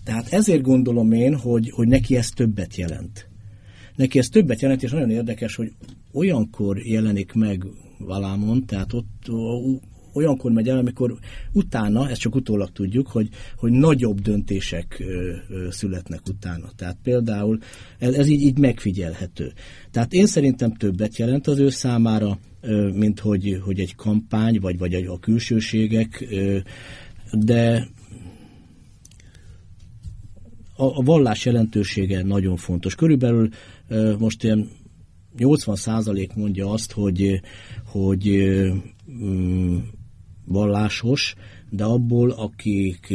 Tehát 0.03 0.33
ezért 0.33 0.61
gondolom 0.61 1.11
én, 1.11 1.35
hogy, 1.35 1.69
hogy 1.69 1.87
neki 1.87 2.15
ez 2.17 2.29
többet 2.29 2.75
jelent. 2.75 3.27
Neki 3.95 4.19
ez 4.19 4.27
többet 4.27 4.61
jelent, 4.61 4.83
és 4.83 4.91
nagyon 4.91 5.09
érdekes, 5.09 5.55
hogy 5.55 5.71
olyankor 6.15 6.85
jelenik 6.85 7.33
meg 7.33 7.65
valamon, 7.97 8.65
tehát 8.65 8.93
ott 8.93 9.29
olyankor 10.13 10.51
megy 10.51 10.67
el, 10.69 10.77
amikor 10.77 11.17
utána, 11.51 12.09
ezt 12.09 12.19
csak 12.19 12.35
utólag 12.35 12.71
tudjuk, 12.71 13.07
hogy, 13.07 13.29
hogy 13.57 13.71
nagyobb 13.71 14.19
döntések 14.21 15.03
születnek 15.69 16.21
utána. 16.29 16.69
Tehát 16.75 16.97
például 17.03 17.59
ez, 17.99 18.27
így, 18.27 18.41
így 18.41 18.57
megfigyelhető. 18.57 19.53
Tehát 19.91 20.13
én 20.13 20.25
szerintem 20.25 20.73
többet 20.73 21.17
jelent 21.17 21.47
az 21.47 21.59
ő 21.59 21.69
számára, 21.69 22.39
mint 22.93 23.19
hogy, 23.19 23.59
hogy 23.63 23.79
egy 23.79 23.95
kampány, 23.95 24.59
vagy, 24.59 24.77
vagy 24.77 24.93
a 24.93 25.19
külsőségek, 25.19 26.27
de 27.31 27.87
a, 30.75 30.85
a 30.85 31.01
vallás 31.01 31.45
jelentősége 31.45 32.23
nagyon 32.23 32.55
fontos. 32.55 32.95
Körülbelül 32.95 33.49
most 34.17 34.43
ilyen 34.43 34.69
80 35.37 35.75
százalék 35.75 36.33
mondja 36.33 36.71
azt, 36.71 36.91
hogy, 36.91 37.41
hogy 37.85 38.53
mm, 39.11 39.77
vallásos, 40.45 41.35
de 41.69 41.83
abból, 41.83 42.31
akik 42.31 43.13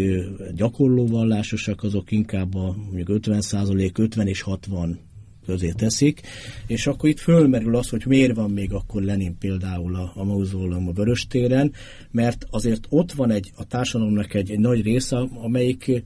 gyakorló 0.54 1.06
vallásosak, 1.06 1.82
azok 1.82 2.10
inkább 2.10 2.54
a 2.54 2.76
mondjuk 2.84 3.08
50 3.08 3.40
százalék, 3.40 3.98
50 3.98 4.26
és 4.26 4.42
60 4.42 4.98
közé 5.46 5.72
teszik, 5.76 6.20
és 6.66 6.86
akkor 6.86 7.08
itt 7.08 7.18
fölmerül 7.18 7.76
az, 7.76 7.88
hogy 7.88 8.02
miért 8.06 8.36
van 8.36 8.50
még 8.50 8.72
akkor 8.72 9.02
Lenin 9.02 9.38
például 9.38 9.94
a, 9.94 10.12
a 10.14 10.24
mauzóleum 10.24 10.88
a 10.88 10.92
Vöröstéren, 10.92 11.72
mert 12.10 12.46
azért 12.50 12.86
ott 12.88 13.12
van 13.12 13.30
egy, 13.30 13.52
a 13.56 13.64
társadalomnak 13.64 14.34
egy, 14.34 14.50
egy 14.50 14.58
nagy 14.58 14.82
része, 14.82 15.16
amelyik 15.42 16.02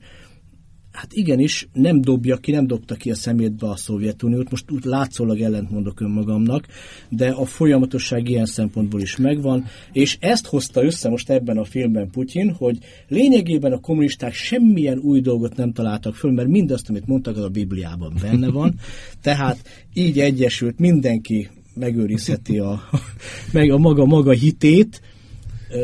hát 0.95 1.13
igenis 1.13 1.67
nem 1.73 2.01
dobja 2.01 2.37
ki, 2.37 2.51
nem 2.51 2.67
dobta 2.67 2.95
ki 2.95 3.11
a 3.11 3.15
szemétbe 3.15 3.69
a 3.69 3.75
Szovjetuniót, 3.75 4.49
most 4.49 4.71
úgy 4.71 4.83
látszólag 4.83 5.41
ellentmondok 5.41 6.01
önmagamnak, 6.01 6.67
de 7.09 7.29
a 7.29 7.45
folyamatosság 7.45 8.29
ilyen 8.29 8.45
szempontból 8.45 9.01
is 9.01 9.17
megvan, 9.17 9.65
és 9.91 10.17
ezt 10.19 10.45
hozta 10.45 10.83
össze 10.83 11.09
most 11.09 11.29
ebben 11.29 11.57
a 11.57 11.63
filmben 11.63 12.09
Putyin, 12.09 12.51
hogy 12.51 12.77
lényegében 13.07 13.71
a 13.71 13.79
kommunisták 13.79 14.33
semmilyen 14.33 14.97
új 14.97 15.21
dolgot 15.21 15.55
nem 15.55 15.73
találtak 15.73 16.15
föl, 16.15 16.31
mert 16.31 16.47
mindazt, 16.47 16.89
amit 16.89 17.07
mondtak, 17.07 17.37
az 17.37 17.43
a 17.43 17.49
Bibliában 17.49 18.13
benne 18.21 18.49
van, 18.49 18.75
tehát 19.21 19.57
így 19.93 20.19
egyesült 20.19 20.79
mindenki 20.79 21.49
megőrizheti 21.73 22.57
a, 22.57 22.81
meg 23.51 23.71
a 23.71 23.77
maga 23.77 24.05
maga 24.05 24.31
hitét, 24.31 25.01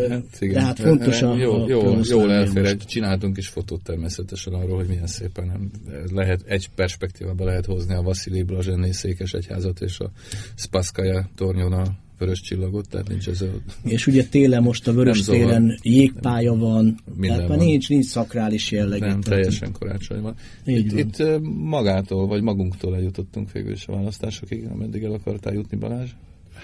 Hát, 0.09 0.23
igen. 0.39 0.53
De 0.53 0.61
hát 0.61 0.79
fontos 0.79 1.21
a, 1.21 1.35
jó, 1.35 1.53
a 1.53 1.67
jó, 1.67 1.99
jól 2.09 2.31
elfér, 2.31 2.65
egy, 2.65 2.77
csináltunk 2.77 3.37
is 3.37 3.47
fotót 3.47 3.83
természetesen 3.83 4.53
arról, 4.53 4.77
hogy 4.77 4.87
milyen 4.87 5.07
szépen 5.07 5.71
lehet, 6.13 6.41
egy 6.45 6.69
perspektívában 6.75 7.47
lehet 7.47 7.65
hozni 7.65 7.93
a 7.93 8.01
Vasilij 8.01 8.43
Blazsenné 8.43 8.91
székes 8.91 9.33
egyházat 9.33 9.81
és 9.81 9.99
a 9.99 10.11
Spaszkaja 10.55 11.29
tornyon 11.35 11.73
a 11.73 11.83
vörös 12.21 12.41
csillagot, 12.41 12.89
tehát 12.89 13.07
nincs 13.07 13.27
ez 13.27 13.41
a... 13.41 13.47
És 13.83 14.07
ugye 14.07 14.23
télen 14.23 14.63
most 14.63 14.87
a 14.87 14.93
vörös 14.93 15.21
téren 15.21 15.79
jégpálya 15.81 16.55
van, 16.55 16.99
Minden 17.15 17.35
tehát 17.35 17.49
van. 17.49 17.57
nincs, 17.57 17.89
nincs 17.89 18.05
szakrális 18.05 18.71
jelleg. 18.71 18.99
Nem, 18.99 19.09
tehát 19.09 19.23
teljesen 19.23 19.71
karácsony 19.71 20.21
van. 20.21 20.35
Itt, 20.65 20.91
van. 20.91 20.99
itt 20.99 21.41
magától, 21.43 22.27
vagy 22.27 22.41
magunktól 22.41 22.95
eljutottunk 22.95 23.51
végül 23.51 23.71
is 23.71 23.87
a 23.87 23.93
választásokig, 23.93 24.67
ameddig 24.71 25.03
el 25.03 25.13
akartál 25.13 25.53
jutni 25.53 25.77
Balázs? 25.77 26.09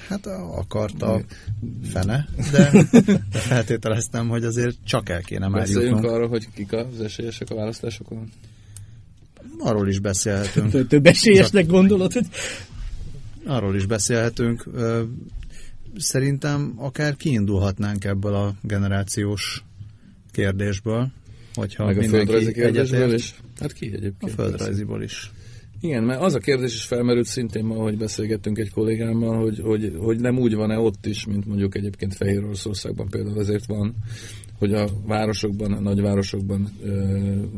Hát 0.09 0.25
akarta 0.55 1.21
fene, 1.91 2.27
de, 2.51 2.71
de 2.91 3.21
feltételeztem, 3.51 4.27
hogy 4.27 4.43
azért 4.43 4.75
csak 4.83 5.09
el 5.09 5.21
kéne 5.21 5.47
már 5.47 5.61
Beszéljünk 5.61 6.03
arról, 6.03 6.27
hogy 6.27 6.47
kik 6.53 6.73
az 6.73 7.01
esélyesek 7.01 7.49
a 7.49 7.55
választásokon? 7.55 8.29
Arról 9.59 9.87
is 9.87 9.99
beszélhetünk. 9.99 10.87
Több 10.87 11.05
esélyesnek 11.05 11.65
gondolod, 11.65 12.13
hogy... 12.13 12.25
Arról 13.45 13.75
is 13.75 13.85
beszélhetünk. 13.85 14.65
Szerintem 15.97 16.73
akár 16.75 17.15
kiindulhatnánk 17.15 18.05
ebből 18.05 18.33
a 18.33 18.53
generációs 18.61 19.63
kérdésből, 20.31 21.11
hogyha 21.53 21.85
Meg 21.85 21.97
a 21.97 22.03
földrajzi 22.03 22.53
kérdésből 22.53 23.13
is? 23.13 23.35
Hát 23.59 23.73
ki 23.73 23.85
egyébként? 23.85 24.31
A 24.31 24.35
földrajziból 24.35 25.03
is. 25.03 25.31
Igen, 25.81 26.03
mert 26.03 26.21
az 26.21 26.33
a 26.33 26.39
kérdés 26.39 26.73
is 26.73 26.83
felmerült 26.83 27.25
szintén 27.25 27.65
ma, 27.65 27.75
hogy 27.75 27.97
beszélgettünk 27.97 28.57
egy 28.57 28.71
kollégámmal, 28.71 29.41
hogy, 29.41 29.59
hogy, 29.59 29.93
hogy 29.97 30.19
nem 30.19 30.37
úgy 30.37 30.55
van-e 30.55 30.77
ott 30.77 31.05
is, 31.05 31.25
mint 31.25 31.45
mondjuk 31.45 31.75
egyébként 31.75 32.15
Fehér 32.15 32.43
Oroszországban 32.43 33.09
például 33.09 33.39
azért 33.39 33.65
van, 33.65 33.95
hogy 34.59 34.73
a 34.73 34.89
városokban, 35.05 35.71
a 35.73 35.79
nagyvárosokban 35.79 36.69
e, 36.85 36.89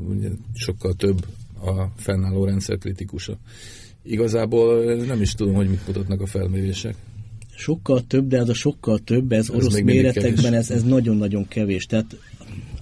ugye 0.09 0.29
sokkal 0.53 0.93
több 0.93 1.25
a 1.61 1.85
fennálló 1.95 2.45
rendszer 2.45 2.77
kritikusa. 2.77 3.37
Igazából 4.03 4.95
nem 4.95 5.21
is 5.21 5.33
tudom, 5.33 5.53
hogy 5.53 5.69
mit 5.69 5.87
mutatnak 5.87 6.21
a 6.21 6.25
felmérések. 6.25 6.95
Sokkal 7.55 8.01
több, 8.07 8.27
de 8.27 8.37
ez 8.37 8.49
a 8.49 8.53
sokkal 8.53 8.99
több, 8.99 9.31
ez, 9.31 9.49
ez 9.49 9.55
orosz 9.55 9.79
méretekben 9.79 10.53
ez, 10.53 10.71
ez 10.71 10.83
nagyon-nagyon 10.83 11.47
kevés. 11.47 11.85
Tehát 11.85 12.17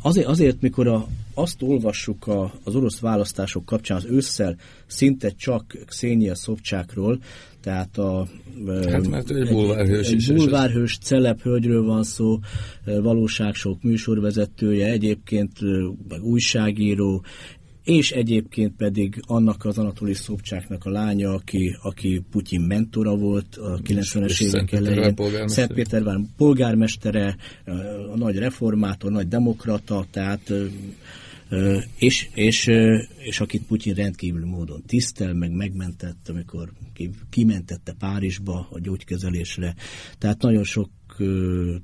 azért, 0.02 0.28
azért 0.28 0.62
mikor 0.62 0.88
a, 0.88 1.08
azt 1.38 1.62
olvassuk 1.62 2.28
a, 2.28 2.54
az 2.64 2.76
orosz 2.76 3.00
választások 3.00 3.66
kapcsán 3.66 3.98
az 3.98 4.06
ősszel 4.06 4.56
szinte 4.88 5.30
csak 5.30 5.78
Xenia 5.86 6.36
Szobcsákról, 6.36 7.20
tehát 7.62 7.98
a 7.98 8.28
hát, 8.68 9.08
mert 9.08 9.30
egy 9.30 9.50
bulvárhős, 9.50 10.08
egy, 10.08 10.14
egy 10.14 10.36
bulvárhős 10.36 10.98
celeb 10.98 11.42
hölgyről 11.42 11.84
van 11.84 12.04
szó, 12.04 12.40
valóságsok 12.86 13.82
műsorvezetője, 13.82 14.88
egyébként 14.88 15.52
meg 16.08 16.24
újságíró, 16.24 17.24
és 17.84 18.12
egyébként 18.12 18.76
pedig 18.76 19.22
annak 19.26 19.66
az 19.66 19.78
Anatoli 19.78 20.14
Szobcsáknak 20.14 20.86
a 20.86 20.90
lánya, 20.90 21.34
aki, 21.34 21.78
aki 21.82 22.24
Putyin 22.32 22.62
mentora 22.62 23.16
volt 23.16 23.56
a 23.56 23.80
90-es 23.84 24.44
évek 24.44 24.72
elején. 24.72 25.16
Szentpétervár 25.48 26.20
polgármestere, 26.38 27.36
a 28.14 28.18
nagy 28.18 28.38
reformátor, 28.38 29.12
nagy 29.12 29.28
demokrata, 29.28 30.06
tehát 30.12 30.54
és, 31.98 32.30
és, 32.34 32.72
és 33.18 33.40
akit 33.40 33.66
Putyin 33.66 33.94
rendkívül 33.94 34.46
módon 34.46 34.84
tisztel, 34.86 35.34
meg 35.34 35.52
megmentett, 35.52 36.30
amikor 36.30 36.72
kimentette 37.30 37.94
Párizsba 38.00 38.68
a 38.72 38.80
gyógykezelésre. 38.80 39.76
Tehát 40.18 40.42
nagyon 40.42 40.64
sok 40.64 40.90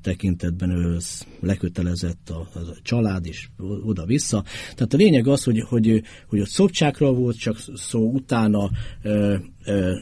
tekintetben 0.02 0.70
ő 0.70 0.98
lekötelezett 1.40 2.30
a, 2.30 2.40
a 2.54 2.78
család 2.82 3.26
is 3.26 3.52
oda-vissza. 3.84 4.44
Tehát 4.76 4.94
a 4.94 4.98
lényeg 4.98 5.28
az, 5.28 5.44
hogy, 5.44 5.60
hogy, 5.60 6.04
hogy 6.28 6.40
a 6.40 6.46
Szobcsákra 6.46 7.14
volt 7.14 7.38
csak 7.38 7.58
szó, 7.76 8.12
utána 8.12 8.70
ö, 9.02 9.36
ö, 9.66 9.96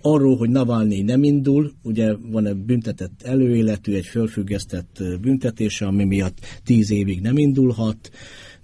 arról, 0.00 0.36
hogy 0.36 0.50
Navalnyi 0.50 1.02
nem 1.02 1.22
indul, 1.22 1.72
ugye 1.82 2.14
van 2.16 2.46
egy 2.46 2.56
büntetett 2.56 3.22
előéletű, 3.22 3.94
egy 3.94 4.06
fölfüggesztett 4.06 5.02
büntetése, 5.20 5.86
ami 5.86 6.04
miatt 6.04 6.38
tíz 6.64 6.90
évig 6.90 7.20
nem 7.20 7.38
indulhat, 7.38 8.10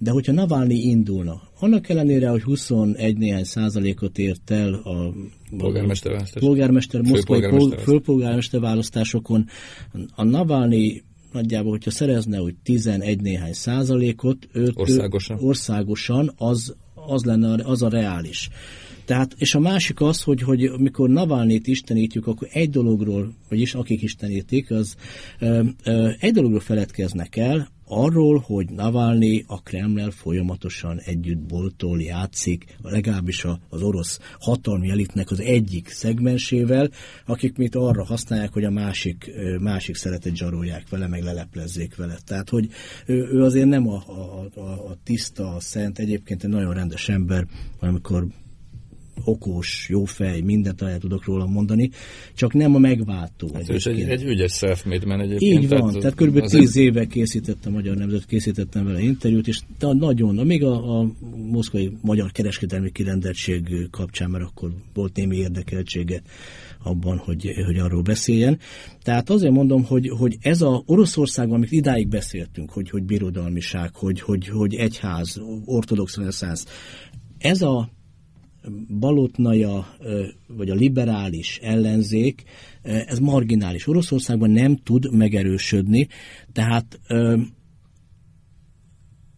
de 0.02 0.10
hogyha 0.10 0.32
Navalnyi 0.32 0.74
indulna, 0.74 1.42
annak 1.58 1.88
ellenére, 1.88 2.28
hogy 2.28 2.42
21 2.42 3.16
néhány 3.16 3.44
százalékot 3.44 4.18
ért 4.18 4.50
el 4.50 4.74
a 4.74 5.14
polgármester, 5.56 6.12
választás. 6.12 6.42
polgármester 6.42 7.00
moszkvai 7.00 7.72
főpolgármester 7.78 8.60
választásokon, 8.60 9.46
a 10.14 10.24
Navalnyi 10.24 11.02
nagyjából, 11.32 11.70
hogyha 11.70 11.90
szerezne 11.90 12.38
hogy 12.38 12.54
11 12.62 13.20
néhány 13.20 13.52
százalékot, 13.52 14.48
őt, 14.52 14.72
országosan, 14.74 15.38
országosan 15.40 16.32
az, 16.36 16.74
az 16.94 17.24
lenne 17.24 17.64
az 17.64 17.82
a 17.82 17.88
reális. 17.88 18.48
Tehát, 19.04 19.34
és 19.38 19.54
a 19.54 19.60
másik 19.60 20.00
az, 20.00 20.22
hogy, 20.22 20.42
hogy 20.42 20.70
mikor 20.78 21.08
Navalnyit 21.08 21.66
istenítjük, 21.66 22.26
akkor 22.26 22.48
egy 22.52 22.70
dologról, 22.70 23.34
vagyis 23.48 23.74
akik 23.74 24.02
istenítik, 24.02 24.70
az 24.70 24.94
ö, 25.38 25.62
ö, 25.84 26.10
egy 26.18 26.32
dologról 26.32 26.60
feledkeznek 26.60 27.36
el, 27.36 27.68
arról, 27.90 28.38
hogy 28.46 28.70
Navalnyi 28.70 29.44
a 29.46 29.62
Kremlel 29.62 30.10
folyamatosan 30.10 30.98
együtt 30.98 31.38
boltól 31.38 32.00
játszik, 32.00 32.76
legalábbis 32.82 33.46
az 33.68 33.82
orosz 33.82 34.18
hatalmi 34.38 34.90
elitnek 34.90 35.30
az 35.30 35.40
egyik 35.40 35.88
szegmensével, 35.88 36.90
akik 37.26 37.56
mit 37.56 37.74
arra 37.74 38.04
használják, 38.04 38.52
hogy 38.52 38.64
a 38.64 38.70
másik, 38.70 39.30
másik 39.60 39.96
szeretet 39.96 40.36
zsarolják 40.36 40.88
vele, 40.88 41.06
meg 41.06 41.22
leleplezzék 41.22 41.96
vele. 41.96 42.18
Tehát, 42.24 42.48
hogy 42.48 42.68
ő, 43.06 43.28
ő 43.32 43.42
azért 43.42 43.68
nem 43.68 43.88
a, 43.88 44.02
a, 44.06 44.48
a, 44.60 44.60
a 44.60 44.96
tiszta, 45.04 45.54
a 45.54 45.60
szent, 45.60 45.98
egyébként 45.98 46.44
egy 46.44 46.50
nagyon 46.50 46.74
rendes 46.74 47.08
ember, 47.08 47.46
amikor 47.78 48.26
okos, 49.24 49.86
jó 49.88 50.04
fej, 50.04 50.40
mindent 50.40 50.82
el 50.82 50.98
tudok 50.98 51.24
róla 51.24 51.46
mondani, 51.46 51.90
csak 52.34 52.52
nem 52.52 52.74
a 52.74 52.78
megváltó. 52.78 53.50
Hát 53.54 53.68
és 53.68 53.84
egy, 53.84 54.00
egy 54.00 54.24
ügyes 54.24 54.52
self-made 54.52 55.06
man 55.06 55.20
egyébként. 55.20 55.62
Így 55.62 55.68
van, 55.68 55.78
tehát, 55.78 56.00
tehát 56.00 56.14
kb. 56.14 56.36
Azért... 56.36 56.62
tíz 56.62 56.76
éve 56.76 57.06
készítettem 57.06 57.72
a 57.72 57.74
Magyar 57.74 57.96
Nemzet, 57.96 58.26
készítettem 58.26 58.84
vele 58.84 59.00
interjút, 59.00 59.48
és 59.48 59.60
nagyon, 59.78 60.46
még 60.46 60.64
a, 60.64 61.00
a 61.00 61.12
moszkvai 61.50 61.92
magyar 62.00 62.32
kereskedelmi 62.32 62.90
kirendeltség 62.90 63.88
kapcsán, 63.90 64.30
mert 64.30 64.44
akkor 64.44 64.70
volt 64.94 65.16
némi 65.16 65.36
érdekeltsége 65.36 66.22
abban, 66.82 67.16
hogy, 67.16 67.52
hogy 67.66 67.78
arról 67.78 68.02
beszéljen. 68.02 68.58
Tehát 69.02 69.30
azért 69.30 69.52
mondom, 69.52 69.84
hogy, 69.84 70.08
hogy 70.08 70.36
ez 70.40 70.62
a 70.62 70.82
Oroszországban, 70.86 71.56
amit 71.56 71.72
idáig 71.72 72.08
beszéltünk, 72.08 72.70
hogy, 72.70 72.90
hogy 72.90 73.02
birodalmiság, 73.02 73.94
hogy, 73.94 74.20
hogy, 74.20 74.48
hogy 74.48 74.74
egyház, 74.74 75.40
ortodox 75.64 76.16
reneszánsz, 76.16 76.66
ez 77.38 77.62
a 77.62 77.90
balotnaja, 78.98 79.96
vagy 80.46 80.70
a 80.70 80.74
liberális 80.74 81.58
ellenzék, 81.62 82.42
ez 82.82 83.18
marginális. 83.18 83.86
Oroszországban 83.86 84.50
nem 84.50 84.76
tud 84.76 85.12
megerősödni, 85.12 86.08
tehát 86.52 87.00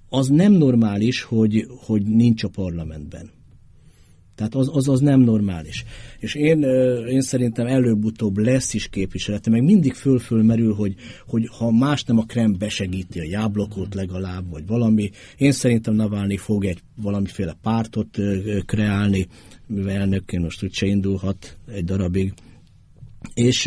az 0.08 0.28
nem 0.28 0.52
normális, 0.52 1.22
hogy, 1.22 1.66
hogy 1.76 2.02
nincs 2.02 2.44
a 2.44 2.48
parlamentben. 2.48 3.30
Tehát 4.34 4.54
az, 4.54 4.70
az, 4.72 4.88
az 4.88 5.00
nem 5.00 5.20
normális. 5.20 5.84
És 6.18 6.34
én, 6.34 6.62
én 7.08 7.20
szerintem 7.20 7.66
előbb-utóbb 7.66 8.36
lesz 8.36 8.74
is 8.74 8.88
képviselete, 8.88 9.50
meg 9.50 9.62
mindig 9.62 9.92
föl-föl 9.92 10.42
merül, 10.42 10.74
hogy, 10.74 10.94
hogy 11.26 11.48
ha 11.58 11.70
más 11.70 12.04
nem 12.04 12.18
a 12.18 12.24
Krem 12.24 12.56
besegíti 12.58 13.18
a 13.18 13.28
jáblokot 13.28 13.94
legalább, 13.94 14.50
vagy 14.50 14.66
valami, 14.66 15.10
én 15.36 15.52
szerintem 15.52 15.94
Navalnyi 15.94 16.36
fog 16.36 16.64
egy 16.64 16.82
valamiféle 16.96 17.56
pártot 17.62 18.18
kreálni, 18.66 19.26
mivel 19.66 19.96
elnökként 19.96 20.42
most 20.42 20.62
úgyse 20.62 20.86
indulhat 20.86 21.58
egy 21.66 21.84
darabig. 21.84 22.32
És 23.34 23.62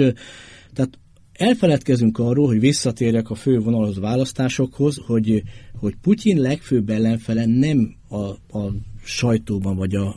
tehát 0.73 0.99
elfeledkezünk 1.33 2.17
arról, 2.17 2.47
hogy 2.47 2.59
visszatérek 2.59 3.29
a 3.29 3.35
fő 3.35 3.59
vonalhoz 3.59 3.99
választásokhoz, 3.99 4.97
hogy, 5.05 5.43
hogy 5.79 5.95
Putyin 6.01 6.41
legfőbb 6.41 6.89
ellenfele 6.89 7.45
nem 7.45 7.95
a, 8.09 8.23
a 8.57 8.71
sajtóban 9.03 9.75
vagy 9.75 9.95
a 9.95 10.15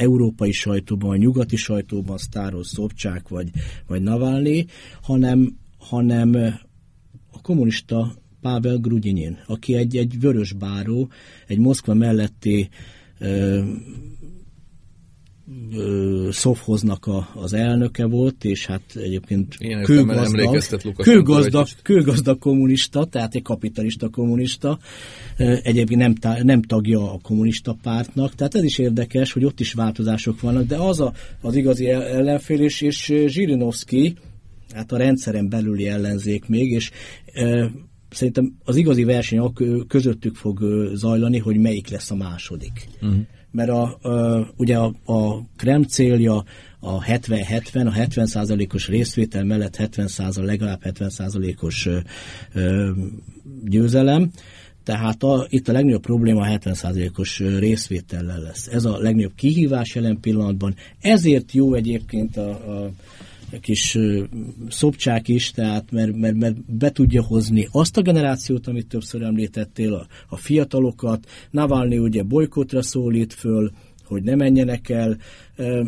európai 0.00 0.52
sajtóban, 0.52 1.10
a 1.10 1.16
nyugati 1.16 1.56
sajtóban 1.56 2.18
sztáros 2.18 2.66
Szobcsák 2.66 3.28
vagy, 3.28 3.50
vagy 3.86 4.02
Navalnyi, 4.02 4.66
hanem, 5.02 5.56
hanem 5.78 6.34
a 7.30 7.40
kommunista 7.40 8.14
Pável 8.40 8.76
Grudinyin, 8.76 9.38
aki 9.46 9.74
egy, 9.74 9.96
egy 9.96 10.20
vörös 10.20 10.52
báró, 10.52 11.10
egy 11.46 11.58
Moszkva 11.58 11.94
melletti 11.94 12.68
ö, 13.18 13.62
Szofhoznak 16.30 17.06
a, 17.06 17.28
az 17.34 17.52
elnöke 17.52 18.06
volt, 18.06 18.44
és 18.44 18.66
hát 18.66 18.82
egyébként 18.94 19.56
kőgazdag, 19.82 20.62
kőgazdag, 20.96 21.66
kőgazdag 21.82 22.38
kommunista, 22.38 23.04
tehát 23.04 23.34
egy 23.34 23.42
kapitalista 23.42 24.08
kommunista, 24.08 24.78
egyébként 25.62 26.00
nem, 26.20 26.42
nem 26.42 26.62
tagja 26.62 27.12
a 27.12 27.18
kommunista 27.22 27.76
pártnak, 27.82 28.34
tehát 28.34 28.54
ez 28.54 28.64
is 28.64 28.78
érdekes, 28.78 29.32
hogy 29.32 29.44
ott 29.44 29.60
is 29.60 29.72
változások 29.72 30.40
vannak, 30.40 30.66
de 30.66 30.76
az 30.76 31.00
a, 31.00 31.12
az 31.40 31.56
igazi 31.56 31.88
ellenfél, 31.88 32.60
és, 32.60 32.80
és 32.80 33.14
Zsirinovszki, 33.26 34.14
hát 34.74 34.92
a 34.92 34.96
rendszeren 34.96 35.48
belüli 35.48 35.88
ellenzék 35.88 36.48
még, 36.48 36.70
és 36.70 36.90
e, 37.32 37.70
szerintem 38.10 38.56
az 38.64 38.76
igazi 38.76 39.04
verseny 39.04 39.52
közöttük 39.88 40.36
fog 40.36 40.60
zajlani, 40.94 41.38
hogy 41.38 41.56
melyik 41.56 41.88
lesz 41.88 42.10
a 42.10 42.16
második. 42.16 42.88
Uh-huh 43.02 43.20
mert 43.50 43.70
a, 43.70 43.98
ugye 44.56 44.76
a, 44.76 44.94
a 45.04 45.42
Krem 45.56 45.82
célja 45.82 46.44
a 46.80 47.02
70-70, 47.02 47.86
a 47.86 47.90
70%-os 47.90 48.88
részvétel 48.88 49.44
mellett 49.44 49.76
70 49.76 50.08
legalább 50.36 50.80
70%-os 50.84 51.88
győzelem, 53.64 54.30
tehát 54.84 55.22
a, 55.22 55.46
itt 55.48 55.68
a 55.68 55.72
legnagyobb 55.72 56.02
probléma 56.02 56.40
a 56.40 56.58
70%-os 56.58 57.38
részvétellel 57.38 58.40
lesz. 58.40 58.66
Ez 58.66 58.84
a 58.84 58.98
legnagyobb 58.98 59.34
kihívás 59.34 59.94
jelen 59.94 60.20
pillanatban. 60.20 60.74
Ezért 61.00 61.52
jó 61.52 61.74
egyébként 61.74 62.36
a, 62.36 62.50
a 62.50 62.90
kis 63.60 63.98
szobcsák 64.68 65.28
is, 65.28 65.50
tehát 65.50 65.90
mert, 65.90 66.16
mert, 66.16 66.36
mert 66.36 66.74
be 66.76 66.90
tudja 66.90 67.22
hozni 67.22 67.68
azt 67.70 67.96
a 67.96 68.02
generációt, 68.02 68.66
amit 68.66 68.86
többször 68.86 69.22
említettél, 69.22 69.94
a, 69.94 70.06
a 70.28 70.36
fiatalokat. 70.36 71.26
Navalnyi 71.50 71.98
ugye 71.98 72.22
bolykotra 72.22 72.82
szólít 72.82 73.32
föl, 73.32 73.70
hogy 74.04 74.22
ne 74.22 74.34
menjenek 74.34 74.88
el. 74.88 75.16
E, 75.56 75.86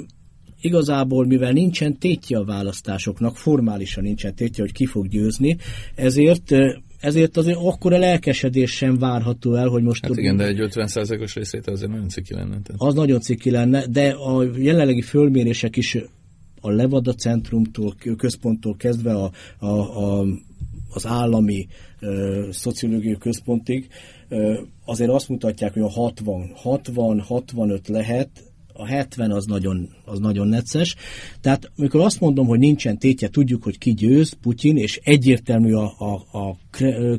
igazából, 0.60 1.26
mivel 1.26 1.52
nincsen 1.52 1.98
tétje 1.98 2.38
a 2.38 2.44
választásoknak, 2.44 3.36
formálisan 3.36 4.04
nincsen 4.04 4.34
tétje, 4.34 4.64
hogy 4.64 4.72
ki 4.72 4.86
fog 4.86 5.08
győzni, 5.08 5.56
ezért 5.94 6.54
ezért 7.02 7.36
azért 7.36 7.58
akkor 7.62 7.92
a 7.92 7.98
lelkesedés 7.98 8.70
sem 8.70 8.98
várható 8.98 9.54
el, 9.54 9.68
hogy 9.68 9.82
most... 9.82 10.06
Hát 10.06 10.16
igen, 10.16 10.36
de 10.36 10.46
egy 10.46 10.58
50%-os 10.60 11.34
részét 11.34 11.68
azért 11.68 11.90
nagyon 11.90 12.08
ciki 12.08 12.34
lenne. 12.34 12.48
Tehát. 12.48 12.74
Az 12.76 12.94
nagyon 12.94 13.20
ciki 13.20 13.50
lenne, 13.50 13.86
de 13.86 14.10
a 14.10 14.44
jelenlegi 14.56 15.02
fölmérések 15.02 15.76
is 15.76 15.96
a 16.64 16.70
Levada 16.70 17.14
centrumtól, 17.14 17.94
központtól 18.16 18.76
kezdve 18.76 19.14
a, 19.14 19.30
a, 19.58 19.66
a, 19.66 20.26
az 20.94 21.06
állami 21.06 21.66
ö, 22.00 22.48
szociológiai 22.50 23.16
központig, 23.18 23.88
ö, 24.28 24.60
azért 24.84 25.10
azt 25.10 25.28
mutatják, 25.28 25.72
hogy 25.72 25.82
a 25.82 25.90
60, 25.90 26.50
60-65 26.64 27.88
lehet, 27.88 28.28
a 28.72 28.86
70 28.86 29.30
az 29.30 29.44
nagyon, 29.44 29.88
az 30.04 30.18
nagyon 30.18 30.48
necces. 30.48 30.96
Tehát 31.40 31.70
amikor 31.76 32.00
azt 32.00 32.20
mondom, 32.20 32.46
hogy 32.46 32.58
nincsen 32.58 32.98
tétje, 32.98 33.28
tudjuk, 33.28 33.62
hogy 33.62 33.78
ki 33.78 33.94
győz, 33.94 34.32
Putyin, 34.32 34.76
és 34.76 35.00
egyértelmű 35.04 35.72
a, 35.72 35.94
a, 35.98 36.38
a 36.38 36.56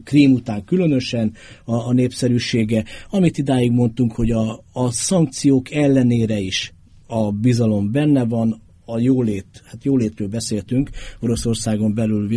krím 0.03 0.31
után 0.31 0.63
különösen 0.63 1.33
a, 1.65 1.75
a 1.75 1.93
népszerűsége, 1.93 2.83
amit 3.09 3.37
idáig 3.37 3.71
mondtunk, 3.71 4.11
hogy 4.11 4.31
a, 4.31 4.63
a 4.71 4.91
szankciók 4.91 5.71
ellenére 5.71 6.39
is 6.39 6.73
a 7.07 7.31
bizalom 7.31 7.91
benne 7.91 8.25
van, 8.25 8.61
a 8.85 8.99
jólét, 8.99 9.45
hát 9.65 9.83
jólétről 9.83 10.27
beszéltünk, 10.27 10.89
Oroszországon 11.19 11.93
belül 11.93 12.29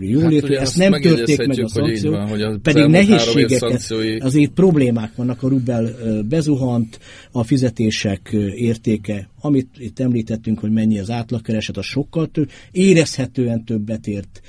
jólétről, 0.00 0.56
hát, 0.56 0.66
ezt 0.66 0.76
nem 0.76 1.00
törték 1.00 1.46
meg 1.46 1.60
a 1.60 1.68
szankciók, 1.68 2.14
van, 2.14 2.28
hogy 2.28 2.60
pedig 2.60 2.86
nehézségeket, 2.86 3.58
szankciói... 3.58 4.18
azért 4.18 4.50
problémák 4.50 5.14
vannak, 5.14 5.42
a 5.42 5.48
rubel 5.48 5.90
bezuhant, 6.28 6.98
a 7.32 7.42
fizetések 7.42 8.30
értéke, 8.56 9.28
amit 9.40 9.68
itt 9.78 10.00
említettünk, 10.00 10.58
hogy 10.58 10.70
mennyi 10.70 10.98
az 10.98 11.10
átlagkereset, 11.10 11.76
a 11.76 11.82
sokkal 11.82 12.26
több, 12.26 12.50
érezhetően 12.70 13.64
többet 13.64 14.06
ért 14.06 14.40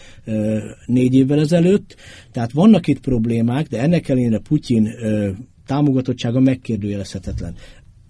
négy 0.85 1.13
évvel 1.13 1.39
ezelőtt, 1.39 1.95
tehát 2.31 2.51
vannak 2.51 2.87
itt 2.87 2.99
problémák, 2.99 3.67
de 3.67 3.79
ennek 3.79 4.09
ellenére 4.09 4.39
Putyin 4.39 4.89
támogatottsága 5.65 6.39
megkérdőjelezhetetlen. 6.39 7.55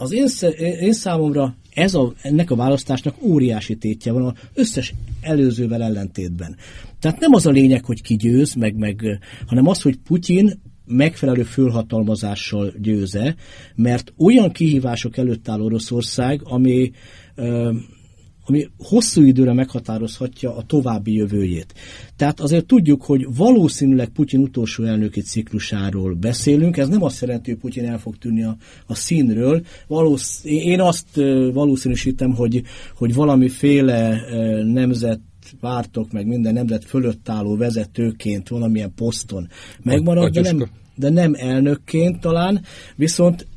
Az 0.03 0.11
én, 0.11 0.27
én 0.57 0.93
számomra 0.93 1.55
ez 1.73 1.93
a, 1.93 2.13
ennek 2.21 2.51
a 2.51 2.55
választásnak 2.55 3.15
óriási 3.21 3.75
tétje 3.75 4.11
van 4.11 4.25
az 4.25 4.33
összes 4.53 4.93
előzővel 5.21 5.83
ellentétben. 5.83 6.55
Tehát 6.99 7.19
nem 7.19 7.33
az 7.33 7.45
a 7.45 7.51
lényeg, 7.51 7.85
hogy 7.85 8.01
ki 8.01 8.15
győz, 8.15 8.53
meg, 8.53 8.75
meg, 8.75 9.19
hanem 9.47 9.67
az, 9.67 9.81
hogy 9.81 9.97
Putyin 9.97 10.61
megfelelő 10.85 11.43
fölhatalmazással 11.43 12.73
győze, 12.77 13.35
mert 13.75 14.13
olyan 14.17 14.51
kihívások 14.51 15.17
előtt 15.17 15.49
áll 15.49 15.61
Oroszország, 15.61 16.41
ami 16.43 16.91
ami 18.45 18.67
hosszú 18.77 19.21
időre 19.21 19.53
meghatározhatja 19.53 20.55
a 20.55 20.63
további 20.63 21.13
jövőjét. 21.13 21.73
Tehát 22.15 22.39
azért 22.39 22.65
tudjuk, 22.65 23.03
hogy 23.03 23.27
valószínűleg 23.35 24.09
Putyin 24.09 24.39
utolsó 24.39 24.83
elnöki 24.83 25.21
ciklusáról 25.21 26.13
beszélünk, 26.13 26.77
ez 26.77 26.87
nem 26.87 27.03
azt 27.03 27.21
jelenti, 27.21 27.51
hogy 27.51 27.59
Putyin 27.59 27.85
el 27.85 27.99
fog 27.99 28.17
tűnni 28.17 28.43
a, 28.43 28.57
a 28.85 28.95
színről. 28.95 29.61
Valósz, 29.87 30.41
én 30.43 30.81
azt 30.81 31.15
valószínűsítem, 31.53 32.33
hogy, 32.33 32.61
hogy 32.95 33.13
valamiféle 33.13 34.21
nemzet 34.63 35.19
vártok, 35.59 36.11
meg 36.11 36.27
minden 36.27 36.53
nemzet 36.53 36.85
fölött 36.85 37.29
álló 37.29 37.57
vezetőként 37.57 38.47
valamilyen 38.47 38.93
poszton 38.95 39.47
megmarad, 39.83 40.33
de 40.33 40.41
nem, 40.41 40.69
de 40.95 41.09
nem 41.09 41.33
elnökként 41.37 42.19
talán, 42.19 42.61
viszont 42.95 43.47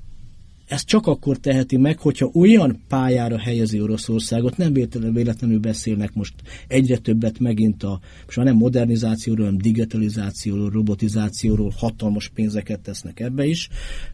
ezt 0.67 0.87
csak 0.87 1.07
akkor 1.07 1.37
teheti 1.37 1.77
meg, 1.77 1.99
hogyha 1.99 2.31
olyan 2.35 2.81
pályára 2.89 3.39
helyezi 3.39 3.81
Oroszországot, 3.81 4.57
nem 4.57 4.73
véletlenül 5.12 5.59
beszélnek 5.59 6.14
most 6.14 6.35
egyre 6.69 6.97
többet 6.97 7.39
megint 7.39 7.83
a, 7.83 8.01
most 8.25 8.37
már 8.37 8.47
nem 8.47 8.57
modernizációról, 8.57 9.45
hanem 9.45 9.61
digitalizációról, 9.61 10.71
robotizációról, 10.71 11.73
hatalmas 11.77 12.29
pénzeket 12.29 12.81
tesznek 12.81 13.21
ebbe 13.21 13.45
is, 13.45 13.69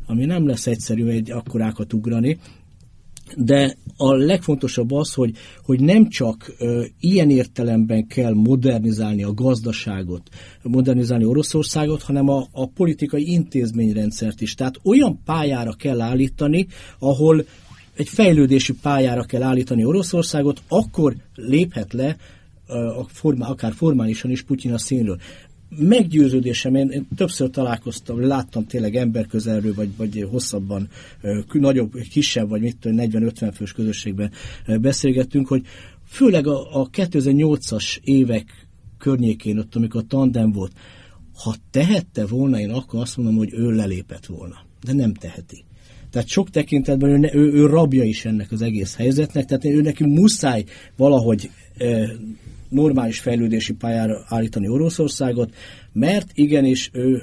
ami 0.07 0.25
nem 0.25 0.47
lesz 0.47 0.67
egyszerű 0.67 1.07
egy 1.07 1.31
akkorákat 1.31 1.93
ugrani, 1.93 2.39
de 3.37 3.77
a 3.97 4.15
legfontosabb 4.15 4.93
az, 4.93 5.15
hogy, 5.15 5.37
hogy 5.65 5.81
nem 5.81 6.09
csak 6.09 6.55
ö, 6.59 6.85
ilyen 7.01 7.31
értelemben 7.31 8.07
kell 8.07 8.33
modernizálni 8.35 9.23
a 9.23 9.35
gazdaságot, 9.35 10.29
modernizálni 10.63 11.25
Oroszországot, 11.25 12.03
hanem 12.03 12.29
a, 12.29 12.47
a 12.53 12.67
politikai 12.67 13.33
intézményrendszert 13.33 14.41
is. 14.41 14.55
Tehát 14.55 14.81
olyan 14.85 15.21
pályára 15.25 15.73
kell 15.73 16.01
állítani, 16.01 16.67
ahol 16.99 17.45
egy 17.97 18.09
fejlődési 18.09 18.73
pályára 18.83 19.25
kell 19.25 19.43
állítani 19.43 19.85
Oroszországot, 19.85 20.63
akkor 20.69 21.15
léphet 21.35 21.93
le 21.93 22.17
a 22.99 23.05
formá, 23.09 23.49
akár 23.49 23.73
formálisan 23.73 24.31
is 24.31 24.43
Putyin 24.43 24.73
a 24.73 24.79
színről 24.79 25.19
meggyőződésem, 25.79 26.75
én, 26.75 26.89
én 26.89 27.07
többször 27.17 27.51
találkoztam, 27.51 28.21
láttam 28.27 28.67
tényleg 28.67 28.97
ember 28.97 29.27
közelről, 29.27 29.75
vagy, 29.75 29.97
vagy 29.97 30.27
hosszabban, 30.31 30.89
nagyobb, 31.53 31.93
kisebb, 32.11 32.49
vagy 32.49 32.61
mit 32.61 32.77
40-50 32.83 33.53
fős 33.55 33.73
közösségben 33.73 34.31
beszélgettünk, 34.81 35.49
hogy 35.49 35.63
főleg 36.07 36.47
a, 36.47 36.81
a 36.81 36.91
2008-as 36.91 37.99
évek 38.03 38.67
környékén, 38.99 39.59
ott, 39.59 39.75
amikor 39.75 40.01
a 40.01 40.07
tandem 40.07 40.53
volt, 40.53 40.73
ha 41.35 41.55
tehette 41.71 42.27
volna, 42.27 42.59
én 42.59 42.71
akkor 42.71 43.01
azt 43.01 43.17
mondom, 43.17 43.37
hogy 43.37 43.53
ő 43.53 43.71
lelépett 43.71 44.27
volna. 44.27 44.57
De 44.85 44.93
nem 44.93 45.15
teheti. 45.15 45.65
Tehát 46.11 46.29
sok 46.29 46.51
tekintetben 46.51 47.25
ő, 47.25 47.31
ő, 47.33 47.53
ő 47.53 47.67
rabja 47.67 48.05
is 48.05 48.25
ennek 48.25 48.53
az 48.53 48.63
egész 48.63 48.97
helyzetnek, 48.97 49.45
tehát 49.45 49.65
ő 49.65 49.81
neki 49.81 50.05
muszáj 50.05 50.65
valahogy 50.97 51.51
normális 52.73 53.21
fejlődési 53.21 53.73
pályára 53.73 54.25
állítani 54.27 54.69
Oroszországot, 54.69 55.55
mert 55.93 56.31
igenis 56.35 56.91
ő 56.93 57.23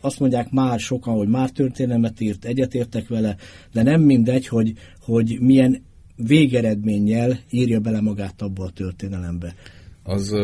azt 0.00 0.20
mondják 0.20 0.50
már 0.50 0.80
sokan, 0.80 1.14
hogy 1.14 1.28
már 1.28 1.50
történelmet 1.50 2.20
írt, 2.20 2.44
egyetértek 2.44 3.08
vele, 3.08 3.36
de 3.72 3.82
nem 3.82 4.00
mindegy, 4.00 4.46
hogy, 4.46 4.72
hogy 5.00 5.36
milyen 5.40 5.82
végeredménnyel 6.16 7.38
írja 7.50 7.80
bele 7.80 8.00
magát 8.00 8.42
abba 8.42 8.64
a 8.64 8.70
történelembe. 8.70 9.54
Az 10.02 10.34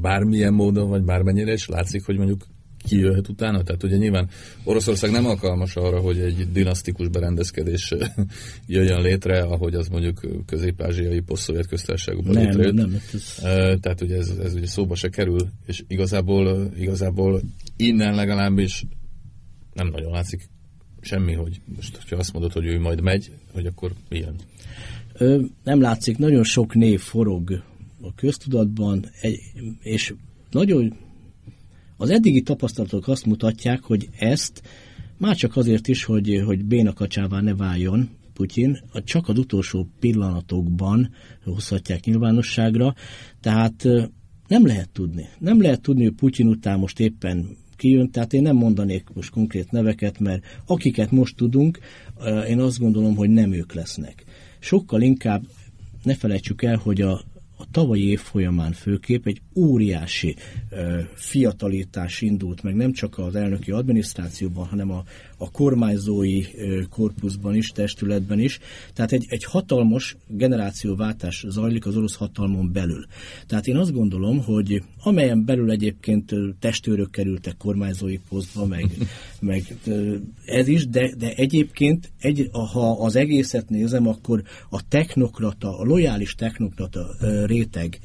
bármilyen 0.00 0.54
módon, 0.54 0.88
vagy 0.88 1.02
bármennyire 1.02 1.52
is 1.52 1.66
látszik, 1.66 2.04
hogy 2.04 2.16
mondjuk 2.16 2.46
ki 2.86 2.96
jöhet 2.96 3.28
utána? 3.28 3.62
Tehát 3.62 3.82
ugye 3.82 3.96
nyilván 3.96 4.28
Oroszország 4.64 5.10
nem 5.10 5.26
alkalmas 5.26 5.76
arra, 5.76 6.00
hogy 6.00 6.18
egy 6.18 6.52
dinasztikus 6.52 7.08
berendezkedés 7.08 7.94
jöjjön 8.66 9.00
létre, 9.00 9.40
ahogy 9.40 9.74
az 9.74 9.88
mondjuk 9.88 10.20
közép-ázsiai 10.46 11.20
poszt 11.20 11.66
köztársaságokban 11.68 12.34
nem, 12.34 12.44
létrejött. 12.44 12.74
Nem, 12.74 12.90
nem, 12.90 13.00
ez... 13.12 13.34
Tehát 13.80 14.00
ugye 14.00 14.16
ez, 14.16 14.28
ez 14.28 14.54
ugye 14.54 14.66
szóba 14.66 14.94
se 14.94 15.08
kerül, 15.08 15.48
és 15.66 15.84
igazából, 15.88 16.72
igazából 16.76 17.40
innen 17.76 18.14
legalábbis 18.14 18.84
nem 19.72 19.88
nagyon 19.88 20.12
látszik 20.12 20.48
semmi, 21.00 21.32
hogy 21.32 21.60
most, 21.76 21.98
ha 22.08 22.16
azt 22.16 22.32
mondod, 22.32 22.52
hogy 22.52 22.66
ő 22.66 22.80
majd 22.80 23.00
megy, 23.00 23.30
hogy 23.52 23.66
akkor 23.66 23.92
milyen? 24.08 24.34
Ö, 25.12 25.40
nem 25.64 25.80
látszik, 25.80 26.18
nagyon 26.18 26.44
sok 26.44 26.74
név 26.74 27.00
forog 27.00 27.62
a 28.00 28.14
köztudatban, 28.14 29.06
egy, 29.20 29.40
és 29.82 30.14
nagyon 30.50 30.96
az 31.96 32.10
eddigi 32.10 32.42
tapasztalatok 32.42 33.08
azt 33.08 33.26
mutatják, 33.26 33.82
hogy 33.82 34.08
ezt 34.18 34.62
már 35.18 35.36
csak 35.36 35.56
azért 35.56 35.88
is, 35.88 36.04
hogy, 36.04 36.42
hogy 36.44 36.64
bénakacsává 36.64 37.40
ne 37.40 37.54
váljon 37.54 38.08
Putyin, 38.32 38.78
csak 39.04 39.28
az 39.28 39.38
utolsó 39.38 39.88
pillanatokban 40.00 41.10
hozhatják 41.44 42.04
nyilvánosságra, 42.04 42.94
tehát 43.40 43.88
nem 44.48 44.66
lehet 44.66 44.88
tudni. 44.88 45.28
Nem 45.38 45.60
lehet 45.60 45.80
tudni, 45.80 46.04
hogy 46.04 46.14
Putyin 46.14 46.46
után 46.46 46.78
most 46.78 47.00
éppen 47.00 47.56
kijön, 47.76 48.10
tehát 48.10 48.32
én 48.32 48.42
nem 48.42 48.56
mondanék 48.56 49.08
most 49.14 49.30
konkrét 49.30 49.70
neveket, 49.70 50.18
mert 50.18 50.44
akiket 50.66 51.10
most 51.10 51.36
tudunk, 51.36 51.78
én 52.48 52.60
azt 52.60 52.78
gondolom, 52.78 53.16
hogy 53.16 53.30
nem 53.30 53.52
ők 53.52 53.72
lesznek. 53.72 54.24
Sokkal 54.58 55.00
inkább 55.00 55.42
ne 56.02 56.14
felejtsük 56.14 56.62
el, 56.62 56.76
hogy 56.76 57.00
a 57.00 57.24
a 57.56 57.64
tavalyi 57.70 58.08
év 58.08 58.20
folyamán 58.20 58.72
főkép 58.72 59.26
egy 59.26 59.40
óriási 59.54 60.36
ö, 60.70 61.00
fiatalítás 61.14 62.20
indult 62.20 62.62
meg, 62.62 62.74
nem 62.74 62.92
csak 62.92 63.18
az 63.18 63.34
elnöki 63.34 63.70
adminisztrációban, 63.70 64.66
hanem 64.66 64.90
a, 64.90 65.04
a 65.38 65.50
kormányzói 65.50 66.44
korpuszban 66.90 67.54
is, 67.54 67.68
testületben 67.68 68.40
is. 68.40 68.58
Tehát 68.94 69.12
egy, 69.12 69.26
egy 69.28 69.44
hatalmas 69.44 70.16
generációváltás 70.26 71.44
zajlik 71.48 71.86
az 71.86 71.96
orosz 71.96 72.14
hatalmon 72.14 72.72
belül. 72.72 73.06
Tehát 73.46 73.66
én 73.66 73.76
azt 73.76 73.92
gondolom, 73.92 74.42
hogy 74.42 74.82
amelyen 75.02 75.44
belül 75.44 75.70
egyébként 75.70 76.32
testőrök 76.58 77.10
kerültek 77.10 77.56
kormányzói 77.56 78.18
posztba, 78.28 78.66
meg, 78.66 78.90
meg 79.40 79.76
ez 80.44 80.68
is, 80.68 80.88
de, 80.88 81.14
de 81.18 81.34
egyébként 81.34 82.12
egy, 82.18 82.48
ha 82.72 82.90
az 82.90 83.16
egészet 83.16 83.68
nézem, 83.68 84.08
akkor 84.08 84.42
a 84.70 84.88
technokrata, 84.88 85.78
a 85.78 85.84
lojális 85.84 86.34
technokrata 86.34 87.06
réteg 87.46 87.98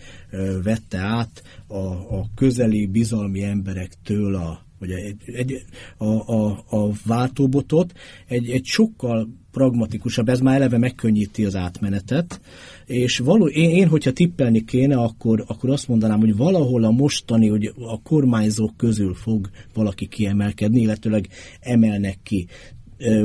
vette 0.64 0.98
át 0.98 1.44
a, 1.68 1.78
a 2.18 2.26
közeli 2.36 2.88
bizalmi 2.88 3.44
emberektől 3.44 4.36
a 4.36 4.70
vagy 4.82 4.92
egy, 4.92 5.16
egy, 5.26 5.64
a, 5.98 6.06
a, 6.06 6.64
a 6.70 6.90
váltóbotot, 7.06 7.94
egy, 8.28 8.50
egy 8.50 8.66
sokkal 8.66 9.30
pragmatikusabb, 9.52 10.30
ez 10.30 10.40
már 10.40 10.56
eleve 10.56 10.78
megkönnyíti 10.78 11.46
az 11.46 11.56
átmenetet, 11.56 12.42
és 12.86 13.18
való, 13.18 13.48
én, 13.48 13.70
én 13.70 13.88
hogyha 13.88 14.12
tippelni 14.12 14.64
kéne, 14.64 14.96
akkor, 14.96 15.44
akkor 15.48 15.70
azt 15.70 15.88
mondanám, 15.88 16.20
hogy 16.20 16.36
valahol 16.36 16.84
a 16.84 16.92
mostani, 16.92 17.48
hogy 17.48 17.74
a 17.78 18.02
kormányzók 18.02 18.78
közül 18.78 19.14
fog 19.14 19.50
valaki 19.74 20.08
kiemelkedni, 20.08 20.82
illetőleg 20.82 21.28
emelnek 21.60 22.18
ki 22.24 22.48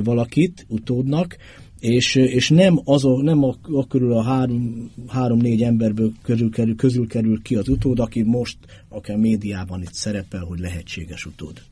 valakit 0.03 0.67
utódnak, 0.69 1.37
és, 1.81 2.15
és 2.15 2.49
nem, 2.49 2.81
azok, 2.85 3.23
nem 3.23 3.45
a, 3.45 3.55
a 3.63 3.87
körül 3.87 4.13
a 4.13 4.23
három, 4.23 4.91
három-négy 5.09 5.63
emberből 5.63 6.13
közül 6.23 6.51
kerül, 6.51 6.77
közül 6.77 7.07
kerül 7.07 7.43
ki 7.43 7.55
az 7.55 7.69
utód, 7.69 7.99
aki 7.99 8.23
most 8.23 8.59
akár 8.89 9.17
médiában 9.17 9.83
itt 9.83 9.93
szerepel, 9.93 10.41
hogy 10.41 10.59
lehetséges 10.59 11.27
utód. 11.27 11.63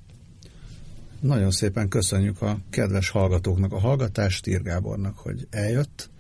Nagyon 1.21 1.51
szépen 1.51 1.89
köszönjük 1.89 2.43
a 2.43 2.59
kedves 2.71 3.09
hallgatóknak 3.09 3.73
a 3.73 3.79
hallgatást, 3.79 4.43
Tír 4.43 4.63
Gábornak, 4.63 5.19
hogy 5.19 5.47
eljött. 5.51 6.11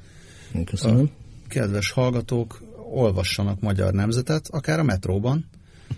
Köszönöm. 0.64 1.10
A 1.44 1.48
kedves 1.48 1.90
hallgatók 1.90 2.62
olvassanak 2.92 3.60
magyar 3.60 3.92
nemzetet, 3.92 4.48
akár 4.50 4.78
a 4.78 4.82
metróban. 4.82 5.44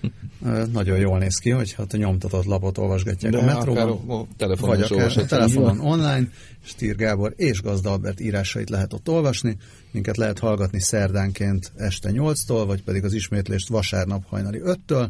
Nagyon 0.73 0.99
jól 0.99 1.19
néz 1.19 1.37
ki, 1.37 1.51
hogy 1.51 1.73
hát 1.73 1.93
a 1.93 1.97
nyomtatott 1.97 2.45
lapot 2.45 2.79
olvasgatják 2.79 3.33
De 3.33 3.39
a 3.39 3.45
metróban, 3.45 3.89
akár 3.89 3.99
a 4.09 4.27
telefonon 4.37 4.77
vagy 4.77 4.93
akár 4.93 5.19
a 5.19 5.25
telefonon 5.25 5.81
online, 5.81 6.29
Stír 6.65 6.97
Gábor 6.97 7.33
és 7.37 7.63
Gazda 7.63 7.91
Albert 7.91 8.21
írásait 8.21 8.71
lehet 8.71 8.93
ott 8.93 9.09
olvasni, 9.09 9.57
minket 9.91 10.17
lehet 10.17 10.39
hallgatni 10.39 10.81
szerdánként 10.81 11.73
este 11.77 12.11
8-tól, 12.13 12.65
vagy 12.67 12.83
pedig 12.83 13.05
az 13.05 13.13
ismétlést 13.13 13.69
vasárnap 13.69 14.25
hajnali 14.29 14.61
5-től, 14.65 15.09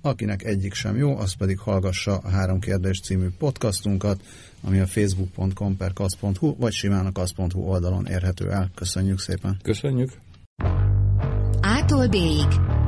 akinek 0.00 0.44
egyik 0.44 0.74
sem 0.74 0.96
jó, 0.96 1.18
az 1.18 1.32
pedig 1.32 1.58
hallgassa 1.58 2.16
a 2.16 2.28
Három 2.28 2.60
Kérdés 2.60 3.00
című 3.00 3.28
podcastunkat, 3.38 4.20
ami 4.62 4.78
a 4.78 4.86
facebook.com 4.86 5.76
per 5.76 5.92
kasz.hu, 5.92 6.56
vagy 6.56 6.72
simán 6.72 7.06
a 7.06 7.12
kasz.hu 7.12 7.60
oldalon 7.60 8.06
érhető 8.06 8.50
el. 8.50 8.70
Köszönjük 8.74 9.18
szépen! 9.18 9.56
Köszönjük. 9.62 10.12
Ától 11.60 12.06
B-ig. 12.06 12.87